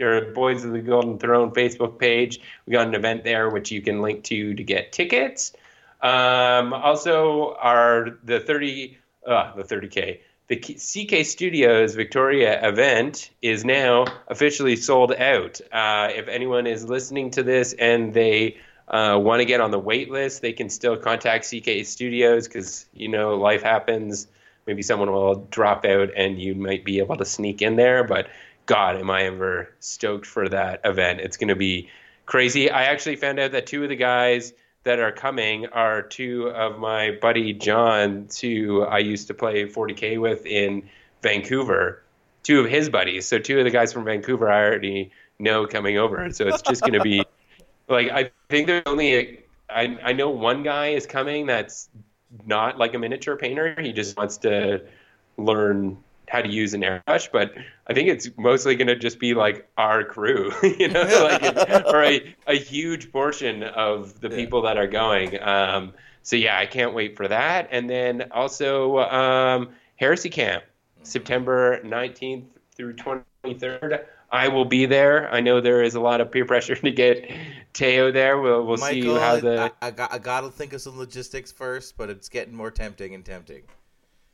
[0.00, 2.40] or Boys of the Golden Throne Facebook page.
[2.64, 5.52] We got an event there which you can link to to get tickets.
[6.00, 8.96] Um, also, our the thirty
[9.26, 15.60] uh, the thirty k the CK Studios Victoria event is now officially sold out.
[15.70, 18.56] Uh, if anyone is listening to this and they
[18.88, 22.86] uh, want to get on the wait list, they can still contact CK Studios because
[22.94, 24.28] you know life happens.
[24.66, 28.04] Maybe someone will drop out and you might be able to sneak in there.
[28.04, 28.28] But
[28.66, 31.20] God, am I ever stoked for that event?
[31.20, 31.88] It's going to be
[32.24, 32.70] crazy.
[32.70, 34.52] I actually found out that two of the guys
[34.84, 40.20] that are coming are two of my buddy John's who I used to play 40k
[40.20, 40.88] with in
[41.22, 42.02] Vancouver.
[42.42, 43.26] Two of his buddies.
[43.26, 46.30] So two of the guys from Vancouver I already know coming over.
[46.30, 47.24] So it's just going to be
[47.88, 49.40] Like I think there's only a,
[49.70, 51.88] I I know one guy is coming that's
[52.46, 53.80] not like a miniature painter.
[53.80, 54.82] He just wants to
[55.36, 55.98] learn
[56.28, 57.52] how to use an airbrush, but
[57.86, 62.02] I think it's mostly going to just be like our crew, you know, like or
[62.02, 64.36] a, a huge portion of the Yeah.
[64.36, 65.40] people that are going.
[65.40, 65.92] Um,
[66.22, 67.68] so yeah, I can't wait for that.
[67.70, 70.64] And then also um, Heresy Camp,
[71.04, 74.04] September 19th through 23rd.
[74.30, 75.32] I will be there.
[75.32, 77.30] I know there is a lot of peer pressure to get
[77.72, 78.40] Teo there.
[78.40, 81.96] We'll we'll see how the I, I, got, I gotta think of some logistics first,
[81.96, 83.58] but it's getting more tempting and tempting.
[83.58, 83.62] you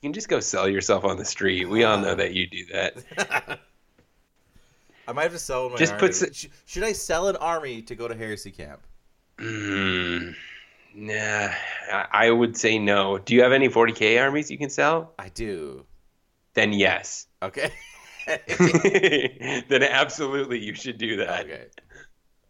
[0.02, 1.68] can just go sell yourself on the street.
[1.68, 3.58] We all know that you do that.
[5.08, 6.00] I might have to sell my Just army.
[6.00, 8.80] put s- Sh- Should I sell an army to go to Heresy Camp?
[9.38, 10.34] Mm,
[10.94, 11.48] nah,
[11.92, 13.18] I, I would say no.
[13.18, 15.12] Do you have any 40k armies you can sell?
[15.18, 15.84] I do.
[16.54, 17.26] Then yes.
[17.42, 17.72] Okay.
[19.68, 21.44] then absolutely you should do that.
[21.44, 21.66] okay.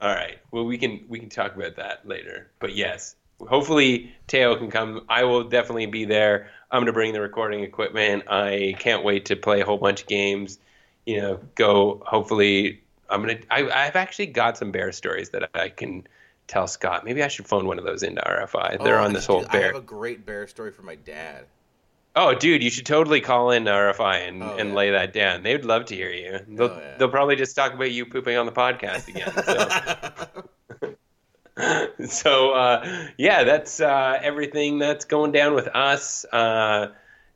[0.00, 0.38] All right.
[0.50, 2.50] Well, we can we can talk about that later.
[2.58, 5.04] But yes, hopefully Teo can come.
[5.08, 6.50] I will definitely be there.
[6.70, 8.24] I'm going to bring the recording equipment.
[8.28, 10.58] I can't wait to play a whole bunch of games.
[11.06, 12.02] You know, go.
[12.04, 13.38] Hopefully, I'm gonna.
[13.50, 16.06] I, I've actually got some bear stories that I can
[16.46, 17.04] tell Scott.
[17.04, 18.82] Maybe I should phone one of those into RFI.
[18.82, 19.62] They're Oh, on this whole bear.
[19.62, 21.46] I have a great bear story for my dad.
[22.14, 24.74] Oh, dude, you should totally call in RFI and, Oh, and yeah.
[24.74, 25.42] lay that down.
[25.42, 26.40] They would love to hear you.
[26.46, 26.96] They'll, Oh, yeah.
[26.98, 29.32] they'll probably just talk about you pooping on the podcast again.
[30.76, 30.94] So,
[32.06, 36.24] so uh, yeah, that's uh, everything that's going down with us.
[36.32, 36.88] Uh,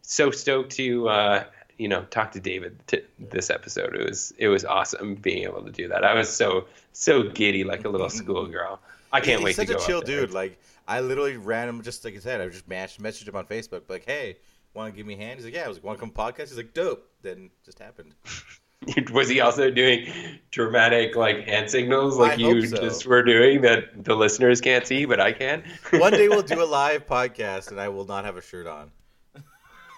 [0.02, 1.44] so stoked to uh,
[1.78, 3.94] you know talk to David t- this episode.
[3.94, 6.04] It was it was awesome being able to do that.
[6.04, 8.80] I was so so giddy like a little schoolgirl.
[9.12, 9.82] I can't He's wait such to go.
[9.82, 10.32] a chill dude.
[10.32, 10.58] Like
[10.88, 12.40] I literally ran him just like I said.
[12.40, 14.36] I just mashed, messaged him on Facebook, like, "Hey,
[14.76, 16.10] want to give me a hand?" He's like, "Yeah." I was like, "Want to come
[16.10, 18.14] podcast?" He's like, "Dope." Then it just happened.
[19.10, 20.06] Was he also doing
[20.50, 22.76] dramatic like hand signals like I you so.
[22.76, 25.64] just were doing that the listeners can't see, but I can?
[25.92, 28.92] One day we'll do a live podcast, and I will not have a shirt on.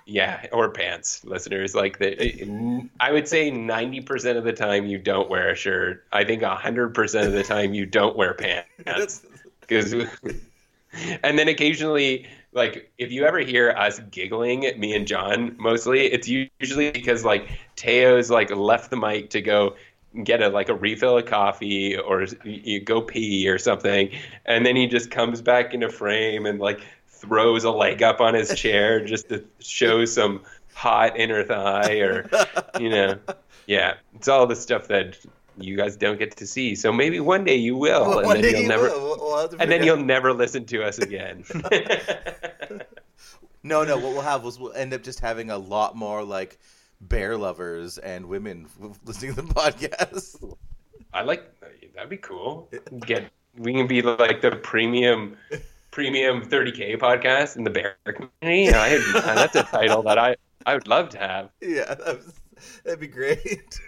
[0.07, 1.75] yeah, or pants, listeners.
[1.75, 6.05] Like the, I would say ninety percent of the time you don't wear a shirt.
[6.13, 9.27] I think hundred percent of the time you don't wear pants.
[9.61, 16.07] Because, and then occasionally, like if you ever hear us giggling, me and John mostly,
[16.07, 19.77] it's usually because like Teo's like left the mic to go
[20.25, 24.11] get a like a refill of coffee or you go pee or something,
[24.47, 28.35] and then he just comes back into frame and like throws a leg up on
[28.35, 30.41] his chair just to show some
[30.73, 32.31] hot inner thigh or
[32.81, 33.19] you know,
[33.67, 35.19] yeah, it's all the stuff that
[35.61, 36.75] you guys don't get to see.
[36.75, 39.01] So maybe one day you will, Well, and then you'll you never, will.
[39.03, 41.45] We'll- we'll have to and then you'll never listen to us again.
[43.65, 43.97] No, no.
[43.97, 46.59] What we'll have is we'll end up just having a lot more like
[47.01, 48.67] bear lovers and women
[49.05, 50.57] listening to the podcast.
[51.13, 51.53] I like
[51.95, 52.71] that'd be cool.
[53.07, 55.37] Get we can be like the premium
[55.91, 58.73] premium 30k podcast in the bear community.
[58.73, 58.99] I,
[59.35, 61.51] that's a title that I I would love to have.
[61.61, 61.95] Yeah,
[62.85, 63.79] that'd be great.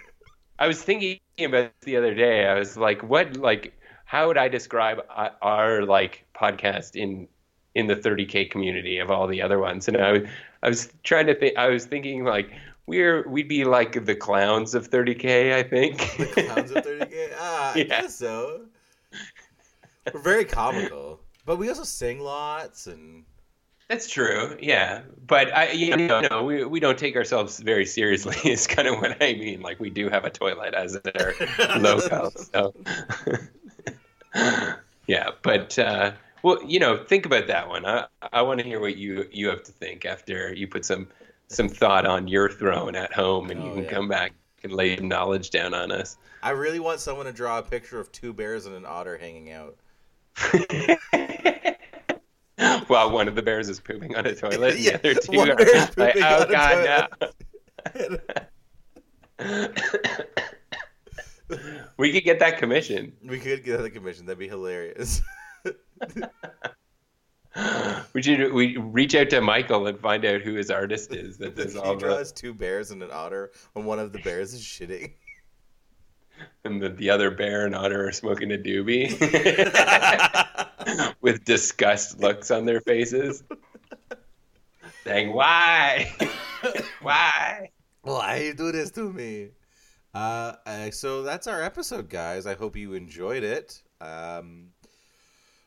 [0.61, 2.45] I was thinking about this the other day.
[2.45, 3.73] I was like, what like
[4.05, 4.99] how would I describe
[5.41, 7.27] our, like podcast in
[7.73, 9.87] in the 30k community of all the other ones?
[9.87, 10.21] And I was
[10.61, 11.57] I was trying to think.
[11.57, 12.51] I was thinking like
[12.85, 15.51] we're we'd be like the clowns of 30k.
[15.55, 15.97] I think.
[16.17, 17.33] the Clowns of 30k.
[17.39, 18.65] Ah, I guess so.
[20.13, 23.25] We're very comical, but we also sing lots and.
[23.91, 25.01] That's true, yeah.
[25.27, 28.37] But I, you know, no, we we don't take ourselves very seriously.
[28.49, 29.59] Is kind of what I mean.
[29.59, 31.33] Like we do have a toilet as our
[31.77, 32.31] logo.
[32.53, 32.73] So,
[35.07, 35.31] yeah.
[35.41, 37.85] But uh, well, you know, think about that one.
[37.85, 41.09] I I want to hear what you you have to think after you put some
[41.49, 43.89] some thought on your throne at home, and you Oh, can yeah.
[43.89, 44.31] come back
[44.63, 46.15] and lay knowledge down on us.
[46.41, 49.51] I really want someone to draw a picture of two bears and an otter hanging
[49.51, 49.75] out.
[52.87, 55.51] While one of the bears is pooping on a toilet, Yeah, the other two one
[55.51, 55.55] are
[55.97, 57.07] like, "Oh God,
[57.93, 58.49] toilet."
[59.39, 59.67] no!"
[61.97, 63.13] we could get that commission.
[63.23, 64.25] We could get a commission.
[64.25, 65.21] That'd be hilarious.
[68.13, 71.55] We should we reach out to Michael and find out who his artist is that
[71.57, 74.53] does he all the draws two bears and an otter, and one of the bears
[74.53, 75.13] is shitting.
[76.65, 79.11] and the, the other bear and otter are smoking a doobie
[81.21, 83.43] with disgust looks on their faces.
[85.03, 86.13] Saying why?
[87.01, 87.69] why?
[88.01, 89.49] Why you do this to me?
[90.13, 92.45] Uh, uh, so that's our episode, guys.
[92.45, 93.81] I hope you enjoyed it.
[93.99, 94.69] Um,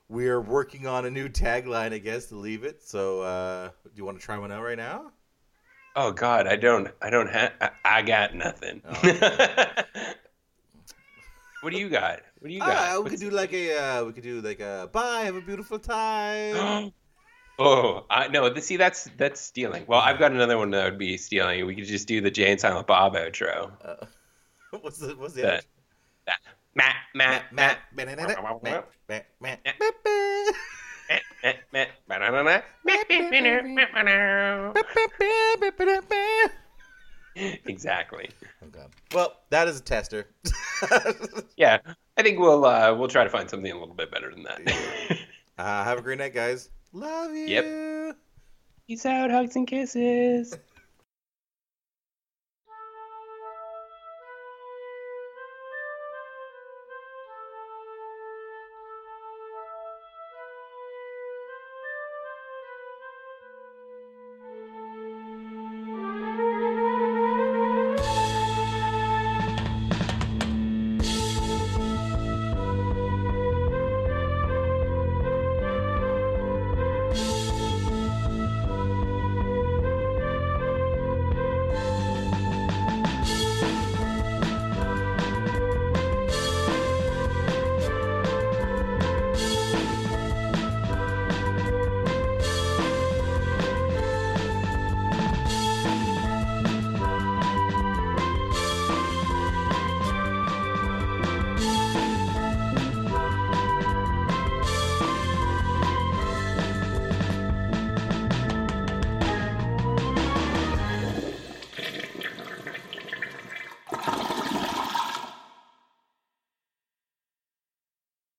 [0.09, 2.83] we are working on a new tagline, I guess, to leave it.
[2.83, 5.13] So, uh, do you want to try one out right now?
[5.97, 8.83] Oh God, I don't I don't have I, I got nothing.
[8.85, 9.95] Oh.
[11.65, 12.21] What do you got?
[12.41, 12.99] What do you got?
[12.99, 15.41] Uh, we could do like a uh, we could do like a bye, have a
[15.41, 16.93] beautiful time.
[17.59, 18.51] oh, I no.
[18.51, 19.87] The, see, that's that's stealing.
[19.87, 21.65] Well, I've got another one that would be stealing.
[21.65, 23.71] We could just do the Jay and Silent Bob outro.
[23.83, 24.05] Uh,
[24.83, 25.63] what's the what's the, the outro?
[26.27, 26.41] That.
[26.75, 28.19] Matt, Matt, Matt, Matt, Matt,
[28.63, 28.87] Matt,
[29.41, 29.61] Matt, Matt.
[32.21, 32.29] All
[37.67, 38.31] Exactly.
[38.63, 38.91] Oh god.
[39.15, 40.27] Well, that is a tester.
[41.57, 41.79] Yeah,
[42.17, 45.19] I think we'll uh, we'll try to find something a little bit better than that.
[45.59, 46.69] uh, have a great night, guys.
[46.93, 47.47] Love you.
[47.47, 48.17] Yep.
[48.87, 50.59] Peace out, hugs and kisses.